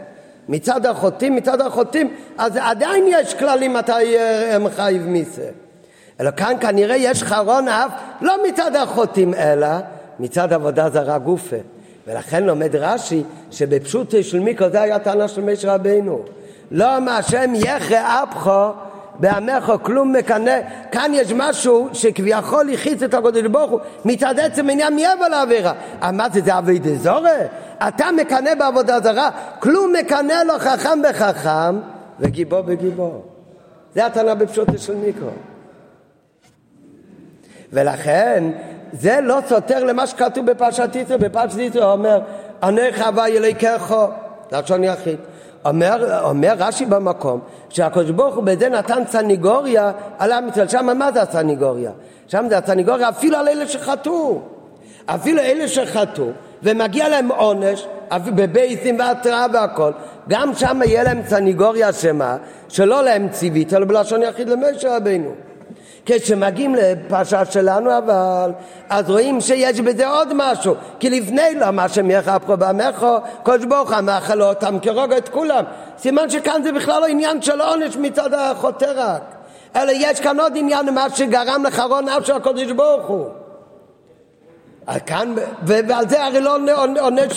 מצד 0.50 0.86
החוטאים, 0.86 1.36
מצד 1.36 1.62
החוטאים, 1.62 2.14
אז 2.38 2.58
עדיין 2.62 3.06
יש 3.08 3.34
כללים 3.34 3.74
מתי 3.74 4.18
הם 4.52 4.70
חייב 4.70 5.08
מיסה. 5.08 5.42
אלא 6.22 6.32
כאן 6.32 6.54
כנראה 6.60 6.96
יש 6.96 7.24
חרון 7.24 7.68
אף 7.68 7.92
לא 8.22 8.38
מצד 8.48 8.76
החוטאים 8.76 9.34
אלא 9.34 9.68
מצד 10.20 10.54
עבודה 10.54 10.90
זרה 10.90 11.18
גופה. 11.18 11.56
ולכן 12.08 12.44
לומד 12.44 12.76
רש"י 12.76 13.24
שבפשוט 13.52 14.16
של 14.22 14.40
מיקרו 14.40 14.70
זה 14.70 14.82
היה 14.82 15.00
טענה 15.00 15.28
של 15.28 15.42
משה 15.42 15.74
רבינו. 15.74 16.22
לא 16.72 17.00
מה 17.00 17.18
השם 17.18 17.52
יחרה 17.56 18.24
אפחו 18.24 18.70
בעמך 19.20 19.74
כלום 19.82 20.14
מקנא, 20.14 20.60
כאן 20.92 21.12
יש 21.14 21.34
משהו 21.36 21.90
שכביכול 21.94 22.74
החיץ 22.74 23.04
את 23.04 23.14
הקודש 23.14 23.42
ברוך 23.42 23.72
הוא 23.72 23.80
מצד 24.06 24.40
עצם 24.40 24.70
עניין 24.70 24.96
מעבר 24.96 25.28
לעבירה. 25.28 25.74
מה 26.14 26.30
זה, 26.30 26.42
זה 26.42 26.58
אבי 26.58 26.80
דזורי? 26.80 27.30
אתה 27.88 28.06
מקנא 28.18 28.56
בעבודה 28.56 29.00
זרה, 29.00 29.30
כלום 29.60 29.94
מקנא 30.00 30.44
לו 30.48 30.54
חכם 30.60 31.02
בחכם 31.10 31.80
וגיבור 32.20 32.62
בגיבור. 32.62 33.26
זה 33.96 34.06
הטענה 34.06 34.36
בפשוטו 34.36 34.78
של 34.78 34.96
מיקרו. 34.96 35.30
ולכן 37.74 38.44
זה 38.94 39.20
לא 39.22 39.38
סותר 39.48 39.84
למה 39.84 40.08
שכתוב 40.08 40.46
בפרשת 40.46 40.96
יתרו, 40.96 41.18
בפרשת 41.20 41.58
יתרו 41.58 41.84
אומר 41.84 42.22
ענך 42.64 43.02
הווה 43.02 43.30
יליקחו, 43.30 44.06
לשון 44.52 44.84
יחיד. 44.84 45.18
אומר, 45.66 46.20
אומר 46.24 46.54
רש"י 46.58 46.86
במקום 46.86 47.40
שהקדוש 47.70 48.10
ברוך 48.10 48.36
הוא 48.36 48.44
בזה 48.44 48.70
נתן 48.70 49.04
סניגוריה 49.08 49.92
על 50.20 50.32
עם 50.32 50.50
ישראל, 50.50 50.68
שם 50.68 50.98
מה 50.98 51.12
זה 51.12 51.22
הסניגוריה? 51.22 51.92
שם 52.28 52.46
זה 52.50 52.58
הסניגוריה 52.58 53.10
אפילו 53.10 53.38
על 53.38 53.48
אלה 53.48 53.68
שחטאו, 53.68 54.42
אפילו 55.06 55.40
אלה 55.40 55.68
שחטאו 55.68 56.26
ומגיע 56.64 57.10
להם 57.10 57.32
עונש 57.32 57.88
בבייסים 58.36 59.00
והתראה 59.00 59.46
והכל, 59.54 59.92
גם 60.30 60.54
שם 60.56 60.80
יהיה 60.86 61.04
להם 61.04 61.22
סניגוריה 61.28 61.94
שמה, 61.94 62.38
שלא 62.70 63.04
להם 63.04 63.30
ציווית 63.30 63.74
אלא 63.74 63.86
בלשון 63.86 64.22
יחיד 64.22 64.50
למשה 64.50 64.96
רבינו. 64.96 65.32
כשמגיעים 66.20 66.76
לפרשה 66.76 67.46
שלנו 67.46 67.98
אבל, 67.98 68.52
אז 68.90 69.10
רואים 69.10 69.42
שיש 69.42 69.80
בזה 69.80 70.08
עוד 70.08 70.34
משהו, 70.36 70.76
כי 71.00 71.10
לפני 71.10 71.56
לא 71.60 71.72
מה 71.72 71.90
שמייחפכו 71.90 72.58
בעמכו, 72.58 73.18
קדוש 73.44 73.66
ברוך 73.66 73.94
הוא 73.94 74.02
מאכל 74.02 74.42
אותם 74.42 74.80
כרוג 74.80 75.14
את 75.14 75.30
כולם. 75.30 75.64
סימן 75.98 76.30
שכאן 76.30 76.64
זה 76.64 76.72
בכלל 76.72 77.02
לא 77.02 77.06
עניין 77.06 77.42
של 77.42 77.62
עונש 77.62 77.98
מצד 77.98 78.34
החוטא 78.34 78.94
רק, 78.96 79.22
אלא 79.76 79.92
יש 79.96 80.20
כאן 80.20 80.40
עוד 80.40 80.54
עניין 80.56 80.94
מה 80.94 81.10
שגרם 81.10 81.64
לחרון 81.68 82.10
אף 82.10 82.26
של 82.26 82.34
הקדוש 82.34 82.72
ברוך 82.72 83.08
הוא. 83.08 83.41
כאן, 85.06 85.36
ועל 85.64 86.10
זה 86.10 86.26
הרי 86.26 86.42
לא 86.42 86.58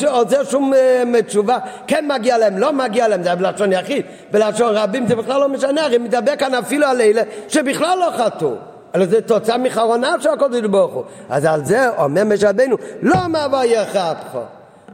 עוזר 0.08 0.44
שום 0.44 0.74
אה, 0.74 1.22
תשובה, 1.26 1.58
כן 1.86 2.04
מגיע 2.08 2.38
להם, 2.38 2.58
לא 2.58 2.72
מגיע 2.72 3.08
להם, 3.08 3.22
זה 3.22 3.34
בלשון 3.34 3.72
יחיד, 3.72 4.04
בלשון 4.30 4.76
רבים 4.76 5.06
זה 5.06 5.16
בכלל 5.16 5.40
לא 5.40 5.48
משנה, 5.48 5.84
הרי 5.84 5.98
מדבר 5.98 6.36
כאן 6.36 6.54
אפילו 6.54 6.86
על 6.86 7.00
אלה 7.00 7.22
שבכלל 7.48 7.98
לא 7.98 8.10
חטאו. 8.16 8.54
אלא 8.94 9.06
זה 9.06 9.20
תוצאה 9.20 9.58
מחרונה 9.58 10.14
של 10.20 10.28
הקודש 10.28 10.60
ברוך 10.60 10.94
הוא. 10.94 11.02
אז 11.30 11.44
על 11.44 11.64
זה 11.64 11.88
אומר 11.98 12.24
משה 12.24 12.50
רבנו, 12.50 12.76
לא 13.02 13.28
מעבר 13.28 13.64
יחי 13.64 13.98
אפחו. 13.98 14.40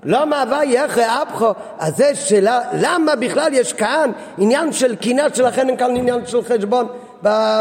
לא 0.05 0.27
מעבר 0.27 0.63
יחי 0.65 1.03
אפחו, 1.23 1.53
אז 1.79 1.97
זה 1.97 2.15
שאלה, 2.15 2.61
למה 2.73 3.17
בכלל 3.17 3.55
יש 3.55 3.73
כאן 3.73 4.11
עניין 4.39 4.73
של 4.73 4.97
קנאה 4.97 5.27
שלכן 5.35 5.69
אין 5.69 5.77
כאן 5.77 5.97
עניין 5.97 6.27
של 6.27 6.43
חשבון 6.43 6.87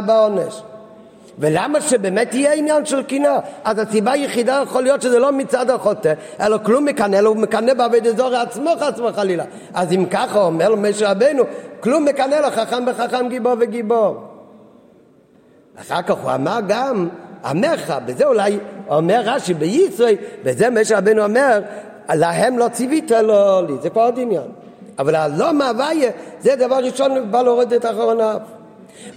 בעונש. 0.05 0.61
ולמה 1.39 1.81
שבאמת 1.81 2.33
יהיה 2.33 2.53
עניין 2.53 2.85
של 2.85 3.03
קנאה? 3.03 3.39
אז 3.63 3.79
הסיבה 3.79 4.11
היחידה 4.11 4.61
יכול 4.63 4.83
להיות 4.83 5.01
שזה 5.01 5.19
לא 5.19 5.31
מצד 5.31 5.69
החוטא, 5.69 6.13
אלא 6.41 6.57
כלום 6.57 6.85
מקנא, 6.85 7.15
אלא 7.15 7.29
הוא 7.29 7.37
מקנא 7.37 7.73
בעבד 7.73 8.07
אזור 8.07 8.35
עצמו 8.35 8.69
חס 8.79 8.99
וחלילה. 8.99 9.43
אז 9.73 9.93
אם 9.93 10.05
ככה 10.11 10.41
אומר 10.41 10.75
משה 10.75 11.11
רבנו, 11.11 11.43
כלום 11.79 12.05
מקנא 12.05 12.35
לו 12.35 12.47
חכם 12.51 12.83
וחכם 12.87 13.29
גיבור 13.29 13.53
וגיבור. 13.59 14.23
אחר 15.81 16.01
כך 16.01 16.15
הוא 16.23 16.31
אמר 16.31 16.59
גם 16.67 17.09
עמך, 17.45 17.93
בזה 18.05 18.25
אולי 18.25 18.59
אומר 18.89 19.21
רש"י 19.25 19.53
בישראל, 19.53 20.15
וזה 20.43 20.69
משה 20.69 20.97
רבנו 20.97 21.23
אומר, 21.23 21.61
להם 22.09 22.57
לא 22.57 22.67
ציווית 22.67 23.11
לו 23.11 23.61
לי, 23.67 23.73
זה 23.81 23.89
כבר 23.89 24.01
עוד 24.01 24.19
עניין. 24.19 24.47
אבל 24.99 25.15
הלא 25.15 25.53
מהוויה, 25.53 26.09
זה 26.39 26.55
דבר 26.55 26.75
ראשון 26.75 27.31
בא 27.31 27.41
להוריד 27.41 27.73
את 27.73 27.85
אחרונה. 27.85 28.37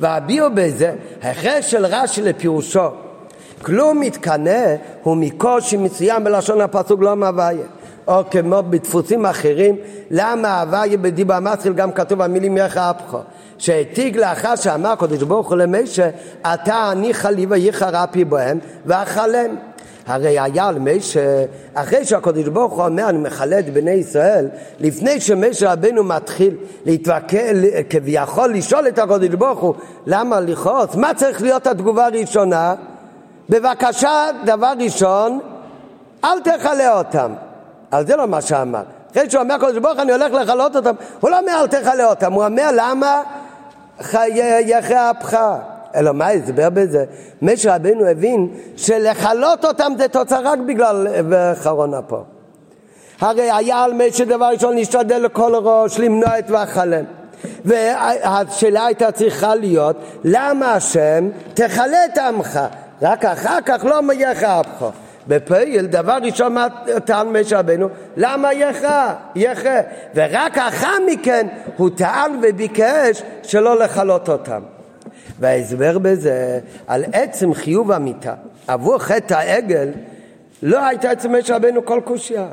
והביאו 0.00 0.46
בזה, 0.54 0.94
ההכרח 1.22 1.66
של 1.66 1.86
רש"י 1.86 2.22
לפירושו, 2.22 2.88
כלום 3.62 4.00
מתקנא 4.00 4.74
הוא 5.02 5.16
מקושי 5.16 5.76
מסוים 5.76 6.24
בלשון 6.24 6.60
הפסוק 6.60 7.00
לא 7.02 7.16
מהוויה. 7.16 7.66
או 8.08 8.22
כמו 8.30 8.62
בדפוסים 8.70 9.26
אחרים, 9.26 9.76
למה 10.10 10.60
הוויה 10.60 10.96
בדיבה 10.96 11.40
מתחיל 11.40 11.72
גם 11.72 11.92
כתוב 11.92 12.22
המילים 12.22 12.56
יחא 12.56 12.90
אפחו. 12.90 13.18
שהעתיק 13.58 14.16
לאחר 14.16 14.56
שאמר 14.56 14.90
הקדוש 14.90 15.22
ברוך 15.22 15.48
הוא 15.48 15.56
למשה, 15.56 16.10
אתה 16.54 16.74
הניחה 16.74 17.30
לי 17.30 17.46
ויחרפי 17.46 18.24
בהם 18.24 18.58
ואכלם. 18.86 19.56
הרי 20.06 20.38
היה 20.38 20.66
על 20.66 20.78
משה, 20.78 21.44
אחרי 21.74 22.04
שהקדוש 22.04 22.48
ברוך 22.48 22.72
הוא 22.72 22.84
אומר 22.84 23.08
אני 23.08 23.18
מכלה 23.18 23.58
את 23.58 23.72
בני 23.72 23.90
ישראל, 23.90 24.48
לפני 24.80 25.20
שמשה 25.20 25.72
רבנו 25.72 26.04
מתחיל 26.04 26.56
להתווכח, 26.86 27.52
כביכול 27.90 28.54
לשאול 28.54 28.88
את 28.88 28.98
הקדוש 28.98 29.28
ברוך 29.28 29.60
הוא 29.60 29.74
למה 30.06 30.40
לכעוס, 30.40 30.94
מה 30.94 31.14
צריך 31.14 31.42
להיות 31.42 31.66
התגובה 31.66 32.06
הראשונה? 32.06 32.74
בבקשה, 33.48 34.26
דבר 34.44 34.72
ראשון, 34.80 35.40
אל 36.24 36.40
תכלה 36.40 36.98
אותם. 36.98 37.32
על 37.90 38.06
זה 38.06 38.16
לא 38.16 38.26
מה 38.26 38.40
שאמר. 38.40 38.82
אחרי 39.12 39.30
שהוא 39.30 39.42
אומר 39.42 39.54
הקדוש 39.54 39.76
ברוך 39.76 39.98
אני 39.98 40.12
הולך 40.12 40.32
לכלות 40.32 40.76
אותם, 40.76 40.94
הוא 41.20 41.30
לא 41.30 41.38
אומר 41.38 41.52
אל 41.60 41.66
תכלה 41.66 42.06
אותם, 42.06 42.32
הוא 42.32 42.44
אומר 42.44 42.70
למה 42.74 43.22
יחי 44.60 44.94
אפך. 45.10 45.38
אלא 45.94 46.12
מה 46.12 46.26
ההסבר 46.26 46.70
בזה? 46.70 47.04
משה 47.42 47.74
רבנו 47.74 48.06
הבין 48.06 48.48
שלכלות 48.76 49.64
אותם 49.64 49.92
זה 49.98 50.08
תוצאה 50.08 50.40
רק 50.40 50.58
בגלל 50.58 51.06
חרונה 51.54 52.02
פה. 52.02 52.22
הרי 53.20 53.50
היה 53.50 53.82
על 53.82 53.92
משה 53.92 54.24
דבר 54.24 54.46
ראשון 54.52 54.74
להשתדל 54.74 55.18
לכל 55.18 55.54
ראש 55.54 55.98
למנוע 55.98 56.38
את 56.38 56.50
ואכלם. 56.50 57.04
והשאלה 57.64 58.86
הייתה 58.86 59.12
צריכה 59.12 59.54
להיות 59.54 59.96
למה 60.24 60.72
השם 60.72 61.28
תכלה 61.54 62.04
את 62.04 62.18
עמך 62.18 62.60
רק 63.02 63.24
אחר 63.24 63.58
כך 63.66 63.84
לא 63.84 64.02
מייך 64.02 64.42
אפך 64.42 64.86
בפועל 65.28 65.86
דבר 65.86 66.18
ראשון 66.22 66.54
מה 66.54 66.66
טען 67.04 67.28
משה 67.28 67.58
רבנו 67.58 67.88
למה 68.16 68.54
יכה? 68.54 69.14
יכה 69.34 69.80
ורק 70.14 70.58
אחר 70.58 70.96
מכן 71.06 71.46
הוא 71.76 71.90
טען 71.96 72.40
וביקש 72.42 73.22
שלא 73.42 73.78
לכלות 73.78 74.28
אותם 74.28 74.62
וההסבר 75.42 75.98
בזה 75.98 76.60
על 76.86 77.04
עצם 77.12 77.54
חיוב 77.54 77.92
המיתה. 77.92 78.34
עבור 78.68 78.98
חטא 78.98 79.34
העגל 79.34 79.88
לא 80.62 80.86
הייתה 80.86 81.12
אצל 81.12 81.28
משה 81.28 81.56
רבנו 81.56 81.84
כל 81.84 82.00
קושייה. 82.04 82.46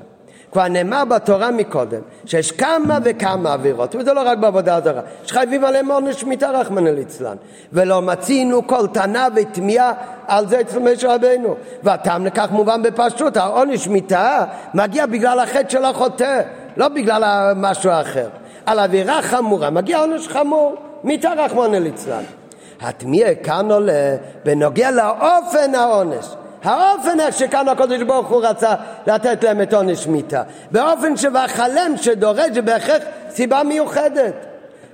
כבר 0.52 0.68
נאמר 0.68 1.06
בתורה 1.06 1.52
מקודם, 1.52 2.02
שיש 2.26 2.52
כמה 2.52 2.98
וכמה 3.04 3.54
עבירות, 3.54 3.96
וזה 3.96 4.14
לא 4.14 4.22
רק 4.26 4.38
בעבודה 4.38 4.76
הזרה, 4.76 5.02
שחייבים 5.24 5.66
עליהם 5.66 5.92
עונש 5.92 6.24
מיתה 6.24 6.50
רחמנא 6.50 6.90
ליצלן, 6.90 7.36
ולא 7.74 8.02
מצינו 8.02 8.68
כל 8.68 8.88
טענה 8.88 9.28
ותמיהה 9.36 9.94
על 10.28 10.48
זה 10.48 10.62
אצל 10.62 10.80
משה 10.80 11.16
רבנו, 11.16 11.56
והטעם 11.84 12.26
לכך 12.26 12.48
מובן 12.52 12.84
בפשטות, 12.84 13.38
העונש 13.38 13.88
מיתה 13.88 14.46
מגיע 14.74 15.06
בגלל 15.06 15.40
החטא 15.40 15.70
של 15.70 15.86
החוטא, 15.86 16.42
לא 16.78 16.88
בגלל 16.88 17.54
משהו 17.56 17.92
אחר. 17.92 18.30
על 18.66 18.80
עבירה 18.80 19.22
חמורה 19.22 19.70
מגיע 19.70 20.00
עונש 20.00 20.28
חמור, 20.28 20.76
מיתה 21.04 21.30
רחמנא 21.38 21.78
ליצלן. 21.78 22.24
התמיהה 22.82 23.36
כאן 23.36 23.72
עולה 23.72 24.16
בנוגע 24.46 24.92
לאופן 24.92 25.76
העונש. 25.76 26.26
האופן 26.64 27.20
איך 27.20 27.38
שכאן 27.38 27.68
הקדוש 27.68 28.02
ברוך 28.02 28.28
הוא 28.28 28.46
רצה 28.46 28.74
לתת 29.08 29.44
להם 29.44 29.62
את 29.62 29.74
עונש 29.74 30.08
מיתה. 30.08 30.44
באופן 30.72 31.18
שבחלם 31.18 31.98
שדורש 31.98 32.58
בהכרח 32.58 33.04
סיבה 33.30 33.64
מיוחדת. 33.64 34.34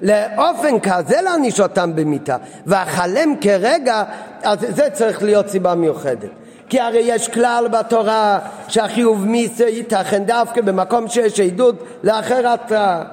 לאופן 0.02 0.80
כזה 0.80 1.22
להעניש 1.22 1.60
אותם 1.60 1.96
במיתה, 1.96 2.38
והחלם 2.66 3.36
כרגע, 3.42 4.04
אז 4.44 4.58
זה 4.60 4.90
צריך 4.90 5.24
להיות 5.24 5.48
סיבה 5.48 5.76
מיוחדת. 5.76 6.30
כי 6.70 6.80
הרי 6.80 7.00
יש 7.00 7.28
כלל 7.28 7.68
בתורה 7.72 8.40
שהחיוב 8.68 9.26
מיסה 9.26 9.66
ייתכן 9.66 10.24
דווקא 10.24 10.62
במקום 10.62 11.08
שיש 11.08 11.40
עדות 11.40 11.76
לאחר 12.04 12.48
התראה. 12.48 13.04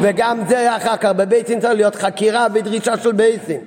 וגם 0.00 0.40
זה 0.48 0.76
אחר 0.76 0.96
כך 0.96 1.10
בבית 1.10 1.46
דין 1.46 1.60
צריך 1.60 1.74
להיות 1.74 1.94
חקירה 1.94 2.46
ודרישה 2.54 2.96
של 2.96 3.12
בית 3.12 3.46
דין. 3.46 3.60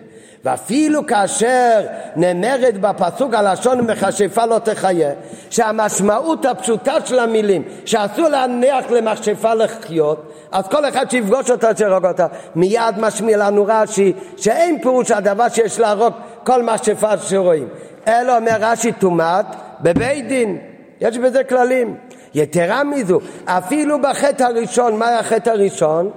ואפילו 0.45 1.07
כאשר 1.07 1.81
נאמרת 2.15 2.77
בפסוק 2.81 3.33
הלשון 3.33 3.81
מכשפה 3.81 4.45
לא 4.45 4.59
תחיה, 4.59 5.11
שהמשמעות 5.49 6.45
הפשוטה 6.45 6.93
של 7.05 7.19
המילים, 7.19 7.63
שאסור 7.85 8.27
להניח 8.27 8.91
למכשפה 8.91 9.53
לחיות, 9.53 10.33
אז 10.51 10.67
כל 10.67 10.89
אחד 10.89 11.11
שיפגוש 11.11 11.51
אותה 11.51 11.75
שירוג 11.77 12.05
אותה. 12.05 12.27
מיד 12.55 12.95
משמיע 12.97 13.37
לנו 13.37 13.65
רש"י 13.67 14.13
שאין 14.37 14.81
פירוש 14.81 15.11
הדבר 15.11 15.49
שיש 15.49 15.79
להרוג 15.79 16.13
כל 16.43 16.63
מכשפה 16.63 17.17
שרואים. 17.17 17.67
אלא 18.07 18.37
אומר 18.37 18.55
רש"י 18.59 18.91
טומאת 18.91 19.45
בבית 19.81 20.27
דין, 20.27 20.57
יש 21.01 21.17
בזה 21.17 21.43
כללים. 21.43 21.95
יתרה 22.33 22.83
מזו, 22.83 23.19
אפילו 23.45 24.01
בחטא 24.01 24.43
הראשון, 24.43 24.95
מה 24.99 25.07
היה 25.07 25.19
החטא 25.19 25.49
הראשון? 25.49 26.11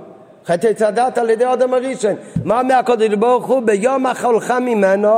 חטא 0.47 0.67
עץ 0.67 0.83
הדת 0.83 1.19
על 1.19 1.31
ידי 1.31 1.53
אדם 1.53 1.75
הראשון. 1.75 2.15
מה 2.45 2.61
אומר 2.61 2.75
הקודש 2.75 3.15
ברוך 3.15 3.47
הוא? 3.47 3.63
ביום 3.63 4.07
אכלך 4.07 4.55
ממנו 4.61 5.15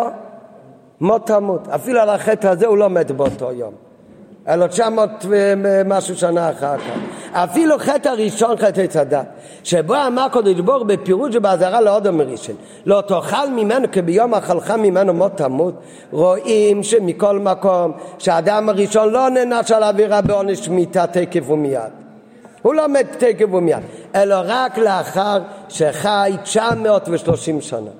מות 1.01 1.27
תמות. 1.27 1.69
אפילו 1.69 2.01
על 2.01 2.09
החטא 2.11 2.47
הזה 2.47 2.67
הוא 2.67 2.79
לא 2.79 2.91
מת 2.91 3.11
באותו 3.11 3.53
יום. 3.53 3.73
אלא 4.49 4.67
900 4.67 5.11
ומשהו 5.29 6.17
שנה 6.17 6.51
אחר 6.51 6.79
כך. 6.79 6.99
אפילו 7.33 7.79
חטא 7.79 8.09
הראשון, 8.09 8.57
חטא 8.57 8.81
עץ 8.81 8.97
הדת, 8.97 9.27
שבו 9.65 9.95
אמר 10.07 10.23
הקודש 10.23 10.61
ברוך 10.61 10.83
בפירוש 10.83 11.35
שבאזהרה 11.35 11.81
לאודם 11.81 12.21
הראשון, 12.21 12.55
לא 12.87 13.01
תאכל 13.01 13.51
ממנו 13.51 13.91
כי 13.93 14.03
ביום 14.03 14.35
אכלך 14.35 14.71
ממנו 14.71 15.15
מות 15.15 15.37
תמות, 15.37 15.75
רואים 16.11 16.83
שמכל 16.83 17.39
מקום 17.39 17.93
שהאדם 18.19 18.69
הראשון 18.69 19.09
לא 19.09 19.29
נענש 19.29 19.71
על 19.71 19.83
עבירה 19.83 20.21
בעונש 20.21 20.69
מיתה 20.69 21.07
תקף 21.07 21.51
ומיד. 21.51 22.06
הוא 22.67 22.75
לא 22.75 22.89
מת 22.89 23.07
תקף 23.19 23.53
ומיד, 23.53 23.83
אלא 24.15 24.37
רק 24.45 24.79
לאחר 24.79 25.39
שחי 25.69 26.37
930 26.43 27.61
שנה. 27.61 27.91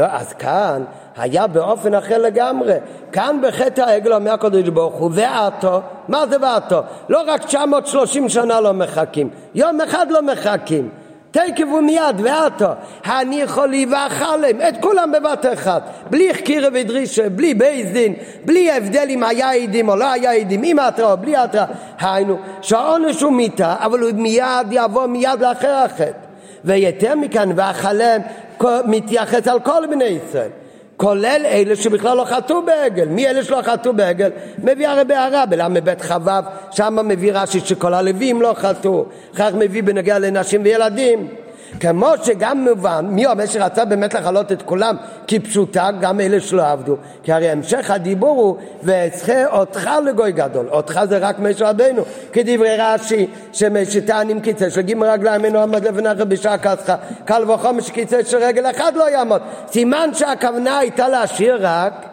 אז 0.00 0.32
כאן 0.32 0.84
היה 1.16 1.46
באופן 1.46 1.94
אחר 1.94 2.18
לגמרי. 2.18 2.74
כאן 3.12 3.40
בחטא 3.42 3.80
העגל 3.80 4.12
אומר 4.12 4.32
הקדוש 4.32 4.68
ברוך 4.68 4.94
הוא, 4.94 5.10
ועתו, 5.14 5.80
מה 6.08 6.26
זה 6.26 6.36
ועתו? 6.42 6.80
לא 7.08 7.22
רק 7.26 7.44
930 7.44 8.28
שנה 8.28 8.60
לא 8.60 8.72
מחכים, 8.72 9.28
יום 9.54 9.80
אחד 9.80 10.06
לא 10.10 10.22
מחכים. 10.22 10.88
תקף 11.36 11.72
ומיד 11.78 12.20
ועתו, 12.20 12.66
הניחו 13.04 13.66
לי 13.66 13.86
ואכלם, 13.90 14.60
את 14.68 14.74
כולם 14.80 15.12
בבת 15.12 15.46
אחת, 15.52 15.82
בלי 16.10 16.34
חקירה 16.34 16.68
ודרישה, 16.72 17.28
בלי 17.28 17.54
בייס 17.54 17.90
דין, 17.90 18.14
בלי 18.44 18.72
הבדל 18.72 19.06
אם 19.08 19.22
היה 19.22 19.50
עדים 19.50 19.88
או 19.88 19.96
לא 19.96 20.12
היה 20.12 20.32
עדים, 20.32 20.62
עם 20.64 20.78
התראה 20.78 21.12
או 21.12 21.16
בלי 21.16 21.36
התראה, 21.36 21.64
היינו, 22.00 22.38
שהעונש 22.62 23.22
הוא 23.22 23.32
מיתה, 23.32 23.74
אבל 23.78 24.00
הוא 24.00 24.10
מיד 24.14 24.66
יבוא 24.70 25.06
מיד 25.06 25.40
לאחר 25.40 25.74
החטא. 25.84 26.26
ויתר 26.64 27.14
מכאן 27.14 27.50
ואכלם 27.56 28.20
מתייחס 28.84 29.48
על 29.48 29.60
כל 29.60 29.86
בני 29.90 30.04
ישראל. 30.04 30.50
כולל 30.96 31.42
אלה 31.44 31.76
שבכלל 31.76 32.16
לא 32.16 32.24
חטאו 32.24 32.62
בעגל. 32.62 33.08
מי 33.08 33.28
אלה 33.28 33.44
שלא 33.44 33.62
חטאו 33.62 33.92
בעגל? 33.92 34.30
מביא 34.58 34.88
הרי 34.88 35.04
בהערה, 35.04 35.46
בל"ב 35.46 35.94
כ"ו, 35.94 36.30
שם 36.70 37.08
מביא 37.08 37.32
רש"י 37.34 37.60
שכל 37.60 37.94
הלווים 37.94 38.42
לא 38.42 38.54
חטאו, 38.56 39.04
כך 39.34 39.54
מביא 39.54 39.82
בנגיע 39.82 40.18
לנשים 40.18 40.60
וילדים. 40.64 41.28
כמו 41.80 42.10
שגם 42.22 42.68
מובן, 42.68 43.06
מי 43.10 43.26
אומר 43.26 43.46
שרצה 43.46 43.84
באמת 43.84 44.14
לכלות 44.14 44.52
את 44.52 44.62
כולם 44.62 44.96
כפשוטה, 45.26 45.88
גם 46.00 46.20
אלה 46.20 46.40
שלא 46.40 46.66
עבדו. 46.66 46.96
כי 47.22 47.32
הרי 47.32 47.50
המשך 47.50 47.90
הדיבור 47.90 48.40
הוא, 48.40 48.56
ואצחה 48.82 49.46
אותך 49.46 49.90
לגוי 50.06 50.32
גדול. 50.32 50.68
אותך 50.70 51.00
זה 51.08 51.18
רק 51.18 51.38
משה 51.38 51.70
רבנו. 51.70 52.02
כדברי 52.32 52.76
רש"י, 52.78 53.26
שמשתענים 53.52 54.40
קיצה 54.40 54.70
של 54.70 54.80
גימל 54.80 55.06
רגליים 55.06 55.44
אינו 55.44 55.62
עמד 55.62 55.84
לפניך 55.84 56.20
בשעה 56.20 56.58
כסך, 56.58 56.94
קל 57.24 57.50
וחומר 57.50 57.80
שקיצה 57.80 58.24
של 58.24 58.36
רגל 58.36 58.70
אחד 58.70 58.92
לא 58.96 59.10
יעמוד. 59.10 59.42
סימן 59.72 60.10
שהכוונה 60.14 60.78
הייתה 60.78 61.08
להשאיר 61.08 61.58
רק 61.60 62.06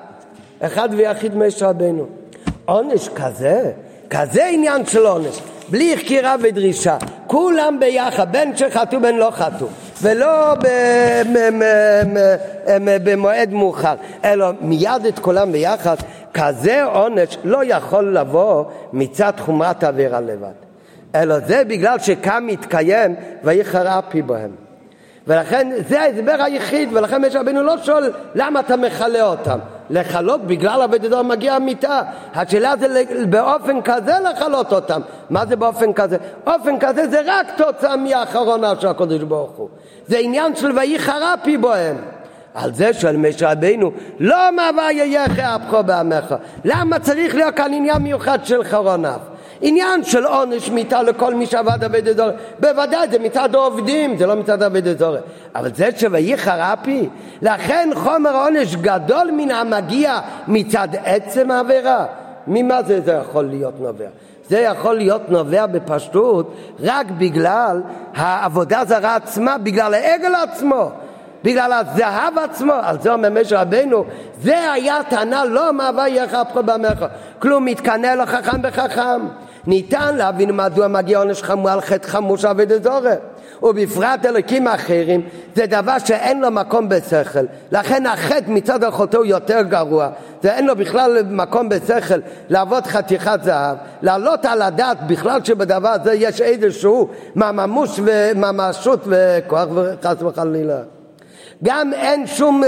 אחד 0.59 0.89
ויחיד 0.91 1.37
משה 1.37 1.69
רבנו. 1.69 2.05
עונש 2.65 3.09
כזה, 3.09 3.71
כזה 4.09 4.45
עניין 4.45 4.85
של 4.85 5.05
עונש. 5.05 5.39
בלי 5.69 5.97
חקירה 5.97 6.35
ודרישה, 6.41 6.97
כולם 7.27 7.77
ביחד, 7.79 8.31
בין 8.31 8.57
שחטאו 8.57 8.99
בין 8.99 9.17
לא 9.17 9.31
חטאו, 9.31 9.67
ולא 10.01 10.55
במועד 13.03 13.53
מאוחר, 13.53 13.95
אלא 14.25 14.51
מיד 14.61 15.05
את 15.07 15.19
כולם 15.19 15.51
ביחד, 15.51 15.95
כזה 16.33 16.83
עונש 16.83 17.37
לא 17.43 17.61
יכול 17.63 18.17
לבוא 18.17 18.65
מצד 18.93 19.33
חומרת 19.39 19.83
העבירה 19.83 20.21
לבד, 20.21 20.51
אלא 21.15 21.39
זה 21.39 21.63
בגלל 21.63 21.99
שכאן 21.99 22.45
מתקיים 22.45 23.15
ויחר 23.43 23.99
אפי 23.99 24.21
בהם. 24.21 24.62
ולכן 25.27 25.71
זה 25.87 26.01
ההסבר 26.01 26.35
היחיד, 26.43 26.89
ולכן 26.93 27.25
משה 27.25 27.39
רבנו 27.39 27.63
לא 27.63 27.77
שואל 27.77 28.11
למה 28.35 28.59
אתה 28.59 28.75
מכלה 28.75 29.23
אותם. 29.23 29.59
לכלות 29.89 30.47
בגלל 30.47 30.81
אבדת 30.81 31.13
מגיע 31.13 31.53
המיטה. 31.53 32.01
השאלה 32.35 32.73
זה 32.79 33.03
באופן 33.29 33.81
כזה 33.81 34.13
לכלות 34.29 34.73
אותם. 34.73 35.01
מה 35.29 35.45
זה 35.45 35.55
באופן 35.55 35.93
כזה? 35.93 36.17
אופן 36.47 36.79
כזה 36.79 37.07
זה 37.07 37.21
רק 37.25 37.47
תוצאה 37.57 37.97
מהאחרונה 37.97 38.73
של 38.79 38.87
הקדוש 38.87 39.23
ברוך 39.23 39.51
הוא. 39.51 39.69
זה 40.07 40.17
עניין 40.17 40.55
של 40.55 40.71
ויהי 40.71 40.99
חרפי 40.99 41.57
בוהם. 41.57 41.95
על 42.53 42.73
זה 42.73 42.93
של 42.93 43.17
משה 43.17 43.51
רבינו, 43.51 43.91
לא 44.19 44.55
מהווה 44.55 44.91
יהיה 44.91 45.25
אפכו 45.55 45.83
בעמך. 45.83 46.35
למה 46.65 46.99
צריך 46.99 47.35
להיות 47.35 47.55
כאן 47.55 47.73
עניין 47.73 47.97
מיוחד 47.97 48.45
של 48.45 48.63
חרוניו? 48.63 49.19
עניין 49.61 50.03
של 50.03 50.25
עונש 50.25 50.69
מיתה 50.69 51.03
לכל 51.03 51.35
מי 51.35 51.45
שעבד 51.45 51.83
עבד 51.83 52.07
אזור, 52.07 52.29
בוודאי 52.59 53.07
זה 53.11 53.19
מצד 53.19 53.55
העובדים, 53.55 54.17
זה 54.17 54.25
לא 54.27 54.35
מצד 54.35 54.63
עבד 54.63 54.87
אזור. 54.87 55.15
אבל 55.55 55.73
זה 55.73 55.89
שויחר 55.97 56.73
אפי, 56.73 57.09
לכן 57.41 57.89
חומר 57.95 58.35
עונש 58.35 58.75
גדול 58.75 59.31
מן 59.37 59.51
המגיע 59.51 60.19
מצד 60.47 60.87
עצם 61.03 61.51
העבירה. 61.51 62.05
ממה 62.47 62.83
זה, 62.83 63.01
זה 63.01 63.11
יכול 63.11 63.45
להיות 63.45 63.73
נובע? 63.79 64.07
זה 64.49 64.59
יכול 64.59 64.95
להיות 64.95 65.29
נובע 65.29 65.65
בפשטות 65.65 66.55
רק 66.79 67.05
בגלל 67.17 67.81
העבודה 68.15 68.85
זרה 68.85 69.15
עצמה, 69.15 69.57
בגלל 69.57 69.93
העגל 69.93 70.35
עצמו. 70.35 70.91
בגלל 71.43 71.73
הזהב 71.73 72.37
עצמו, 72.37 72.73
על 72.81 73.01
זה 73.01 73.13
אומר 73.13 73.29
משה 73.29 73.61
רבנו, 73.61 74.05
זה 74.41 74.71
היה 74.71 75.03
טענה 75.09 75.45
לא 75.45 75.73
מהווה 75.73 76.45
פה 76.53 76.61
במלאכה, 76.61 77.07
כלום 77.39 77.65
מתקנא 77.65 78.07
לו 78.07 78.25
חכם 78.25 78.61
בחכם. 78.61 79.21
ניתן 79.67 80.15
להבין 80.15 80.55
מדוע 80.55 80.87
מגיע 80.87 81.17
עונש 81.17 81.43
חמור 81.43 81.69
על 81.69 81.81
חטא 81.81 82.07
חמור 82.07 82.37
של 82.37 82.47
עבד 82.47 82.71
אזורי. 82.71 83.15
ובפרט 83.63 84.25
אלוקים 84.25 84.67
אחרים 84.67 85.21
זה 85.55 85.65
דבר 85.65 85.97
שאין 86.05 86.41
לו 86.41 86.51
מקום 86.51 86.89
בשכל 86.89 87.39
לכן 87.71 88.05
החטא 88.05 88.45
מצד 88.47 88.83
החוטא 88.83 89.17
הוא 89.17 89.25
יותר 89.25 89.61
גרוע 89.61 90.09
זה 90.43 90.53
אין 90.53 90.67
לו 90.67 90.75
בכלל 90.75 91.23
מקום 91.29 91.69
בשכל 91.69 92.19
לעבוד 92.49 92.87
חתיכת 92.87 93.39
זהב 93.43 93.77
לעלות 94.01 94.45
על 94.45 94.61
הדעת 94.61 95.07
בכלל 95.07 95.43
שבדבר 95.43 95.89
הזה 95.89 96.13
יש 96.13 96.41
איזשהו 96.41 97.09
מממוש 97.35 97.99
וממשות 98.03 98.99
וכוח 99.05 99.67
וחס 99.73 100.21
וחלילה 100.21 100.77
גם 101.63 101.93
אין 101.93 102.27
שום 102.27 102.63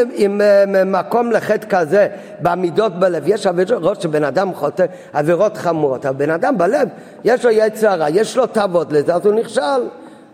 מקום 0.86 1.32
לחטא 1.32 1.68
כזה 1.70 2.08
בעמידות 2.40 3.00
בלב. 3.00 3.24
יש 3.26 3.48
עבירות 3.48 4.02
שבן 4.02 4.24
אדם 4.24 4.54
חוטא 4.54 4.86
עבירות 5.14 5.58
חמורות, 5.58 6.06
אבל 6.06 6.16
בן 6.16 6.30
אדם 6.30 6.58
בלב 6.58 6.90
יש 7.24 7.46
לו 7.46 7.52
יצר 7.52 7.90
הרע, 7.90 8.10
יש 8.10 8.38
לו 8.38 8.46
תאוות 8.48 8.92
לזה, 8.94 9.16
אז 9.16 9.26
הוא 9.26 9.34
נכשל. 9.34 9.82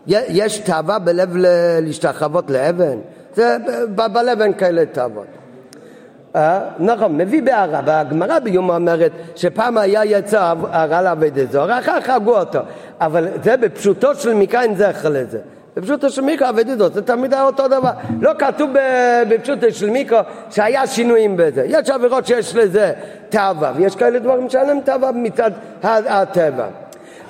יש 0.07 0.57
תאווה 0.57 0.99
בלב 0.99 1.29
להשתחוות 1.81 2.49
לאבן, 2.49 2.97
זה 3.35 3.57
בלב 3.95 4.41
אין 4.41 4.53
כאלה 4.53 4.85
תאוות. 4.85 5.25
אה? 6.35 6.59
נכון, 6.79 7.17
מביא 7.17 7.43
בהערה, 7.43 7.81
והגמרא 7.85 8.39
ביום 8.39 8.69
אומרת 8.69 9.11
שפעם 9.35 9.77
היה 9.77 10.05
יצא 10.05 10.53
הרע 10.71 11.01
לעבד 11.01 11.39
אזור, 11.39 11.79
אחר 11.79 12.01
כך 12.01 12.09
הרגו 12.09 12.39
אותו, 12.39 12.59
אבל 13.01 13.27
זה 13.43 13.57
בפשוטו 13.57 14.15
של 14.15 14.33
מקרא 14.33 14.61
אין 14.61 14.75
זכר 14.75 15.09
לזה. 15.09 15.39
בפשוטו 15.77 16.09
של 16.09 16.21
מיקרו 16.21 16.47
אזור, 16.73 16.89
זה 16.89 17.01
תמיד 17.01 17.33
היה 17.33 17.43
אותו 17.43 17.67
דבר. 17.67 17.91
לא 18.21 18.31
כתוב 18.39 18.69
בפשוטו 19.29 19.71
של 19.71 19.89
מיקרו 19.89 20.19
שהיה 20.51 20.87
שינויים 20.87 21.37
בזה. 21.37 21.65
יש 21.67 21.89
עבירות 21.89 22.25
שיש 22.25 22.55
לזה 22.55 22.93
תאווה, 23.29 23.73
ויש 23.75 23.95
כאלה 23.95 24.19
דברים 24.19 24.49
שאין 24.49 24.67
להם 24.67 24.79
תאווה 24.81 25.11
מצד 25.11 25.51
הטבע. 25.83 26.67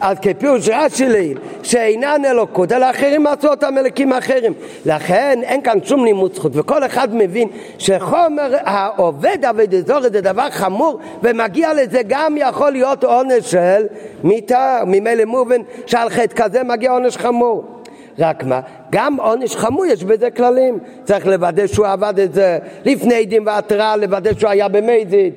אז 0.02 0.18
כפירוש 0.22 0.70
רש"י 0.70 1.10
לעיל, 1.10 1.38
שאינן 1.64 2.26
אלוקות, 2.26 2.72
אלא 2.72 2.90
אחרים 2.90 3.24
מצאו 3.24 3.50
אותם 3.50 3.78
אלוקים 3.78 4.14
אחרים. 4.14 4.54
לכן 4.86 5.40
אין 5.44 5.62
כאן 5.62 5.78
שום 5.84 6.06
לימוד 6.06 6.34
זכות, 6.36 6.52
וכל 6.56 6.86
אחד 6.86 7.16
מבין 7.16 7.48
שחומר 7.78 8.56
העובד 8.66 9.46
עבד 9.46 9.76
אזור 9.76 10.02
זה 10.02 10.22
דבר 10.22 10.50
חמור, 10.50 11.00
ומגיע 11.24 11.74
לזה 11.74 12.02
גם 12.08 12.36
יכול 12.38 12.72
להיות 12.72 13.04
עונש 13.04 13.52
של 13.52 13.86
מיתה, 14.24 14.80
ממילא 14.86 15.26
מובן 15.26 15.62
שעל 15.86 16.10
חטא 16.10 16.44
כזה 16.44 16.64
מגיע 16.64 16.92
עונש 16.92 17.18
חמור. 17.18 17.81
רק 18.20 18.44
מה, 18.44 18.60
גם 18.92 19.16
עונש 19.20 19.56
חמור 19.56 19.86
יש 19.86 20.04
בזה 20.04 20.32
כללים. 20.32 20.80
צריך 21.04 21.28
לוודא 21.28 21.68
שהוא 21.68 21.88
עבד 21.88 22.20
את 22.20 22.34
זה 22.34 22.58
לפני 22.86 23.26
דין 23.26 23.48
והתראה, 23.48 23.96
לוודא 23.96 24.34
שהוא 24.40 24.50
היה 24.50 24.68
במזיד. 24.68 25.34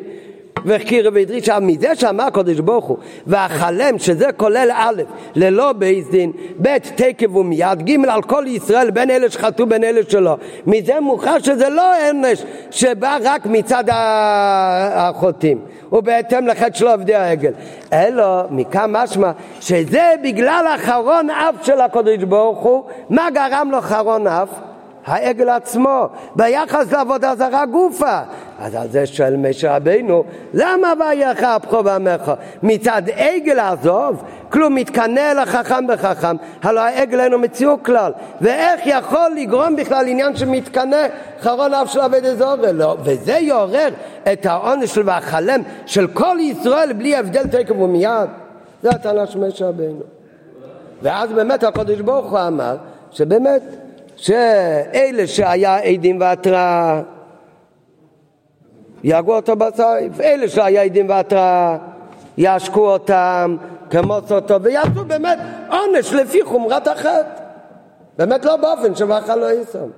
והחכיר 0.65 1.11
והדרישה 1.15 1.61
מזה 1.61 1.95
שאמר 1.95 2.25
הקדוש 2.25 2.61
ברוך 2.61 2.85
הוא 2.85 2.97
והחלם 3.27 3.99
שזה 3.99 4.33
כולל 4.37 4.71
א' 4.75 5.03
ללא 5.35 5.73
בייס 5.73 6.09
דין 6.11 6.33
ב' 6.62 6.79
תקף 6.79 7.37
ומיד 7.37 7.83
ג' 7.83 8.09
על 8.09 8.23
כל 8.23 8.45
ישראל 8.47 8.91
בין 8.91 9.11
אלה 9.11 9.31
שחטאו 9.31 9.67
בין 9.67 9.85
אלה 9.85 10.01
שלא 10.09 10.37
מזה 10.67 11.01
מוכר 11.01 11.39
שזה 11.39 11.69
לא 11.69 11.93
ענש 12.09 12.45
שבא 12.71 13.19
רק 13.23 13.47
מצד 13.47 13.85
החוטאים 13.93 15.59
ובהתאם 15.93 16.47
לחטא 16.47 16.79
של 16.79 16.87
עובדי 16.87 17.15
העגל 17.15 17.53
אלא 17.93 18.43
מכאן 18.51 18.93
משמע 18.93 19.31
שזה 19.61 20.12
בגלל 20.23 20.65
אחרון 20.75 21.31
אף 21.31 21.67
של 21.67 21.81
הקדוש 21.81 22.25
ברוך 22.29 22.59
הוא 22.59 22.85
מה 23.11 23.29
גרם 23.35 23.69
לו 23.71 23.79
אחרון 23.79 24.27
אף? 24.27 24.49
העגל 25.07 25.49
עצמו, 25.49 26.09
ביחס 26.37 26.93
לעבודה 26.93 27.35
זרה 27.37 27.67
גופה. 27.67 28.21
אז 28.59 28.75
על 28.75 28.89
זה 28.89 29.07
שואל 29.07 29.37
משה 29.37 29.77
רבינו, 29.77 30.25
למה 30.55 30.93
וייך 31.01 31.43
אפך 31.43 31.73
ועמך? 31.85 32.33
מצד 32.63 33.03
עגל 33.17 33.59
עזוב, 33.59 34.23
כלום 34.49 34.75
מתקנא 34.75 35.33
לחכם 35.43 35.87
בחכם, 35.87 36.37
הלא 36.63 36.81
העגל 36.81 37.21
אינו 37.21 37.39
מציאו 37.39 37.83
כלל. 37.83 38.13
ואיך 38.41 38.81
יכול 38.87 39.31
לגרום 39.37 39.77
בכלל 39.77 40.09
עניין 40.09 40.37
שמתקנא 40.37 41.07
חרון 41.41 41.75
אף 41.75 41.93
של 41.93 42.01
עבד 42.01 42.25
אזורי? 42.25 42.73
לא, 42.73 42.97
וזה 43.05 43.33
יעורר 43.33 43.89
את 44.33 44.47
העונש 44.47 44.99
והחלם 44.99 45.61
של 45.87 46.07
כל 46.07 46.37
ישראל 46.41 46.93
בלי 46.93 47.17
הבדל 47.17 47.47
תקף 47.47 47.77
ומיד. 47.77 48.29
זה 48.83 48.91
הטענה 48.91 49.27
של 49.27 49.39
משה 49.39 49.69
רבינו. 49.69 50.01
ואז 51.03 51.33
באמת 51.33 51.65
הקדוש 51.65 52.01
ברוך 52.01 52.31
הוא 52.31 52.39
אמר 52.39 52.77
שבאמת 53.11 53.63
שאלה 54.17 55.27
שהיה 55.27 55.77
עדים 55.77 56.21
והתראה 56.21 57.01
יהרגו 59.05 59.37
אותו 59.37 59.57
בסייף, 59.57 60.21
אלה 60.21 60.49
שהיה 60.49 60.83
עדים 60.83 61.09
והתראה 61.09 61.77
יעשקו 62.39 62.87
אותם, 62.87 63.57
כמוס 63.91 64.33
אותו, 64.33 64.63
ויעשו 64.63 65.05
באמת 65.07 65.39
עונש 65.71 66.13
לפי 66.13 66.45
חומרת 66.45 66.87
החטא. 66.87 67.23
באמת 68.19 68.45
לא 68.45 68.57
באופן 68.57 68.95
שבאכל 68.95 69.37
לא 69.37 69.47
יישם. 69.47 69.89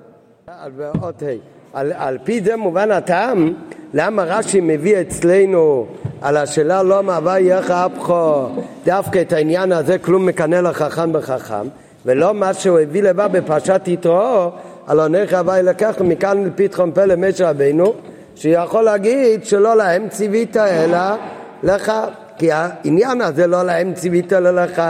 על, 1.72 1.92
על 1.96 2.18
פי 2.24 2.40
זה 2.40 2.56
מובן 2.56 2.90
הטעם 2.90 3.52
למה 3.94 4.24
רש"י 4.24 4.60
מביא 4.60 5.00
אצלנו 5.00 5.86
על 6.22 6.36
השאלה 6.36 6.82
לא 6.82 7.02
מהווה 7.02 7.40
יחא 7.40 7.86
אפחו 7.86 8.46
דווקא 8.84 9.20
את 9.20 9.32
העניין 9.32 9.72
הזה 9.72 9.98
כלום 9.98 10.26
מקנא 10.26 10.56
לחכם 10.56 11.12
בחכם 11.12 11.66
ולא 12.06 12.34
מה 12.34 12.54
שהוא 12.54 12.78
הביא 12.78 13.02
לבא 13.02 13.28
בפרשת 13.28 13.82
יתרו, 13.86 14.50
על 14.86 15.00
עונך 15.00 15.32
הווי 15.32 15.62
לקחנו 15.62 16.04
מכאן 16.04 16.44
לפתחון 16.44 16.92
פה 16.94 17.04
למשה 17.04 17.50
רבינו, 17.50 17.94
שיכול 18.36 18.84
להגיד 18.84 19.44
שלא 19.44 19.76
להם 19.76 20.08
ציווית 20.08 20.56
אלא 20.56 20.98
לך, 21.62 21.92
כי 22.38 22.52
העניין 22.52 23.20
הזה 23.20 23.46
לא 23.46 23.62
להם 23.62 23.94
ציווית 23.94 24.32
אלא 24.32 24.50
לך, 24.62 24.82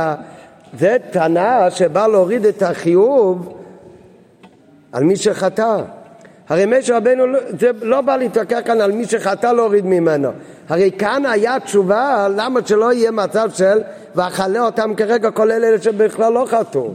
זה 0.79 0.97
טענה 1.11 1.71
שבא 1.71 2.07
להוריד 2.07 2.47
את 2.47 2.63
החיוב 2.63 3.57
על 4.93 5.05
מי 5.05 5.17
שחטא. 5.17 5.77
הרי 6.49 6.67
משה 6.67 6.97
רבנו, 6.97 7.25
זה 7.61 7.71
לא 7.83 8.01
בא 8.01 8.17
להתווכח 8.17 8.59
כאן 8.65 8.81
על 8.81 8.93
מי 8.93 9.05
שחטא 9.05 9.47
להוריד 9.47 9.87
ממנו. 9.87 10.31
הרי 10.69 10.91
כאן 10.99 11.27
היה 11.27 11.61
תשובה 11.61 12.29
למה 12.37 12.61
שלא 12.67 12.93
יהיה 12.93 13.11
מצב 13.11 13.51
של 13.55 13.79
ואכלה 14.15 14.61
אותם 14.61 14.95
כרגע 14.97 15.31
כולל 15.31 15.65
אלה 15.65 15.83
שבכלל 15.83 16.33
לא 16.33 16.47
חטאו. 16.49 16.93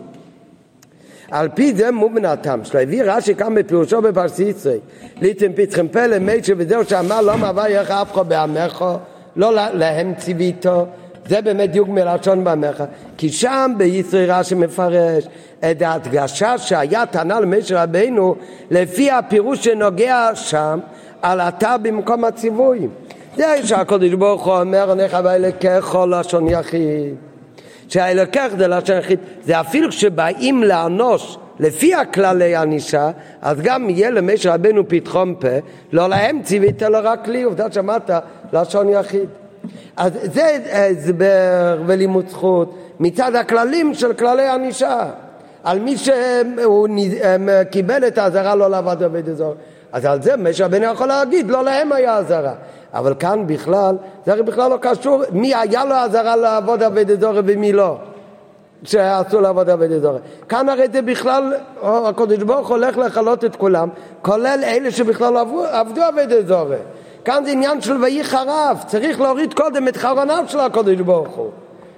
על 1.31 1.49
פי 1.53 1.73
זה 1.75 1.91
מובן 1.91 2.25
הטעם 2.25 2.63
שלו. 2.63 2.79
הביא 2.79 3.03
רש"י 3.05 3.35
כאן 3.35 3.55
בפירושו 3.55 4.01
בפרסיסרי, 4.01 4.77
ליתם 5.21 5.53
פתחם 5.55 5.87
פלא 5.87 6.19
מישהו 6.19 6.55
וזהו 6.57 6.85
שאמר 6.85 7.21
לא 7.21 7.37
מעבר 7.37 7.67
ירך 7.67 7.91
אף 7.91 8.13
אחד 8.13 8.29
בעמך, 8.29 8.85
לא 9.35 9.53
להם 9.73 10.13
ציוויתו. 10.17 10.85
זה 11.27 11.41
באמת 11.41 11.71
דיוק 11.71 11.89
מלשון 11.89 12.43
בעמך. 12.43 12.83
כי 13.17 13.29
שם 13.29 13.71
בישראל 13.77 14.31
רש"י 14.31 14.55
מפרש 14.55 15.27
את 15.71 15.81
ההדגשה 15.81 16.57
שהיה 16.57 17.05
טענה 17.05 17.39
למשה 17.39 17.83
רבינו 17.83 18.35
לפי 18.71 19.11
הפירוש 19.11 19.63
שנוגע 19.63 20.29
שם 20.33 20.79
על 21.21 21.41
התא 21.41 21.77
במקום 21.77 22.25
הציווי. 22.25 22.87
זה 23.37 23.45
שהקדוש 23.63 24.13
ברוך 24.13 24.45
הוא 24.45 24.59
אומר, 24.59 24.93
נך 24.93 25.17
ואלוקיך 25.23 25.97
לשון 26.09 26.47
יחיד. 26.47 27.30
שהאלוקך 27.91 28.47
זה 28.57 28.67
לשון 28.67 28.97
יחיד, 28.97 29.19
זה 29.43 29.59
אפילו 29.59 29.89
כשבאים 29.89 30.63
לאנוש 30.63 31.37
לפי 31.59 31.95
הכללי 31.95 32.55
ענישה, 32.55 33.11
אז 33.41 33.61
גם 33.61 33.89
יהיה 33.89 34.09
למשה 34.09 34.53
רבנו 34.53 34.87
פתחון 34.87 35.35
פה, 35.39 35.47
לא 35.91 36.09
להם 36.09 36.41
ציווית 36.43 36.83
אלא 36.83 36.99
רק 37.03 37.27
לי, 37.27 37.43
עובדה 37.43 37.71
שמעת 37.71 38.09
לשון 38.53 38.89
יחיד. 38.89 39.29
אז 39.97 40.11
זה 40.23 40.57
הסבר 40.73 41.81
ולימוד 41.85 42.27
זכות 42.29 42.77
מצד 42.99 43.35
הכללים 43.35 43.93
של 43.93 44.13
כללי 44.13 44.47
ענישה. 44.47 45.05
על 45.63 45.79
מי 45.79 45.97
שהוא 45.97 46.87
קיבל 47.71 48.07
את 48.07 48.17
האזהרה 48.17 48.55
לא 48.55 48.69
לעבוד 48.69 49.03
עובד 49.03 49.29
אזור. 49.29 49.55
אז 49.91 50.05
על 50.05 50.21
זה 50.21 50.37
משה 50.37 50.65
רבנו 50.65 50.85
יכול 50.85 51.07
להגיד, 51.07 51.49
לא 51.49 51.63
להם 51.63 51.91
היה 51.91 52.17
אזהרה. 52.17 52.53
אבל 52.93 53.13
כאן 53.19 53.47
בכלל, 53.47 53.95
זה 54.25 54.31
הרי 54.31 54.43
בכלל 54.43 54.69
לא 54.69 54.77
קשור 54.81 55.21
מי 55.31 55.55
היה 55.55 55.85
לו 55.85 55.95
אזהרה 55.95 56.35
לעבוד 56.35 56.83
עבד 56.83 57.11
אזורי 57.11 57.41
ומי 57.45 57.73
לא. 57.73 57.97
שאסור 58.83 59.41
לעבוד 59.41 59.69
עבד 59.69 59.91
אזורי. 59.91 60.19
כאן 60.49 60.69
הרי 60.69 60.87
זה 60.93 61.01
בכלל, 61.01 61.53
הקדוש 61.83 62.37
ברוך 62.37 62.69
הולך 62.69 62.97
לכלות 62.97 63.45
את 63.45 63.55
כולם, 63.55 63.89
כולל 64.21 64.59
אלה 64.63 64.91
שבכלל 64.91 65.37
עבדו, 65.37 65.65
עבדו 65.65 66.01
עבד 66.01 66.31
אזורי. 66.31 66.77
כאן 67.25 67.45
זה 67.45 67.51
עניין 67.51 67.81
של 67.81 68.03
ויהי 68.03 68.23
חרב, 68.23 68.83
צריך 68.87 69.21
להוריד 69.21 69.53
קודם 69.53 69.87
את 69.87 69.97
חרוניו 69.97 70.43
של 70.47 70.59
הקדוש 70.59 70.95
ברוך 70.95 71.35
הוא. 71.35 71.51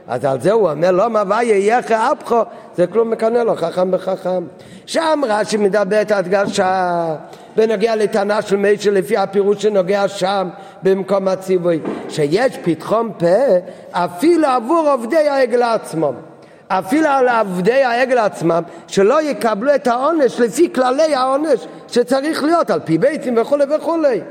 אז 0.07 0.25
על 0.25 0.41
זה 0.41 0.51
הוא 0.51 0.69
אומר, 0.69 0.91
לא 0.91 1.09
מה 1.09 1.43
יהיה 1.43 1.79
אפחו, 1.79 2.41
זה 2.75 2.87
כלום 2.87 3.11
מקנא 3.11 3.37
לו, 3.37 3.55
חכם 3.55 3.91
בחכם. 3.91 4.43
שם 4.85 5.21
רש"י 5.27 5.57
מדבר 5.57 6.01
את 6.01 6.11
ההדגשה 6.11 7.15
בנוגע 7.55 7.95
לטענה 7.95 8.41
של 8.41 8.55
מישהו 8.55 8.93
לפי 8.93 9.17
הפירוש 9.17 9.61
שנוגע 9.61 10.07
שם 10.07 10.49
במקום 10.83 11.27
הציווי, 11.27 11.79
שיש 12.09 12.57
פתחון 12.63 13.11
פה 13.17 13.27
אפילו 13.91 14.47
עבור 14.47 14.89
עובדי 14.89 15.27
העגל 15.27 15.63
עצמם. 15.63 16.13
אפילו 16.67 17.07
על 17.07 17.27
עבדי 17.27 17.83
העגל 17.83 18.17
עצמם, 18.17 18.63
שלא 18.87 19.21
יקבלו 19.21 19.75
את 19.75 19.87
העונש 19.87 20.39
לפי 20.39 20.73
כללי 20.73 21.15
העונש 21.15 21.67
שצריך 21.87 22.43
להיות, 22.43 22.69
על 22.69 22.79
פי 22.79 22.97
ביתים 22.97 23.37
וכולי 23.37 23.63
וכולי. 23.75 24.21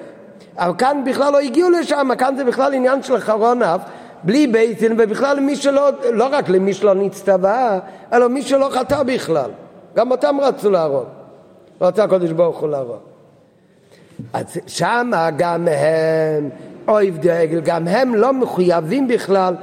אבל 0.59 0.73
כאן 0.79 1.03
בכלל 1.05 1.33
לא 1.33 1.39
הגיעו 1.41 1.71
לשם, 1.71 2.11
כאן 2.19 2.35
זה 2.37 2.45
בכלל 2.45 2.75
עניין 2.75 3.03
של 3.03 3.19
חרון 3.19 3.63
אף, 3.63 3.81
בלי 4.25 4.47
ביתים, 4.47 4.97
ובכלל 4.99 5.37
למי 5.37 5.57
שלא, 5.57 5.91
לא 6.13 6.29
רק 6.33 6.49
למי 6.49 6.75
שלא 6.75 6.95
נצטווה, 6.95 7.79
אלא 8.13 8.29
מי 8.29 8.43
שלא 8.43 8.69
חטא 8.73 9.03
בכלל. 9.03 9.51
גם 9.97 10.11
אותם 10.11 10.37
רצו 10.41 10.71
להרוג. 10.71 11.05
רצה 11.81 12.05
הקדוש 12.05 12.33
ברוך 12.33 12.59
הוא 12.59 12.69
להרוג. 12.69 12.99
אז 14.33 14.45
שמה 14.67 15.31
גם 15.37 15.69
הם, 15.69 16.51
אויב 16.89 17.19
דגל, 17.19 17.61
גם 17.61 17.89
הם 17.89 18.15
לא 18.15 18.33
מחויבים 18.33 19.09
בכלל 19.09 19.55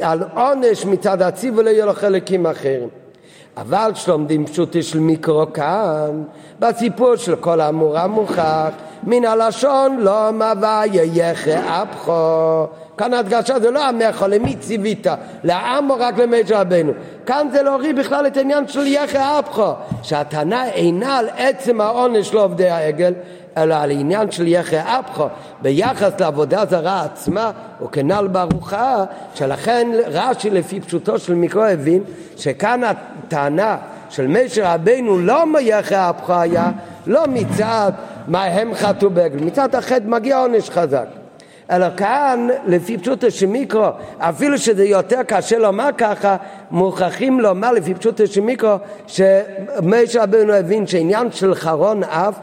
על 0.00 0.22
עונש 0.34 0.86
מצד 0.86 1.22
הציב 1.22 1.58
ולא 1.58 1.70
יהיו 1.70 1.86
לו 1.86 1.92
חלקים 1.92 2.46
אחרים. 2.46 2.88
אבל 3.56 3.90
שלומדים 3.94 4.46
פשוטי 4.46 4.82
של 4.82 4.98
מיקרו 4.98 5.52
כאן, 5.52 6.22
בסיפור 6.60 7.16
של 7.16 7.36
כל 7.36 7.60
האמור 7.60 7.98
המוכח, 7.98 8.70
מן 9.04 9.24
הלשון 9.24 9.96
לא 10.00 10.30
מווה 10.32 10.82
יחי 10.92 11.54
אפחו, 11.54 12.66
כאן 13.02 13.14
ההדגשה 13.14 13.60
זה 13.60 13.70
לא 13.70 13.84
המכו, 13.88 14.26
למי 14.26 14.56
ציווית? 14.56 15.06
לעם 15.44 15.90
או 15.90 15.96
רק 15.98 16.18
למשה 16.18 16.60
רבנו? 16.60 16.92
כאן 17.26 17.48
זה 17.52 17.62
להוריד 17.62 17.96
בכלל 17.96 18.26
את 18.26 18.36
העניין 18.36 18.68
של 18.68 18.86
יחי 18.86 19.18
אפחו, 19.18 19.72
שהטענה 20.02 20.68
אינה 20.68 21.18
על 21.18 21.28
עצם 21.36 21.80
העונש 21.80 22.34
לעובדי 22.34 22.68
העגל, 22.68 23.12
אלא 23.56 23.74
על 23.74 23.90
עניין 23.90 24.30
של 24.30 24.46
יחי 24.46 24.76
אפחו 24.78 25.24
ביחס 25.62 26.20
לעבודה 26.20 26.64
זרה 26.66 27.04
עצמה, 27.04 27.50
או 27.80 27.90
כנ"ל 27.90 28.26
בארוחה, 28.26 29.04
שלכן 29.34 29.88
רש"י 30.06 30.50
לפי 30.50 30.80
פשוטו 30.80 31.18
של 31.18 31.34
מיקרו 31.34 31.62
הבין 31.62 32.02
שכאן 32.36 32.80
הטענה 32.84 33.76
של 34.10 34.26
משה 34.26 34.74
רבנו 34.74 35.18
לא 35.18 35.46
מיחי 35.46 35.94
אפחו 35.94 36.34
היה, 36.34 36.70
לא 37.06 37.24
מצד 37.28 37.92
מה 38.28 38.44
הם 38.44 38.74
חטאו 38.74 39.10
בעגל, 39.10 39.44
מצד 39.44 39.74
החטא 39.74 40.06
מגיע 40.06 40.38
עונש 40.38 40.70
חזק. 40.70 41.21
אלא 41.72 41.86
כאן, 41.96 42.48
לפי 42.66 42.98
פשוטו 42.98 43.30
של 43.30 43.46
מיקרו, 43.46 43.86
אפילו 44.18 44.58
שזה 44.58 44.84
יותר 44.84 45.22
קשה 45.22 45.58
לומר 45.58 45.88
ככה, 45.98 46.36
מוכרחים 46.70 47.40
לומר 47.40 47.72
לפי 47.72 47.94
פשוטו 47.94 48.26
של 48.26 48.40
מיקרו, 48.40 48.74
שמשה 49.06 50.22
רבנו 50.22 50.52
הבין 50.52 50.86
שעניין 50.86 51.32
של 51.32 51.54
חרון 51.54 52.04
אף 52.04 52.34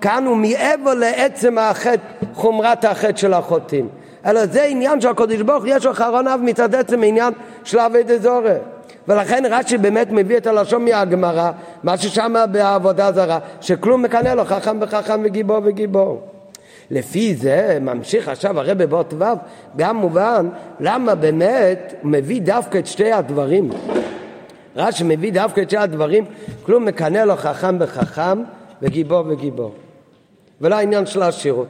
כאן 0.00 0.26
הוא 0.26 0.36
מעבר 0.36 0.94
לעצם 0.94 1.58
החטא, 1.58 2.02
חומרת 2.34 2.84
החטא 2.84 3.16
של 3.16 3.34
החוטאים. 3.34 3.88
אלא 4.26 4.46
זה 4.46 4.64
עניין 4.64 5.00
של 5.00 5.08
הקודש 5.08 5.40
ברוך 5.40 5.64
יש 5.66 5.86
לו 5.86 5.94
חרון 5.94 6.28
אב 6.28 6.40
מצד 6.42 6.74
עצם 6.74 7.02
עניין 7.02 7.32
של 7.64 7.78
אבי 7.78 8.02
דזורי. 8.02 8.54
ולכן 9.08 9.42
רש"י 9.50 9.78
באמת 9.78 10.08
מביא 10.10 10.36
את 10.36 10.46
הלשון 10.46 10.84
מהגמרא, 10.84 11.50
מה 11.82 11.98
ששם 11.98 12.34
בעבודה 12.52 13.12
זרה, 13.12 13.38
שכלום 13.60 14.02
מקנא 14.02 14.28
לו 14.28 14.44
חכם 14.44 14.78
וחכם 14.80 15.20
וגיבור 15.24 15.60
וגיבור. 15.64 16.35
לפי 16.90 17.34
זה 17.34 17.78
ממשיך 17.80 18.28
עכשיו 18.28 18.60
הרב 18.60 18.82
באות 18.82 19.14
ו', 19.18 19.24
גם 19.76 19.96
מובן 19.96 20.48
למה 20.80 21.14
באמת 21.14 21.94
הוא 22.02 22.10
מביא 22.10 22.40
דווקא 22.42 22.78
את 22.78 22.86
שתי 22.86 23.12
הדברים. 23.12 23.70
רש"י 24.76 25.04
מביא 25.04 25.32
דווקא 25.32 25.60
את 25.60 25.70
שתי 25.70 25.76
הדברים, 25.76 26.24
כלום 26.62 26.84
מקנא 26.84 27.18
לו 27.18 27.36
חכם 27.36 27.76
וחכם 27.80 28.42
וגיבור 28.82 29.24
וגיבור. 29.28 29.74
ולא 30.60 30.74
העניין 30.74 31.06
של 31.06 31.22
העשירות. 31.22 31.66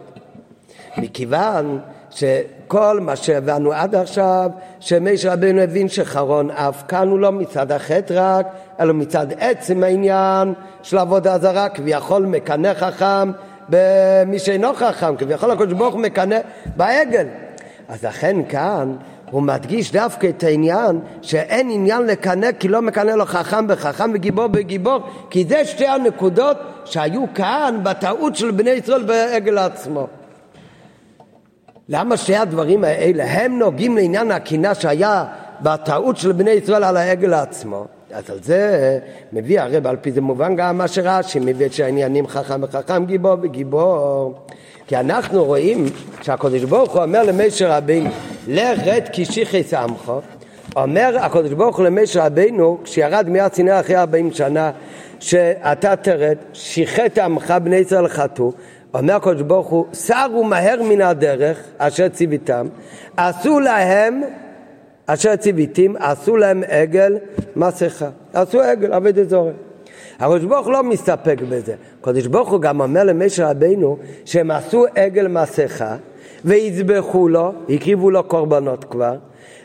מכיוון 0.98 1.78
שכל 2.10 3.00
מה 3.00 3.16
שהבנו 3.16 3.72
עד 3.72 3.94
עכשיו, 3.94 4.50
שמשה 4.80 5.32
רבנו 5.32 5.60
הבין 5.60 5.88
שחרון 5.88 6.50
אף 6.50 6.82
כאן 6.88 7.08
הוא 7.08 7.18
לא 7.18 7.32
מצד 7.32 7.72
החטא 7.72 8.14
רק, 8.16 8.46
אלא 8.80 8.94
מצד 8.94 9.26
עצם 9.38 9.82
העניין 9.82 10.54
של 10.82 10.98
עבודה 10.98 11.38
זרה, 11.38 11.68
כביכול 11.68 12.26
מקנא 12.26 12.74
חכם 12.74 13.30
במי 13.68 14.38
שאינו 14.38 14.74
חכם, 14.74 15.16
כביכול 15.16 15.50
הקדוש 15.50 15.72
ברוך 15.72 15.94
הוא 15.94 16.02
מקנא 16.02 16.38
בעגל. 16.76 17.26
אז 17.88 18.04
לכן 18.04 18.36
כאן 18.48 18.96
הוא 19.30 19.42
מדגיש 19.42 19.92
דווקא 19.92 20.26
את 20.26 20.42
העניין 20.42 21.00
שאין 21.22 21.70
עניין 21.70 22.02
לקנא 22.02 22.52
כי 22.52 22.68
לא 22.68 22.82
מקנא 22.82 23.10
לו 23.10 23.24
חכם 23.26 23.66
בחכם 23.66 24.10
וגיבור 24.14 24.46
בגיבור 24.46 24.98
כי 25.30 25.44
זה 25.48 25.64
שתי 25.64 25.86
הנקודות 25.86 26.56
שהיו 26.84 27.24
כאן 27.34 27.80
בטעות 27.82 28.36
של 28.36 28.50
בני 28.50 28.70
ישראל 28.70 29.02
בעגל 29.02 29.58
עצמו. 29.58 30.06
למה 31.88 32.16
שתי 32.16 32.36
הדברים 32.36 32.84
האלה 32.84 33.24
הם 33.24 33.58
נוגעים 33.58 33.96
לעניין 33.96 34.30
הקינה 34.30 34.74
שהיה 34.74 35.24
בטעות 35.60 36.16
של 36.16 36.32
בני 36.32 36.50
ישראל 36.50 36.84
על 36.84 36.96
העגל 36.96 37.34
עצמו? 37.34 37.86
אז 38.12 38.30
על 38.30 38.38
זה 38.42 38.98
מביא 39.32 39.60
הרב, 39.60 39.86
על 39.86 39.96
פי 39.96 40.12
זה 40.12 40.20
מובן 40.20 40.56
גם 40.56 40.78
מה 40.78 40.88
שרש"י 40.88 41.38
מביא 41.38 41.66
את 41.66 41.72
שהעניינים 41.72 42.26
חכם 42.26 42.62
וחכם 42.62 43.04
גיבור 43.06 43.36
וגיבור 43.42 44.34
כי 44.86 44.96
אנחנו 44.96 45.44
רואים 45.44 45.84
שהקדוש 46.22 46.64
ברוך 46.64 46.92
הוא 46.92 47.02
אומר 47.02 47.22
למשה 47.22 47.76
רבינו 47.76 48.10
לך 48.48 48.78
רד 48.86 49.02
כי 49.12 49.24
שיחס 49.24 49.74
עמך 49.74 50.12
אומר 50.76 51.16
הקדוש 51.20 51.52
ברוך 51.52 51.76
הוא 51.76 51.86
למשה 51.86 52.26
רבינו 52.26 52.78
כשירד 52.84 53.28
מיד 53.28 53.52
סיני 53.52 53.80
אחרי 53.80 53.96
ארבעים 53.96 54.32
שנה 54.32 54.70
שאתה 55.20 55.96
תרד 55.96 56.36
שיחת 56.52 57.18
עמך 57.18 57.54
בני 57.62 57.76
ישראל 57.76 58.08
חטאו. 58.08 58.52
אומר 58.94 59.14
הקדוש 59.14 59.42
ברוך 59.42 59.66
הוא 59.66 59.86
סרו 59.92 60.44
מהר 60.44 60.82
מן 60.82 61.00
הדרך 61.00 61.58
אשר 61.78 62.08
ציוויתם 62.08 62.66
עשו 63.16 63.60
להם 63.60 64.22
אשר 65.06 65.36
ציוויתים 65.36 65.96
עשו 65.98 66.36
להם 66.36 66.62
עגל 66.68 67.18
מסכה 67.56 68.08
עשו 68.32 68.60
עגל 68.60 68.92
עבד 68.92 69.18
אזורי 69.18 69.52
הקדוש 70.18 70.44
ברוך 70.44 70.68
לא 70.68 70.82
מסתפק 70.82 71.38
בזה. 71.48 71.74
הקדוש 72.00 72.26
ברוך 72.26 72.50
הוא 72.52 72.60
גם 72.60 72.80
אומר 72.80 73.04
למשה 73.04 73.50
רבינו 73.50 73.98
שהם 74.24 74.50
עשו 74.50 74.84
עגל 74.94 75.28
מסכה 75.28 75.96
ויזבחו 76.44 77.28
לו, 77.28 77.52
הקריבו 77.68 78.10
לו 78.10 78.24
קורבנות 78.24 78.84
כבר, 78.84 79.16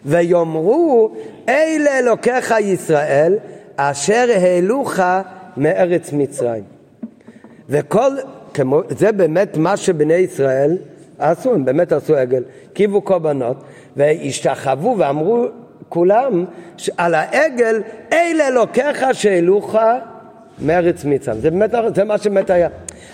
ויאמרו 0.06 1.12
אלה 1.50 2.00
אלוקיך 2.00 2.54
ישראל 2.60 3.38
אשר 3.76 4.26
העלוך 4.36 5.00
מארץ 5.58 6.14
מצרים. 6.14 6.64
וכל, 7.70 8.12
כמו, 8.54 8.82
זה 8.90 9.12
באמת 9.12 9.58
מה 9.58 9.78
שבני 9.78 10.14
ישראל 10.14 10.78
עשו, 11.22 11.54
הם 11.54 11.66
באמת 11.66 11.92
עשו 11.92 12.16
עגל, 12.16 12.44
הקריבו 12.72 13.02
קורבנות 13.02 13.64
והשתחוו 13.98 14.96
ואמרו 14.98 15.46
כולם 15.90 16.46
על 16.98 17.16
העגל 17.16 17.82
אלה 18.14 18.48
אלוקיך 18.48 19.06
שהעלוך 19.14 19.76
מארץ 20.60 21.06
מצרים. 21.06 21.42
זה, 21.42 21.52
באמת, 21.52 21.72
זה 21.96 22.04
מה 22.04 22.18
שבאמת 22.18 22.50
היה. 22.50 22.68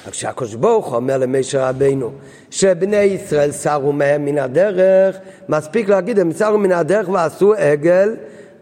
רק 0.08 0.12
כשהקדוש 0.12 0.56
ברוך 0.56 0.88
הוא 0.88 0.96
אומר 0.96 1.18
למשה 1.18 1.70
רבינו 1.70 2.12
שבני 2.52 2.98
ישראל 2.98 3.52
סרו 3.52 3.94
מהם 3.94 4.26
מן 4.26 4.38
הדרך, 4.38 5.18
מספיק 5.50 5.90
להגיד 5.90 6.20
הם 6.20 6.32
סרו 6.32 6.58
מן 6.58 6.72
הדרך 6.72 7.10
ועשו 7.10 7.54
עגל 7.54 8.16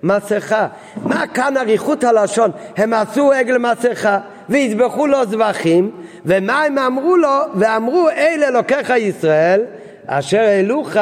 מסכה. 0.03 0.67
מה 1.03 1.27
כאן 1.33 1.57
אריכות 1.57 2.03
הלשון? 2.03 2.51
הם 2.77 2.93
עשו 2.93 3.31
עגל 3.31 3.57
מסכה 3.57 4.19
ויזבחו 4.49 5.07
לו 5.07 5.25
זבחים, 5.25 5.91
ומה 6.25 6.63
הם 6.63 6.77
אמרו 6.77 7.17
לו? 7.17 7.39
ואמרו 7.55 8.09
אלה 8.09 8.47
אלוקיך 8.47 8.89
ישראל 8.89 9.61
אשר 10.07 10.39
העלוך 10.39 10.97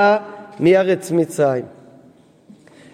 מארץ 0.60 1.12
מצרים. 1.12 1.66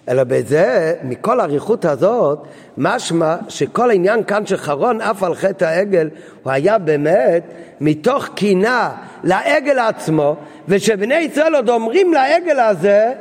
אלא 0.10 0.24
בזה, 0.24 0.94
מכל 1.04 1.40
האריכות 1.40 1.86
הזאת, 1.86 2.40
משמע 2.78 3.36
שכל 3.50 3.90
העניין 3.90 4.24
כאן 4.24 4.46
של 4.46 4.58
חרון 4.58 5.02
עף 5.02 5.24
על 5.24 5.36
חטא 5.36 5.66
העגל, 5.66 6.10
הוא 6.44 6.54
היה 6.54 6.78
באמת 6.78 7.44
מתוך 7.82 8.28
קינה 8.28 8.92
לעגל 9.24 9.80
עצמו, 9.80 10.36
ושבני 10.68 11.16
ישראל 11.16 11.56
עוד 11.56 11.70
אומרים 11.70 12.14
לעגל 12.14 12.60
הזה, 12.60 13.14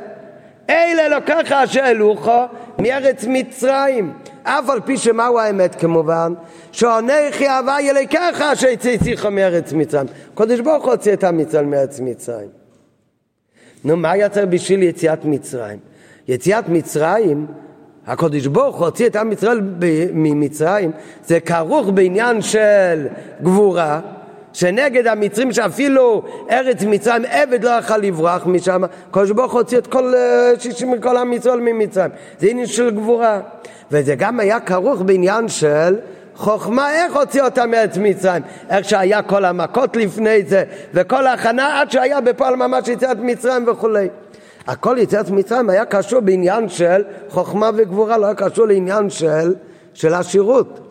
אלה 0.69 1.05
אלוקיך 1.05 1.51
אשר 1.51 1.85
אלוכו 1.85 2.45
מארץ 2.79 3.25
מצרים. 3.27 4.13
אף 4.43 4.69
על 4.69 4.79
פי 4.81 4.97
שמהו 4.97 5.39
האמת 5.39 5.75
כמובן, 5.75 6.33
שעונך 6.71 7.41
יהווה 7.41 7.79
אלוקיך 7.79 8.41
אשר 8.41 8.67
יצאיך 8.67 9.25
מארץ 9.25 9.73
מצרים. 9.73 10.07
קודש 10.33 10.59
ברוך 10.59 10.83
הוא 10.83 10.91
הוציא 10.91 11.13
את 11.13 11.23
המצרים 11.23 11.69
מארץ 11.69 11.99
מצרים. 11.99 12.49
נו, 13.83 13.97
מה 13.97 14.17
יצא 14.17 14.45
בשביל 14.45 14.83
יציאת 14.83 15.25
מצרים? 15.25 15.79
יציאת 16.27 16.69
מצרים, 16.69 17.47
הקדוש 18.07 18.47
ברוך 18.47 18.75
הוא 18.75 18.85
הוציא 18.85 19.07
את 19.07 19.15
עם 19.15 19.31
ישראל 19.31 19.61
ממצרים, 20.13 20.91
זה 21.25 21.39
כרוך 21.39 21.87
בעניין 21.93 22.41
של 22.41 23.07
גבורה, 23.43 23.99
שנגד 24.53 25.07
המצרים 25.07 25.51
שאפילו 25.51 26.23
ארץ 26.51 26.83
מצרים 26.83 27.23
עבד 27.29 27.63
לא 27.63 27.69
יכול 27.69 27.97
לברוח 27.97 28.45
משם, 28.45 28.83
הקדוש 29.09 29.31
ברוך 29.31 29.53
הוציא 29.53 29.77
את 29.77 29.87
כל 29.87 30.13
שישים 30.59 30.91
מכל 30.91 31.17
עם 31.17 31.33
ישראל 31.33 31.59
ממצרים, 31.59 32.11
זה 32.39 32.47
עניין 32.47 32.67
של 32.67 32.89
גבורה, 32.89 33.39
וזה 33.91 34.15
גם 34.15 34.39
היה 34.39 34.59
כרוך 34.59 35.01
בעניין 35.01 35.47
של 35.47 35.95
חוכמה 36.35 36.93
איך 36.93 37.15
הוציא 37.15 37.43
אותם 37.43 37.71
מארץ 37.71 37.97
מצרים, 37.97 38.43
איך 38.69 38.89
שהיה 38.89 39.21
כל 39.21 39.45
המכות 39.45 39.95
לפני 39.95 40.43
זה 40.43 40.63
וכל 40.93 41.27
ההכנה 41.27 41.81
עד 41.81 41.91
שהיה 41.91 42.21
בפועל 42.21 42.55
ממש 42.55 42.87
יציאת 42.87 43.17
מצרים 43.19 43.67
וכולי. 43.67 44.07
הכל 44.67 44.95
יציאת 44.99 45.29
מצרים 45.29 45.69
היה 45.69 45.85
קשור 45.85 46.19
בעניין 46.19 46.69
של 46.69 47.03
חוכמה 47.29 47.69
וגבורה, 47.75 48.17
לא 48.17 48.25
היה 48.25 48.35
קשור 48.35 48.67
לעניין 48.67 49.09
של, 49.09 49.53
של 49.93 50.13
השירות. 50.13 50.88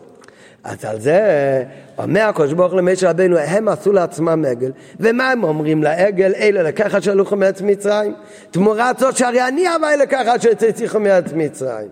אז 0.63 0.85
על 0.85 0.99
זה 0.99 1.63
אומר 1.97 2.21
הקדוש 2.21 2.53
ברוך 2.53 2.73
למשה 2.73 3.09
רבנו, 3.09 3.37
הם 3.37 3.67
עשו 3.67 3.91
לעצמם 3.93 4.45
עגל, 4.47 4.71
ומה 4.99 5.31
הם 5.31 5.43
אומרים 5.43 5.83
לעגל? 5.83 6.33
אלה 6.35 6.63
לקחה 6.63 7.01
שלוחו 7.01 7.35
מארץ 7.35 7.61
מצרים. 7.61 8.13
תמורת 8.51 8.99
זאת 8.99 9.17
שהרי 9.17 9.47
אני 9.47 9.75
אבא 9.75 9.89
אלה 9.89 10.05
ככה 10.05 10.39
שצריכו 10.39 10.99
מארץ 10.99 11.33
מצרים. 11.33 11.87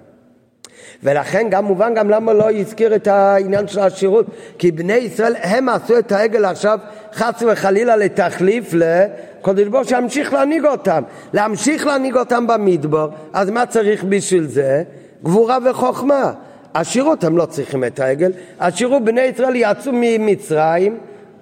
ולכן 1.03 1.47
גם 1.49 1.65
מובן 1.65 1.93
גם 1.93 2.09
למה 2.09 2.33
לא 2.33 2.51
הזכיר 2.51 2.95
את 2.95 3.07
העניין 3.07 3.67
של 3.67 3.79
השירות 3.79 4.25
כי 4.57 4.71
בני 4.71 4.93
ישראל 4.93 5.35
הם 5.41 5.69
עשו 5.69 5.99
את 5.99 6.11
העגל 6.11 6.45
עכשיו 6.45 6.79
חס 7.13 7.43
וחלילה 7.47 7.95
לתחליף 7.95 8.73
לקודש 8.73 9.67
ברוך 9.67 9.87
שימשיך 9.89 10.33
להנהיג 10.33 10.65
אותם 10.65 11.03
להמשיך 11.33 11.87
להנהיג 11.87 12.17
אותם 12.17 12.47
במדבר 12.47 13.09
אז 13.33 13.49
מה 13.49 13.65
צריך 13.65 14.03
בשביל 14.03 14.47
זה? 14.47 14.83
גבורה 15.23 15.57
וחוכמה 15.65 16.33
השירות 16.75 17.23
הם 17.23 17.37
לא 17.37 17.45
צריכים 17.45 17.83
את 17.83 17.99
העגל 17.99 18.31
השירות 18.59 19.03
בני 19.03 19.21
ישראל 19.21 19.55
יצאו 19.55 19.91
ממצרים 19.93 20.97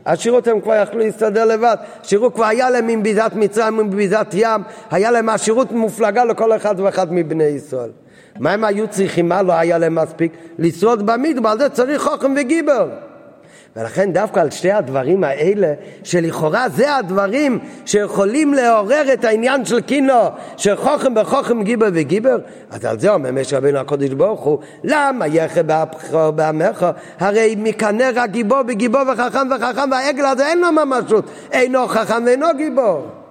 השירות 0.06 0.48
הם 0.48 0.62
כבר 0.62 0.76
יכלו 0.76 1.00
להסתדר 1.00 1.46
לבד. 1.46 1.76
השירות 2.04 2.36
כבר 2.36 2.46
היה 2.46 2.70
להם 2.70 2.88
עם 2.88 3.04
ביזת 3.04 3.32
מצרים, 3.36 3.80
עם 3.80 3.90
ביזת 3.90 4.28
ים, 4.34 4.62
היה 4.92 5.12
להם 5.12 5.30
השירות 5.30 5.72
מופלגה 5.72 6.26
לכל 6.26 6.56
אחד 6.56 6.80
ואחד 6.80 7.14
מבני 7.14 7.44
ישראל. 7.44 7.90
מה 8.40 8.52
הם 8.52 8.64
היו 8.64 8.88
צריכים? 8.88 9.30
מה 9.30 9.42
לא 9.42 9.54
היה 9.54 9.78
להם 9.78 9.96
מספיק? 9.96 10.32
לשרוד 10.60 11.06
במדבר, 11.06 11.58
זה 11.58 11.70
צריך 11.70 12.02
חוכם 12.02 12.34
וגיבר. 12.38 12.90
ולכן 13.76 14.14
דווקא 14.14 14.40
על 14.40 14.52
שתי 14.52 14.72
הדברים 14.72 15.24
האלה, 15.24 15.74
שלכאורה 16.04 16.70
זה 16.70 16.96
הדברים 16.96 17.60
שיכולים 17.86 18.54
לעורר 18.54 19.14
את 19.14 19.24
העניין 19.24 19.66
של 19.66 19.82
קינו, 19.82 20.24
של 20.58 20.76
חוכם 20.76 21.16
בחוכם 21.16 21.64
גיבר 21.64 21.88
וגיבר, 21.94 22.38
אז 22.72 22.86
על 22.86 23.00
זה 23.00 23.14
אומר 23.14 23.32
משה 23.32 23.58
רבינו 23.58 23.80
הקודש 23.80 24.10
ברוך 24.10 24.42
הוא, 24.42 24.60
למה 24.84 25.28
יחד 25.28 25.68
באפך 25.68 26.18
בעמך? 26.36 26.86
הרי 27.20 27.56
מקנא 27.58 28.10
רק 28.16 28.30
גיבור 28.30 28.64
בגיבור 28.64 29.02
וחכם 29.14 29.48
וחכם, 29.56 29.92
והעגל 29.92 30.26
הזה 30.26 30.48
אין 30.48 30.62
לו 30.62 30.72
ממשות, 30.72 31.26
אינו 31.52 31.88
חכם 31.88 32.24
ואינו 32.26 32.48
גיבור. 32.58 33.25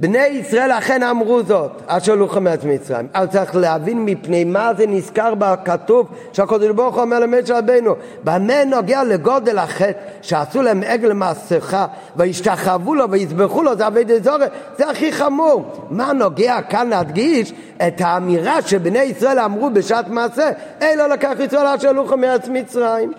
בני 0.00 0.26
ישראל 0.26 0.72
אכן 0.72 1.02
אמרו 1.02 1.42
זאת, 1.42 1.70
אשר 1.86 2.12
הולכו 2.12 2.40
מארץ 2.40 2.64
מצרים. 2.64 3.06
אבל 3.14 3.26
צריך 3.26 3.56
להבין 3.56 4.04
מפני 4.04 4.44
מה 4.44 4.72
זה 4.76 4.86
נזכר 4.86 5.34
בכתוב 5.34 6.08
שהקדוש 6.32 6.70
ברוך 6.70 6.94
הוא 6.94 7.02
אומר 7.02 7.18
למשה 7.18 7.58
רבינו, 7.58 7.94
במה 8.24 8.64
נוגע 8.64 9.04
לגודל 9.04 9.58
החטא 9.58 9.98
שעשו 10.22 10.62
להם 10.62 10.82
עגל 10.86 11.12
מסכה 11.12 11.86
וישתחוו 12.16 12.94
לו 12.94 13.10
ויזבחו 13.10 13.62
לו, 13.62 13.76
זה 13.76 13.86
אבי 13.86 14.04
דזורי, 14.04 14.46
זה 14.78 14.90
הכי 14.90 15.12
חמור. 15.12 15.86
מה 15.90 16.12
נוגע 16.12 16.62
כאן 16.62 16.88
להדגיש 16.88 17.52
את 17.86 18.00
האמירה 18.00 18.62
שבני 18.62 19.02
ישראל 19.02 19.38
אמרו 19.38 19.70
בשעת 19.70 20.08
מעשה, 20.08 20.50
אלו 20.82 21.08
לקח 21.08 21.32
ישראל 21.40 21.66
אשר 21.66 21.88
הולכו 21.88 22.16
מארץ 22.16 22.48
מצרים. 22.48 23.12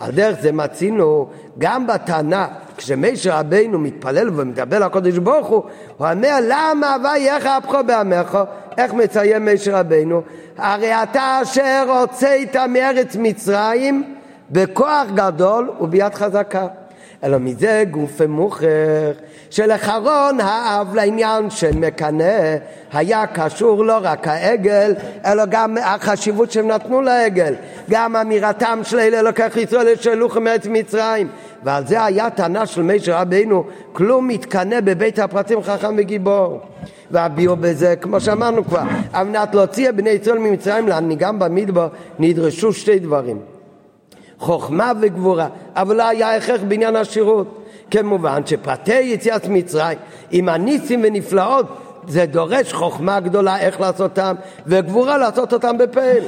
על 0.00 0.10
דרך 0.10 0.40
זה 0.40 0.52
מצינו 0.52 1.28
גם 1.58 1.86
בטענה 1.86 2.46
כשמשה 2.76 3.38
רבינו 3.40 3.78
מתפלל 3.78 4.30
ומדבר 4.40 4.78
לקודש 4.78 5.18
ברוך 5.18 5.46
הוא, 5.46 5.62
הוא 5.96 6.08
אומר 6.08 6.38
למה 6.48 6.96
ויך 7.04 7.46
אפך 7.46 7.78
בעמך? 7.86 8.38
איך 8.78 8.94
מציין 8.94 9.44
משה 9.44 9.78
רבינו? 9.80 10.22
הרי 10.58 11.02
אתה 11.02 11.38
אשר 11.42 11.84
הוצאת 12.00 12.56
מארץ 12.56 13.16
מצרים 13.18 14.14
בכוח 14.50 15.06
גדול 15.14 15.70
וביד 15.80 16.14
חזקה. 16.14 16.66
אלא 17.24 17.38
מזה 17.38 17.84
גוף 17.90 18.20
מוכח 18.28 18.66
שלאחרון 19.54 20.40
האב 20.40 20.94
לעניין 20.94 21.50
של 21.50 21.76
מקנא 21.76 22.56
היה 22.92 23.26
קשור 23.26 23.84
לא 23.84 23.98
רק 24.02 24.28
העגל 24.28 24.94
אלא 25.26 25.44
גם 25.46 25.76
החשיבות 25.84 26.52
שהם 26.52 26.68
נתנו 26.68 27.02
לעגל. 27.02 27.54
גם 27.90 28.16
אמירתם 28.16 28.80
של 28.82 28.98
אלה 28.98 29.22
לקח 29.22 29.56
ישראל 29.56 29.92
לשלוח 29.92 30.36
מארץ 30.36 30.66
מצרים. 30.66 31.28
ועל 31.62 31.86
זה 31.86 32.04
היה 32.04 32.30
טענה 32.30 32.66
של 32.66 32.82
משה 32.82 33.20
רבינו 33.20 33.64
כלום 33.92 34.28
מתקנא 34.28 34.80
בבית 34.80 35.18
הפרטים 35.18 35.62
חכם 35.62 35.94
וגיבור. 35.98 36.60
והביאו 37.10 37.56
בזה 37.56 37.96
כמו 37.96 38.20
שאמרנו 38.20 38.64
כבר 38.64 38.82
על 39.12 39.26
מנת 39.26 39.54
להוציא 39.54 39.90
בני 39.90 40.10
ישראל 40.10 40.38
ממצרים 40.38 40.88
להנהיגם 40.88 41.38
במדבר 41.38 41.88
נדרשו 42.18 42.72
שתי 42.72 42.98
דברים. 42.98 43.38
חוכמה 44.38 44.92
וגבורה, 45.00 45.48
אבל 45.76 45.96
לא 45.96 46.08
היה 46.08 46.36
הכרח 46.36 46.60
בעניין 46.68 46.96
השירות. 46.96 47.63
כמובן 47.90 48.46
שפרטי 48.46 49.00
יציאת 49.00 49.48
מצרים 49.48 49.98
עם 50.30 50.48
הניסים 50.48 51.00
ונפלאות 51.02 51.66
זה 52.08 52.26
דורש 52.26 52.72
חוכמה 52.72 53.20
גדולה 53.20 53.58
איך 53.58 53.80
לעשותם 53.80 54.34
וגבורה 54.66 55.18
לעשות 55.18 55.52
אותם 55.52 55.78
בפעיל. 55.78 56.24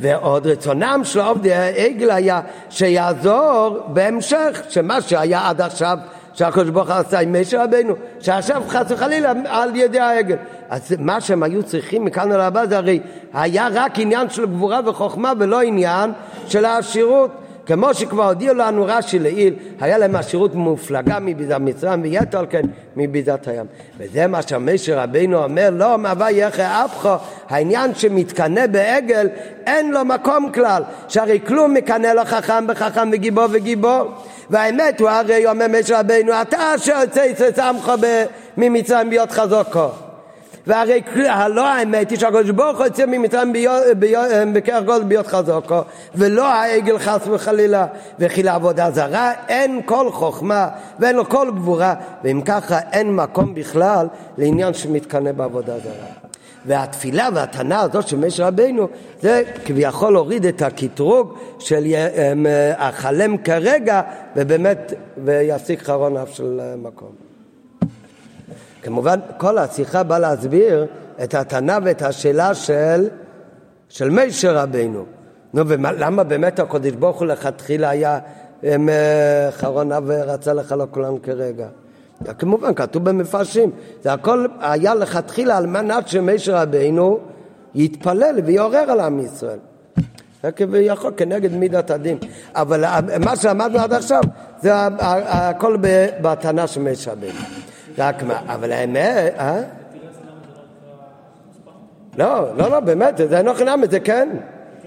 ועוד 0.00 0.46
רצונם 0.46 1.00
של 1.04 1.20
עובדי 1.20 1.54
העגל 1.54 2.10
היה 2.10 2.40
שיעזור 2.70 3.78
בהמשך, 3.86 4.62
שמה 4.68 5.00
שהיה 5.00 5.48
עד 5.48 5.60
עכשיו 5.60 5.98
שהקדוש 6.34 6.68
ברוך 6.68 6.88
הוא 6.88 6.96
עשה 6.96 7.20
עם 7.20 7.40
משה 7.40 7.64
רבינו, 7.64 7.94
שעכשיו 8.20 8.62
חס 8.68 8.86
וחלילה 8.88 9.32
על 9.48 9.76
ידי 9.76 10.00
העגל. 10.00 10.36
אז 10.70 10.94
מה 10.98 11.20
שהם 11.20 11.42
היו 11.42 11.62
צריכים 11.62 12.04
מכאן 12.04 12.32
אל 12.32 12.40
הבא 12.40 12.66
זה 12.66 12.76
הרי 12.76 13.00
היה 13.32 13.68
רק 13.72 13.98
עניין 13.98 14.30
של 14.30 14.46
גבורה 14.46 14.80
וחוכמה 14.86 15.32
ולא 15.38 15.60
עניין 15.60 16.12
של 16.46 16.64
העשירות. 16.64 17.30
כמו 17.66 17.94
שכבר 17.94 18.28
הודיעו 18.28 18.54
לנו 18.54 18.84
רש"י 18.86 19.18
לעיל, 19.18 19.54
היה 19.80 19.98
להם 19.98 20.16
עשירות 20.16 20.54
מופלגה 20.54 21.18
מביזת 21.20 21.56
מצרים 21.60 22.02
ויתר 22.02 22.38
על 22.38 22.46
כן 22.50 22.62
מביזת 22.96 23.48
הים. 23.48 23.66
וזה 23.98 24.26
מה 24.26 24.42
שמשה 24.42 25.02
רבינו 25.02 25.44
אומר, 25.44 25.70
לא 25.72 25.98
מהווה 25.98 26.30
יחי 26.30 26.62
אפחו, 26.62 27.14
העניין 27.48 27.94
שמתקנא 27.94 28.66
בעגל, 28.66 29.28
אין 29.66 29.92
לו 29.92 30.04
מקום 30.04 30.52
כלל, 30.52 30.82
שהרי 31.08 31.40
כלום 31.46 31.74
מקנא 31.74 32.06
לו 32.06 32.24
חכם 32.24 32.66
בחכם 32.66 33.08
וגיבור 33.12 33.46
וגיבור. 33.50 34.02
והאמת 34.50 35.00
הוא 35.00 35.08
הרי 35.08 35.46
אומר 35.46 35.66
משה 35.80 36.00
רבינו, 36.00 36.32
אתה 36.42 36.74
אשר 36.74 37.00
יוצא 37.00 37.20
יצא 37.20 37.68
עמך 37.68 37.92
ממצרים 38.56 39.08
להיות 39.08 39.32
חזוקו. 39.32 40.09
והרי 40.70 41.02
הלא 41.28 41.68
האמת 41.68 42.10
היא 42.10 42.18
שהקדוש 42.18 42.50
ברוך 42.50 42.78
הוא 42.78 42.86
יוצא 42.86 43.06
ממצרים 43.06 43.52
בכרך 44.52 44.84
גודל 44.84 45.04
ביות 45.04 45.26
חזוקו 45.26 45.80
ולא 46.14 46.46
העגל 46.46 46.98
חס 46.98 47.20
וחלילה 47.30 47.86
וכי 48.18 48.42
לעבודה 48.42 48.90
זרה 48.90 49.32
אין 49.48 49.80
כל 49.84 50.10
חוכמה 50.10 50.68
ואין 50.98 51.16
לו 51.16 51.28
כל 51.28 51.50
גבורה 51.54 51.94
ואם 52.24 52.40
ככה 52.44 52.78
אין 52.92 53.16
מקום 53.16 53.54
בכלל 53.54 54.06
לעניין 54.38 54.74
שמתקנא 54.74 55.32
בעבודה 55.32 55.78
זרה 55.78 56.06
והתפילה 56.66 57.28
והתנה 57.34 57.80
הזאת 57.80 58.08
של 58.08 58.16
משה 58.16 58.46
רבינו 58.46 58.88
זה 59.22 59.42
כביכול 59.64 60.16
הוריד 60.16 60.46
את 60.46 60.62
הקטרוג 60.62 61.38
של 61.58 61.84
החלם 62.78 63.36
כרגע 63.36 64.02
ובאמת 64.36 64.92
ויפסיק 65.24 65.82
חרון 65.82 66.16
אף 66.16 66.34
של 66.34 66.60
מקום 66.76 67.19
כמובן, 68.82 69.20
כל 69.38 69.58
השיחה 69.58 70.02
באה 70.02 70.18
להסביר 70.18 70.86
את 71.22 71.34
הטענה 71.34 71.78
ואת 71.84 72.02
השאלה 72.02 72.54
של, 72.54 73.08
של 73.88 74.10
מישר 74.10 74.56
רבינו. 74.56 75.04
נו, 75.54 75.62
ולמה 75.68 76.24
באמת 76.24 76.58
הקודש 76.58 76.92
ברוך 76.92 77.18
הוא 77.18 77.26
לכתחילה 77.26 77.90
היה 77.90 78.18
חרון 79.50 79.92
אב 79.92 80.04
ורצה 80.06 80.52
לכלוא 80.52 80.86
כולם 80.90 81.18
כרגע? 81.18 81.66
כמובן, 82.38 82.74
כתוב 82.74 83.04
במפרשים, 83.04 83.70
זה 84.02 84.12
הכל 84.12 84.46
היה 84.60 84.94
לכתחילה 84.94 85.56
על 85.56 85.66
מנת 85.66 86.08
שמישר 86.08 86.56
רבינו 86.56 87.18
יתפלל 87.74 88.40
ויעורר 88.44 88.90
על 88.90 89.00
עם 89.00 89.20
ישראל. 89.20 89.58
זה 90.42 90.52
כביכול 90.52 91.12
כנגד 91.16 91.52
מידת 91.54 91.90
הדין. 91.90 92.18
אבל 92.54 92.84
מה 93.24 93.36
שלמדנו 93.36 93.78
עד 93.78 93.92
עכשיו 93.92 94.20
זה 94.62 94.72
הכל 94.74 95.76
בטענה 96.22 96.66
של 96.66 96.80
מישר 96.80 97.10
רבינו. 97.10 97.59
רק 97.98 98.22
מה, 98.22 98.40
אבל 98.46 98.72
האמת, 98.72 99.34
אה? 99.38 99.62
לא, 102.18 102.56
לא, 102.56 102.70
לא, 102.70 102.80
באמת, 102.80 103.16
זה 103.28 103.38
אינו 103.38 103.54
חינם, 103.54 103.82
זה 103.90 104.00
כן. 104.00 104.28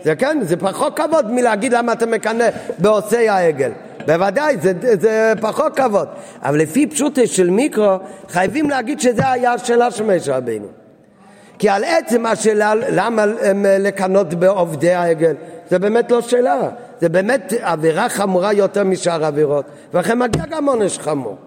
זה 0.03 0.15
כן, 0.15 0.37
זה 0.41 0.57
פחות 0.57 0.99
כבוד 0.99 1.31
מלהגיד 1.31 1.73
למה 1.73 1.93
אתה 1.93 2.05
מקנא 2.05 2.49
בעושי 2.77 3.29
העגל. 3.29 3.71
בוודאי, 4.05 4.57
זה, 4.61 4.73
זה 4.99 5.33
פחות 5.41 5.75
כבוד. 5.75 6.07
אבל 6.41 6.57
לפי 6.57 6.87
פשוטה 6.87 7.27
של 7.27 7.49
מיקרו, 7.49 7.97
חייבים 8.29 8.69
להגיד 8.69 8.99
שזה 8.99 9.31
היה 9.31 9.53
השאלה 9.53 9.91
של 9.91 10.03
משה 10.03 10.37
רבינו. 10.37 10.67
כי 11.59 11.69
על 11.69 11.83
עצם 11.83 12.25
השאלה, 12.25 12.73
למה 12.75 13.25
לקנות 13.79 14.33
בעובדי 14.33 14.93
העגל, 14.93 15.35
זה 15.69 15.79
באמת 15.79 16.11
לא 16.11 16.21
שאלה. 16.21 16.69
זה 17.01 17.09
באמת 17.09 17.53
עבירה 17.61 18.09
חמורה 18.09 18.53
יותר 18.53 18.83
משאר 18.83 19.25
עבירות. 19.25 19.65
ולכן 19.93 20.19
מגיע 20.19 20.45
גם 20.45 20.69
עונש 20.69 20.99
חמור. 20.99 21.37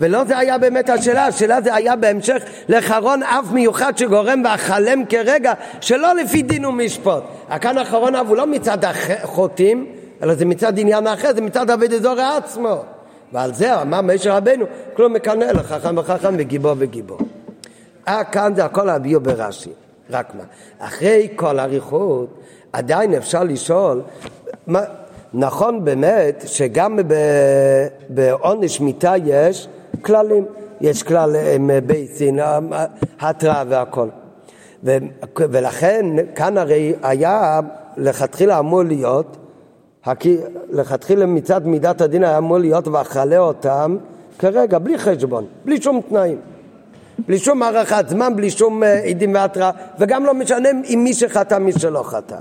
ולא 0.00 0.24
זה 0.24 0.38
היה 0.38 0.58
באמת 0.58 0.88
השאלה, 0.88 1.26
השאלה 1.26 1.60
זה 1.60 1.74
היה 1.74 1.96
בהמשך 1.96 2.42
לחרון 2.68 3.22
אף 3.22 3.52
מיוחד 3.52 3.98
שגורם 3.98 4.42
ואכלם 4.44 5.04
כרגע 5.04 5.52
שלא 5.80 6.14
לפי 6.14 6.42
דין 6.42 6.64
ומשפוט. 6.64 7.22
הכאן 7.48 7.78
אחרון 7.78 8.14
אף 8.14 8.26
הוא 8.28 8.36
לא 8.36 8.46
מצד 8.46 8.84
החוטאים, 8.84 9.86
אלא 10.22 10.34
זה 10.34 10.44
מצד 10.44 10.78
עניין 10.78 11.06
אחר, 11.06 11.34
זה 11.34 11.40
מצד 11.40 11.70
אבי 11.70 11.88
דזור 11.88 12.20
עצמו. 12.20 12.82
ועל 13.32 13.54
זה 13.54 13.82
אמר 13.82 14.00
משה 14.00 14.36
רבנו, 14.36 14.64
כלום 14.96 15.12
מקנא 15.12 15.44
אלא 15.44 15.62
חכם 15.62 15.98
וחכם 15.98 16.34
וגיבור 16.38 16.74
וגיבור. 16.78 17.18
אה, 18.08 18.24
כאן 18.24 18.52
זה 18.56 18.64
הכל 18.64 18.88
הביאו 18.88 19.20
ברש"י, 19.20 19.70
רק 20.10 20.34
מה, 20.34 20.42
אחרי 20.78 21.28
כל 21.36 21.60
אריכות 21.60 22.40
עדיין 22.72 23.14
אפשר 23.14 23.44
לשאול 23.44 24.02
מה, 24.66 24.80
נכון 25.34 25.84
באמת 25.84 26.42
שגם 26.46 26.98
בעונש 28.08 28.80
מיתה 28.80 29.14
יש 29.24 29.68
כללים. 30.04 30.44
יש 30.80 31.02
כלל 31.02 31.36
עם 31.54 31.70
ביצין, 31.86 32.38
התראה 33.20 33.64
והכל. 33.68 34.08
ו, 34.84 34.96
ולכן 35.38 36.06
כאן 36.34 36.58
הרי 36.58 36.94
היה 37.02 37.60
לכתחילה 37.96 38.58
אמור 38.58 38.82
להיות, 38.82 39.36
לכתחילה 40.70 41.26
מצד 41.26 41.66
מידת 41.66 42.00
הדין 42.00 42.24
היה 42.24 42.38
אמור 42.38 42.58
להיות 42.58 42.88
ואכלה 42.88 43.38
אותם 43.38 43.96
כרגע, 44.38 44.78
בלי 44.78 44.98
חשבון, 44.98 45.46
בלי 45.64 45.82
שום 45.82 46.00
תנאים. 46.08 46.38
בלי 47.18 47.38
שום 47.38 47.62
הארכת 47.62 48.04
זמן, 48.08 48.36
בלי 48.36 48.50
שום 48.50 48.82
אה, 48.82 49.02
עדים 49.04 49.34
והתראה, 49.34 49.70
וגם 49.98 50.24
לא 50.24 50.34
משנה 50.34 50.68
עם 50.84 51.04
מי 51.04 51.14
שחטא, 51.14 51.58
מי 51.58 51.72
שלא 51.72 52.02
חטא. 52.02 52.36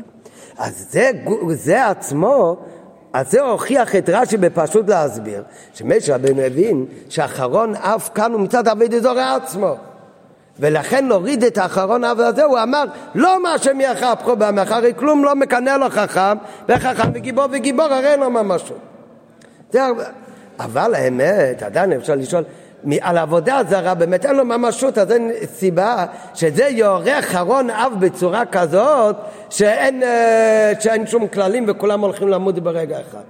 אז 0.57 0.87
זה, 0.91 1.11
זה 1.49 1.87
עצמו 1.87 2.57
אז 3.13 3.31
זה 3.31 3.41
הוכיח 3.41 3.95
את 3.95 4.09
רש"י 4.09 4.37
בפשוט 4.37 4.89
להסביר, 4.89 5.43
שמשה 5.73 6.15
רבנו 6.15 6.41
הבין 6.41 6.85
שאחרון 7.09 7.75
אף 7.75 8.09
כאן 8.15 8.31
הוא 8.33 8.41
מצד 8.41 8.67
אבי 8.67 8.87
דזורי 8.87 9.23
עצמו. 9.23 9.75
ולכן 10.59 11.05
להוריד 11.05 11.43
את 11.43 11.57
האחרון 11.57 12.03
אב 12.03 12.19
הזה, 12.19 12.43
הוא 12.43 12.59
אמר, 12.59 12.83
לא 13.15 13.43
מה 13.43 13.57
שהם 13.57 13.81
יחפכו 13.81 14.35
בעמך, 14.35 14.71
הרי 14.71 14.93
כלום 14.95 15.23
לא 15.23 15.35
מקנא 15.35 15.69
לו 15.69 15.89
חכם, 15.89 16.37
וחכם 16.69 17.11
וגיבור 17.13 17.45
וגיבור, 17.51 17.85
הרי 17.85 18.07
אין 18.07 18.19
לו 18.19 18.29
ממשות. 18.29 18.79
אבל 20.59 20.95
האמת, 20.95 21.63
עדיין 21.63 21.93
אפשר 21.93 22.15
לשאול, 22.15 22.43
על 23.01 23.17
עבודה 23.17 23.61
זרה 23.69 23.93
באמת 23.93 24.25
אין 24.25 24.35
לו 24.35 24.45
ממשות, 24.45 24.97
אז 24.97 25.11
אין 25.11 25.31
סיבה 25.55 26.05
שזה 26.33 26.63
יורה 26.63 27.21
חרון 27.21 27.69
אב 27.69 27.93
בצורה 27.99 28.45
כזאת 28.45 29.15
שאין, 29.49 30.03
אה, 30.03 30.73
שאין 30.79 31.07
שום 31.07 31.27
כללים 31.27 31.65
וכולם 31.67 32.01
הולכים 32.01 32.27
למות 32.27 32.59
ברגע 32.59 33.01
אחד. 33.01 33.23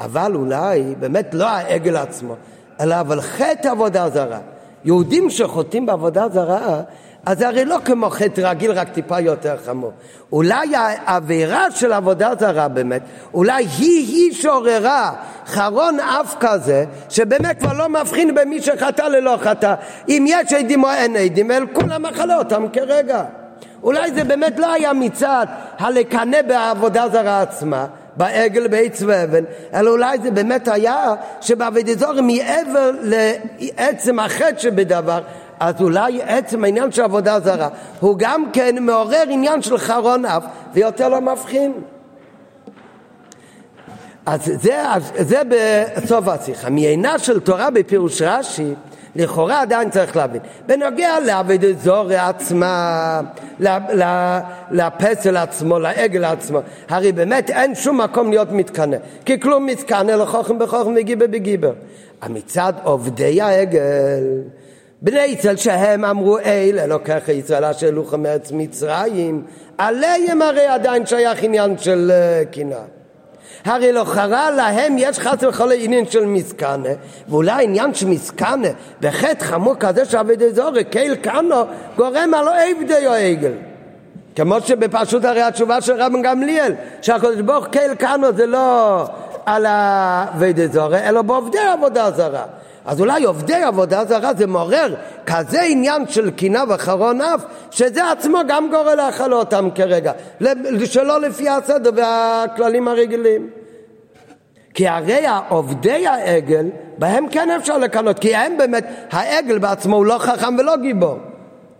אבל 0.00 0.34
אולי 0.34 0.94
באמת 1.00 1.34
לא 1.34 1.48
העגל 1.48 1.96
עצמו, 1.96 2.34
אלא 2.80 3.00
אבל 3.00 3.20
חטא 3.20 3.68
עבודה 3.68 4.08
זרה. 4.08 4.38
יהודים 4.84 5.30
שחוטאים 5.30 5.86
בעבודה 5.86 6.28
זרה, 6.28 6.80
אז 7.26 7.38
זה 7.38 7.48
הרי 7.48 7.64
לא 7.64 7.78
כמו 7.84 8.10
חטא 8.10 8.40
רגיל, 8.40 8.72
רק 8.72 8.88
טיפה 8.88 9.20
יותר 9.20 9.56
חמור. 9.66 9.92
אולי 10.32 10.76
העבירה 10.76 11.70
של 11.70 11.92
עבודה 11.92 12.30
זרה 12.38 12.68
באמת, 12.68 13.02
אולי 13.34 13.66
היא-היא 13.78 14.34
שעוררה 14.34 15.12
חרון 15.46 16.00
אף 16.00 16.34
כזה, 16.40 16.84
שבאמת 17.08 17.58
כבר 17.60 17.72
לא 17.72 17.88
מבחין 17.88 18.34
במי 18.34 18.62
שחטא 18.62 19.02
ללא 19.02 19.38
חטא. 19.40 19.74
אם 20.08 20.24
יש 20.28 20.52
עדים 20.52 20.84
או 20.84 20.90
אין 20.90 21.16
עדים, 21.16 21.50
אל 21.50 21.66
כולם 21.72 22.06
אכלה 22.06 22.38
אותם 22.38 22.66
כרגע. 22.72 23.24
אולי 23.82 24.12
זה 24.14 24.24
באמת 24.24 24.58
לא 24.58 24.72
היה 24.72 24.92
מצד 24.92 25.46
הלקנא 25.78 26.42
בעבודה 26.42 27.08
זרה 27.08 27.42
עצמה, 27.42 27.86
בעגל 28.16 28.68
בעץ 28.68 29.02
ואבן, 29.06 29.44
אלא 29.74 29.90
אולי 29.90 30.18
זה 30.22 30.30
באמת 30.30 30.68
היה 30.68 31.14
שבאבידזור 31.40 32.20
מעבר 32.20 32.90
לעצם 33.02 34.18
החטא 34.18 34.58
שבדבר, 34.58 35.20
אז 35.64 35.82
אולי 35.82 36.22
עצם 36.22 36.64
העניין 36.64 36.92
של 36.92 37.02
עבודה 37.02 37.40
זרה 37.40 37.68
הוא 38.00 38.14
גם 38.18 38.44
כן 38.52 38.76
מעורר 38.80 39.24
עניין 39.28 39.62
של 39.62 39.78
חרון 39.78 40.24
אף 40.24 40.44
ויותר 40.74 41.08
לא 41.08 41.20
מבחין. 41.20 41.72
אז 44.26 44.40
זה, 44.44 44.82
זה 45.18 45.42
בסוף 45.48 46.28
השיחה. 46.28 46.70
מעינה 46.70 47.18
של 47.18 47.40
תורה 47.40 47.70
בפירוש 47.70 48.22
רש"י 48.22 48.74
לכאורה 49.16 49.60
עדיין 49.60 49.90
צריך 49.90 50.16
להבין. 50.16 50.40
בנוגע 50.66 51.20
לעבודת 51.20 51.80
זורי 51.80 52.16
עצמה, 52.16 53.20
לפסל 54.70 55.36
עצמו, 55.36 55.78
לעגל 55.78 56.24
עצמו, 56.24 56.58
הרי 56.88 57.12
באמת 57.12 57.50
אין 57.50 57.74
שום 57.74 58.00
מקום 58.00 58.30
להיות 58.30 58.52
מתקנא, 58.52 58.96
כי 59.24 59.40
כלום 59.40 59.66
מתקנא 59.66 60.12
לחוכם 60.12 60.58
בחוכם 60.58 60.94
וגיבר 60.96 61.26
בגיבר. 61.26 61.72
מצד 62.28 62.72
עובדי 62.82 63.42
העגל, 63.42 63.80
בני 65.04 65.20
ישראל 65.24 65.56
שהם 65.56 66.04
אמרו 66.04 66.38
אל 66.38 66.78
אלוקיך 66.78 67.28
ישראל 67.28 67.64
אשר 67.64 67.88
אלוכם 67.88 68.22
מארץ 68.22 68.52
מצרים, 68.52 69.42
עליהם 69.78 70.42
הרי 70.42 70.66
עדיין 70.66 71.06
שייך 71.06 71.42
עניין 71.42 71.78
של 71.78 72.10
אה, 72.14 72.44
קנאה. 72.44 72.82
הרי 73.64 73.92
לא 73.92 74.04
חרה 74.04 74.50
להם 74.50 74.96
יש 74.98 75.18
חס 75.18 75.42
וחולה 75.42 75.74
עניין 75.74 76.06
של 76.06 76.26
מסקנה, 76.26 76.88
ואולי 77.28 77.64
עניין 77.64 77.94
של 77.94 78.06
מסקנה 78.06 78.68
בחטא 79.00 79.44
חמור 79.44 79.74
כזה 79.80 80.04
שעבדי 80.04 80.52
זורי, 80.52 80.84
קייל 80.84 81.14
קנו, 81.14 81.64
גורם 81.96 82.34
על 82.34 82.48
עבדי 82.48 83.06
או 83.06 83.12
עגל. 83.12 83.52
כמו 84.36 84.60
שבפשוט 84.60 85.24
הרי 85.24 85.42
התשובה 85.42 85.80
של 85.80 86.02
רבן 86.02 86.22
גמליאל, 86.22 86.74
שהקדוש 87.02 87.40
ברוך 87.40 87.66
קייל 87.66 87.94
קנו 87.94 88.32
זה 88.36 88.46
לא 88.46 89.04
על 89.46 89.66
עבדי 89.66 90.68
זורי, 90.68 91.08
אלא 91.08 91.22
בעובדי 91.22 91.58
עבודה 91.58 92.10
זרה. 92.10 92.44
אז 92.84 93.00
אולי 93.00 93.24
עובדי 93.24 93.54
עבודה 93.54 94.04
זרה 94.04 94.34
זה 94.34 94.46
מעורר 94.46 94.94
כזה 95.26 95.62
עניין 95.62 96.08
של 96.08 96.30
קינה 96.30 96.64
וחרון 96.68 97.20
אף, 97.20 97.44
שזה 97.70 98.10
עצמו 98.10 98.38
גם 98.48 98.70
גורל 98.70 98.94
לאכול 98.94 99.34
אותם 99.34 99.68
כרגע, 99.74 100.12
שלא 100.84 101.20
לפי 101.20 101.48
הסדר 101.48 101.90
והכללים 101.96 102.88
הרגילים. 102.88 103.50
כי 104.74 104.88
הרי 104.88 105.24
עובדי 105.48 106.06
העגל, 106.06 106.66
בהם 106.98 107.28
כן 107.28 107.50
אפשר 107.50 107.78
לקנות, 107.78 108.18
כי 108.18 108.36
הם 108.36 108.56
באמת, 108.56 108.86
העגל 109.10 109.58
בעצמו 109.58 109.96
הוא 109.96 110.06
לא 110.06 110.18
חכם 110.18 110.56
ולא 110.58 110.76
גיבור. 110.76 111.18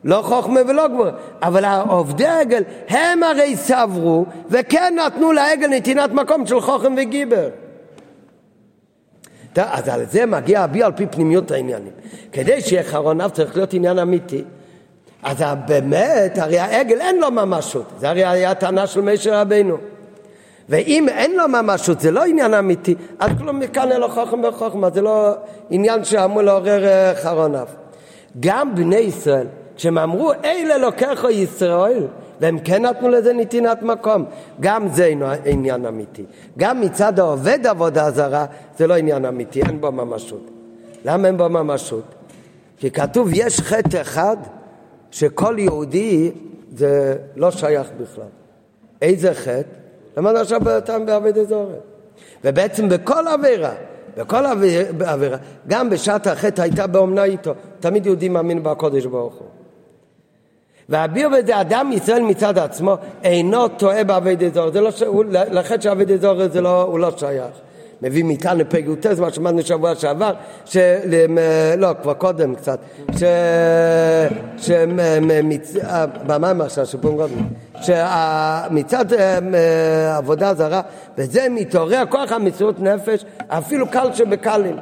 לא 0.05 0.23
חוכמה 0.23 0.61
ולא 0.69 0.89
גבור, 0.89 1.07
אבל 1.43 1.65
עובדי 1.89 2.27
העגל 2.27 2.63
הם 2.89 3.23
הרי 3.23 3.57
סברו 3.57 4.25
וכן 4.51 4.95
נתנו 5.07 5.33
לעגל 5.33 5.69
נתינת 5.69 6.11
מקום 6.13 6.47
של 6.47 6.61
חוכם 6.61 6.95
וגיבר. 6.97 7.49
אז 9.63 9.89
על 9.89 10.05
זה 10.11 10.27
מגיע 10.27 10.65
אבי 10.65 10.83
על 10.83 10.93
פי 10.93 11.07
פנימיות 11.07 11.51
העניינים. 11.51 11.93
כדי 12.33 12.61
שיהיה 12.61 12.83
חרון 12.83 13.21
אף 13.21 13.33
צריך 13.33 13.57
להיות 13.57 13.75
עניין 13.75 13.99
אמיתי. 13.99 14.45
אז 15.23 15.45
באמת, 15.67 16.39
הרי 16.39 16.59
העגל 16.59 17.01
אין 17.01 17.21
לו 17.21 17.31
ממשות, 17.31 17.85
זה 17.99 18.09
הרי 18.09 18.25
היה 18.25 18.51
הטענה 18.51 18.87
של 18.87 19.01
משה 19.01 19.41
רבינו. 19.41 19.77
ואם 20.69 21.09
אין 21.09 21.37
לו 21.37 21.49
ממשות, 21.49 22.01
זה 22.01 22.11
לא 22.11 22.25
עניין 22.25 22.55
אמיתי, 22.55 22.95
אז 23.19 23.31
כלום 23.39 23.59
מכאן 23.59 23.93
אין 23.93 24.01
לו 24.01 24.09
חוכם 24.09 24.45
וחוכמה, 24.45 24.91
זה 24.91 25.03
לא 25.03 25.31
עניין 25.71 26.05
שאמור 26.05 26.43
לעורר 26.43 26.85
אה, 26.85 27.13
חרון 27.15 27.55
אף. 27.55 27.69
גם 28.41 28.75
בני 28.75 28.97
ישראל, 28.97 29.47
כשהם 29.77 29.99
אמרו, 29.99 30.33
אלה 30.45 30.79
לוקחו 30.79 31.31
ישראל, 31.31 32.07
והם 32.41 32.59
כן 32.59 32.83
נתנו 32.83 33.09
לזה 33.09 33.33
נתינת 33.33 33.83
מקום. 33.83 34.25
גם 34.61 34.89
זה 34.89 35.05
אינו 35.05 35.27
עניין 35.45 35.87
אמיתי. 35.87 36.25
גם 36.59 36.81
מצד 36.81 37.19
העובד 37.19 37.67
עבודה 37.67 38.11
זרה 38.11 38.47
זה 38.79 38.87
לא 38.87 38.95
עניין 38.95 39.25
אמיתי, 39.25 39.63
אין 39.63 39.81
בו 39.81 39.93
ממשות. 39.93 40.51
למה 41.05 41.29
אין 41.29 41.37
בו 41.37 41.49
ממשות? 41.49 42.05
כי 42.79 42.91
כתוב 42.91 43.29
יש 43.35 43.61
חטא 43.61 44.01
אחד 44.01 44.37
שכל 45.11 45.57
יהודי 45.59 46.31
זה 46.77 47.17
לא 47.37 47.51
שייך 47.51 47.91
בכלל. 48.01 48.25
איזה 49.03 49.35
חטא? 49.35 49.63
למה 50.17 50.33
לא 50.33 50.45
שבתם 50.45 51.07
בעבד 51.07 51.39
אזורי? 51.39 51.75
ובעצם 52.45 52.89
בכל 52.89 53.29
עבירה, 53.29 53.75
בכל 54.17 54.45
עבירה, 55.07 55.37
גם 55.69 55.91
בשעת 55.91 56.27
החטא 56.27 56.63
הייתה 56.63 56.87
באומנה 56.87 57.25
איתו. 57.25 57.53
תמיד 57.81 58.07
יהודי 58.07 58.29
מאמין 58.29 58.63
בקודש 58.63 59.07
ברוך 59.07 59.35
הוא. 59.35 59.49
והביר 60.89 61.29
בזה 61.29 61.61
אדם 61.61 61.91
ישראל 61.93 62.23
מצד 62.23 62.59
עצמו 62.59 62.97
אינו 63.23 63.69
טועה 63.69 64.05
בעבד 64.05 64.43
אזור, 64.43 64.71
זה 64.71 64.81
לא 64.81 64.91
ש... 64.91 65.03
לחטא 65.31 65.81
שעבד 65.81 66.11
אזור 66.11 66.49
זה 66.49 66.61
לא, 66.61 66.83
הוא 66.83 66.99
לא 66.99 67.11
שייך. 67.17 67.55
מביא 68.03 68.25
מכאן 68.25 68.61
י"ט, 68.61 69.07
מה 69.07 69.31
שאמרנו 69.31 69.63
שבוע 69.63 69.95
שעבר, 69.95 70.33
של... 70.65 71.25
לא, 71.79 71.89
כבר 72.03 72.15
קודם 72.15 72.55
קצת, 72.55 72.79
ש... 73.17 73.23
שמצ... 74.59 75.77
במים 76.27 76.61
עכשיו, 76.61 76.87
שפורים 76.87 77.17
קודם, 77.17 77.35
שמצד 77.83 79.05
עבודה 80.17 80.55
זרה, 80.55 80.81
וזה 81.19 81.47
מתעורר 81.51 82.03
כוח 82.09 82.33
המסירות 82.33 82.81
נפש, 82.81 83.25
אפילו 83.49 83.89
קל 83.89 84.09
שבקלים. 84.15 84.77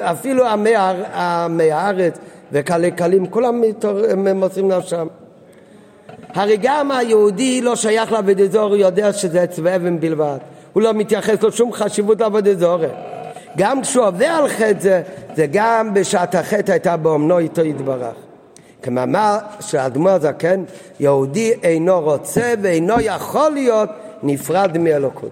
אפילו 0.00 0.46
עמי 0.46 1.70
הארץ 1.72 2.18
וקלי 2.52 2.90
קלים, 2.90 3.26
כולם 3.26 3.62
מוסרים 4.34 4.72
נפשם. 4.72 5.06
הרי 6.34 6.56
גם 6.62 6.90
היהודי 6.90 7.60
לא 7.60 7.76
שייך 7.76 8.12
לעבוד 8.12 8.40
אזור, 8.40 8.68
הוא 8.68 8.76
יודע 8.76 9.12
שזה 9.12 9.46
צבע 9.46 9.76
אבן 9.76 10.00
בלבד. 10.00 10.38
הוא 10.72 10.82
לא 10.82 10.92
מתייחס 10.92 11.42
לו 11.42 11.52
שום 11.52 11.72
חשיבות 11.72 12.20
לעבוד 12.20 12.48
אזור. 12.48 12.78
גם 13.56 13.82
כשהוא 13.82 14.06
עובר 14.06 14.26
על 14.26 14.48
חטא 14.48 14.80
זה, 14.80 15.02
זה 15.36 15.46
גם 15.52 15.94
בשעת 15.94 16.34
החטא 16.34 16.72
הייתה 16.72 16.96
באומנו 16.96 17.38
איתו 17.38 17.64
יתברך. 17.64 18.14
כמאמר 18.82 19.38
שהאדמו"ר 19.60 20.10
הזקן, 20.10 20.64
יהודי 21.00 21.52
אינו 21.62 22.00
רוצה 22.00 22.54
ואינו 22.62 22.94
יכול 23.00 23.50
להיות 23.50 23.88
נפרד 24.22 24.78
מאלוקות. 24.78 25.30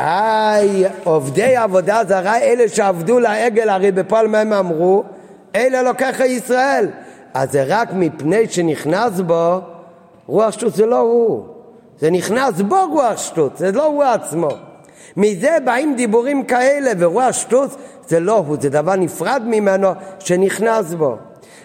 איי, 0.00 0.84
עובדי 1.04 1.56
עבודה 1.56 2.00
זרה, 2.08 2.38
אלה 2.38 2.68
שעבדו 2.68 3.20
לעגל, 3.20 3.68
הרי 3.68 3.92
בפועל 3.92 4.26
מה 4.26 4.40
הם 4.40 4.52
אמרו? 4.52 5.04
אלה 5.58 5.82
לוקח 5.82 6.20
ישראל. 6.24 6.88
אז 7.34 7.52
זה 7.52 7.64
רק 7.66 7.88
מפני 7.92 8.48
שנכנס 8.48 9.20
בו 9.20 9.60
רוח 10.26 10.50
שטות, 10.50 10.74
זה 10.74 10.86
לא 10.86 10.98
הוא. 10.98 11.44
זה 11.98 12.10
נכנס 12.10 12.60
בו 12.60 12.76
רוח 12.92 13.18
שטות, 13.18 13.56
זה 13.56 13.72
לא 13.72 13.84
הוא 13.84 14.04
עצמו. 14.04 14.48
מזה 15.16 15.56
באים 15.64 15.94
דיבורים 15.96 16.42
כאלה, 16.42 16.90
ורוח 16.98 17.32
שטות 17.32 17.76
זה 18.08 18.20
לא 18.20 18.36
הוא, 18.36 18.56
זה 18.60 18.70
דבר 18.70 18.96
נפרד 18.96 19.42
ממנו 19.46 19.88
שנכנס 20.18 20.94
בו. 20.94 21.16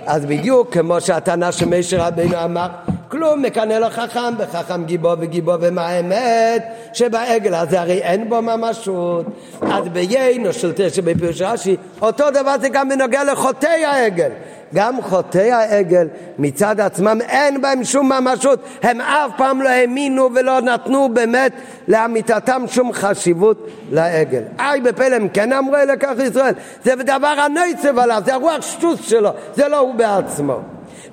אז 0.05 0.25
בדיוק 0.25 0.73
כמו 0.73 1.01
שהטענה 1.01 1.51
שמשה 1.51 2.07
רבינו 2.07 2.43
אמר, 2.43 2.67
כלום 3.13 3.41
מקנא 3.41 3.73
לו 3.73 3.89
חכם, 3.89 4.33
וחכם 4.37 4.85
גיבו 4.85 5.13
וגיבו 5.19 5.53
ומה 5.61 5.87
האמת, 5.87 6.63
שבעגל 6.93 7.53
הזה 7.53 7.81
הרי 7.81 8.01
אין 8.01 8.29
בו 8.29 8.41
ממשות. 8.41 9.25
אז 9.61 9.87
ביינו 9.87 10.53
של 10.53 10.71
תשע 10.75 11.01
בפירוש 11.01 11.41
רש"י, 11.41 11.75
אותו 12.01 12.31
דבר 12.31 12.55
זה 12.61 12.69
גם 12.69 12.89
בנוגע 12.89 13.23
לחוטאי 13.23 13.85
העגל. 13.85 14.29
גם 14.73 15.01
חוטאי 15.01 15.51
העגל 15.51 16.07
מצד 16.39 16.79
עצמם 16.79 17.17
אין 17.21 17.61
בהם 17.61 17.83
שום 17.83 18.11
ממשות, 18.11 18.59
הם 18.83 19.01
אף 19.01 19.31
פעם 19.37 19.61
לא 19.61 19.69
האמינו 19.69 20.29
ולא 20.35 20.61
נתנו 20.61 21.09
באמת 21.13 21.51
לאמיתתם 21.87 22.63
שום 22.67 22.93
חשיבות 22.93 23.67
לעגל. 23.91 24.43
איי 24.59 24.81
בפלם 24.81 25.29
כן 25.29 25.53
אמרו 25.53 25.75
אלה 25.75 25.97
כך 25.97 26.13
ישראל, 26.27 26.53
זה 26.83 26.95
דבר 26.95 27.27
הנצב 27.27 27.99
עליו, 27.99 28.21
זה 28.25 28.33
הרוח 28.33 28.61
שטוס 28.61 29.09
שלו, 29.09 29.29
זה 29.55 29.67
לא 29.67 29.79
הוא 29.79 29.95
בעצמו. 29.95 30.59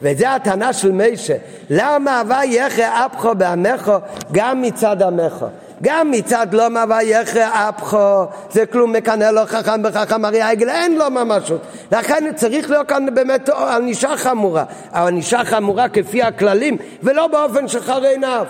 וזה 0.02 0.30
הטענה 0.30 0.72
של 0.72 0.92
מישה, 0.92 1.34
למה 1.70 2.20
הווה 2.20 2.44
יחי 2.44 2.82
אפחו 2.84 3.34
בעמך 3.34 3.92
גם 4.32 4.62
מצד 4.62 5.02
עמך? 5.02 5.44
גם 5.82 6.10
מצד 6.10 6.46
לא 6.52 6.68
מווה 6.68 7.02
יחי 7.02 7.40
אפחו, 7.42 8.24
זה 8.50 8.66
כלום 8.66 8.92
מקנא 8.92 9.24
לו 9.24 9.40
חכם 9.46 9.82
בחכם, 9.82 10.24
הרי 10.24 10.42
העגל 10.42 10.68
אין 10.68 10.98
לו 10.98 11.10
ממשות. 11.10 11.60
לכן 11.92 12.32
צריך 12.36 12.70
להיות 12.70 12.88
כאן 12.88 13.14
באמת 13.14 13.48
ענישה 13.48 14.16
חמורה, 14.16 14.64
ענישה 14.94 15.44
חמורה 15.44 15.88
כפי 15.88 16.22
הכללים, 16.22 16.76
ולא 17.02 17.26
באופן 17.26 17.68
שחרי 17.68 18.08
עיניו. 18.08 18.46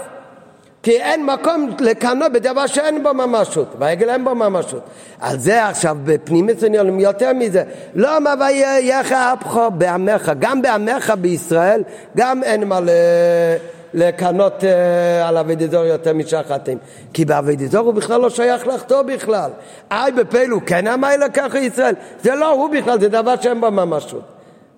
כי 0.82 1.00
אין 1.00 1.26
מקום 1.26 1.70
לקנא 1.80 2.28
בדבר 2.28 2.66
שאין 2.66 3.02
בו 3.02 3.14
ממשות, 3.14 3.68
והעגל 3.78 4.10
אין 4.10 4.24
בו 4.24 4.34
ממשות. 4.34 4.82
על 5.20 5.38
זה 5.38 5.66
עכשיו 5.66 5.96
בפנימית 6.04 6.62
עניונים 6.62 7.00
יותר 7.00 7.32
מזה, 7.32 7.62
לא 7.94 8.20
מווייך 8.20 9.12
אפחו 9.12 9.70
בעמך, 9.70 10.32
גם 10.38 10.62
בעמך 10.62 11.12
בישראל, 11.20 11.82
גם 12.16 12.42
אין 12.42 12.64
מה 12.64 12.80
לקנות 13.94 14.60
uh, 14.60 15.28
על 15.28 15.36
אבידיזור 15.36 15.84
יותר 15.84 16.12
משחטים. 16.12 16.78
כי 17.12 17.24
באבידיזור 17.24 17.86
הוא 17.86 17.94
בכלל 17.94 18.20
לא 18.20 18.30
שייך 18.30 18.66
לחטוא 18.66 19.02
בכלל. 19.02 19.50
אי 19.92 20.12
בפלו 20.12 20.60
כן 20.66 20.86
אמר 20.86 21.16
לקח 21.24 21.54
ישראל, 21.54 21.94
זה 22.22 22.34
לא 22.34 22.50
הוא 22.52 22.70
בכלל, 22.70 23.00
זה 23.00 23.08
דבר 23.08 23.34
שאין 23.40 23.60
בו 23.60 23.70
ממשות. 23.70 24.22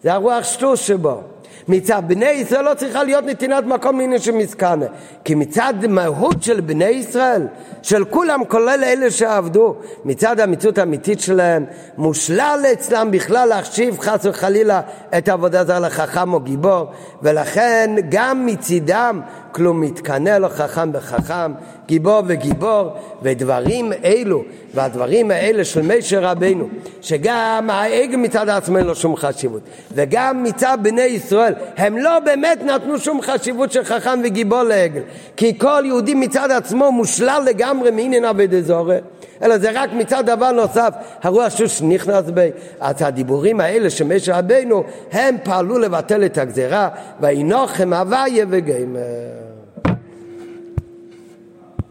זה 0.02 0.12
הרוח 0.12 0.44
שטוס 0.44 0.80
שבו. 0.80 1.22
מצד 1.68 2.02
בני 2.06 2.30
ישראל 2.30 2.64
לא 2.64 2.74
צריכה 2.74 3.02
להיות 3.02 3.24
נתינת 3.24 3.64
מקום 3.64 4.00
לעניין 4.00 4.20
של 4.20 4.32
מסכנה. 4.32 4.86
כי 5.24 5.34
מצד 5.34 5.74
מהות 5.88 6.42
של 6.42 6.60
בני 6.60 6.84
ישראל, 6.84 7.46
של 7.82 8.04
כולם, 8.04 8.44
כולל 8.44 8.84
אלה 8.84 9.10
שעבדו, 9.10 9.76
מצד 10.04 10.40
המציאות 10.40 10.78
האמיתית 10.78 11.20
שלהם, 11.20 11.64
מושלל 11.98 12.64
אצלם 12.72 13.10
בכלל 13.10 13.48
להחשיב 13.48 14.00
חס 14.00 14.26
וחלילה 14.26 14.80
את 15.18 15.28
העבודה 15.28 15.64
זרה 15.64 15.80
לחכם 15.80 16.32
או 16.32 16.40
גיבור, 16.40 16.86
ולכן 17.22 17.90
גם 18.08 18.46
מצידם 18.46 19.20
כלום 19.52 19.80
מתקנא 19.80 20.30
לו 20.30 20.48
חכם 20.48 20.92
בחכם, 20.92 21.52
גיבור 21.86 22.22
וגיבור, 22.26 22.90
ודברים 23.22 23.92
אלו, 24.04 24.42
והדברים 24.74 25.30
האלה 25.30 25.64
של 25.64 25.82
משה 25.82 26.20
רבנו, 26.20 26.68
שגם 27.00 27.68
העגל 27.72 28.16
מצד 28.16 28.48
עצמו 28.48 28.78
אין 28.78 28.86
לו 28.86 28.94
שום 28.94 29.16
חשיבות, 29.16 29.62
וגם 29.94 30.42
מצד 30.42 30.78
בני 30.82 31.02
ישראל, 31.02 31.54
הם 31.76 31.98
לא 31.98 32.20
באמת 32.20 32.62
נתנו 32.64 32.98
שום 32.98 33.22
חשיבות 33.22 33.72
של 33.72 33.84
חכם 33.84 34.20
וגיבור 34.24 34.62
לעגל, 34.62 35.02
כי 35.36 35.58
כל 35.58 35.82
יהודי 35.84 36.14
מצד 36.14 36.50
עצמו 36.50 36.92
מושלל 36.92 37.42
לגמרי 37.46 37.90
מעניין 37.90 38.24
אבי 38.24 38.46
דזורי. 38.46 38.98
אלא 39.42 39.58
זה 39.58 39.70
רק 39.74 39.92
מצד 39.92 40.26
דבר 40.26 40.52
נוסף, 40.52 40.94
הרוח 41.22 41.56
שוש 41.56 41.82
נכנס 41.82 42.24
בי. 42.30 42.50
אז 42.80 42.94
הדיבורים 43.00 43.60
האלה 43.60 43.90
של 43.90 44.04
משה 44.04 44.38
רבנו, 44.38 44.84
הם 45.12 45.36
פעלו 45.42 45.78
לבטל 45.78 46.24
את 46.24 46.38
הגזרה, 46.38 46.88
וינוחם 47.20 47.92
הוויה 47.92 48.46
וגמר. 48.48 49.41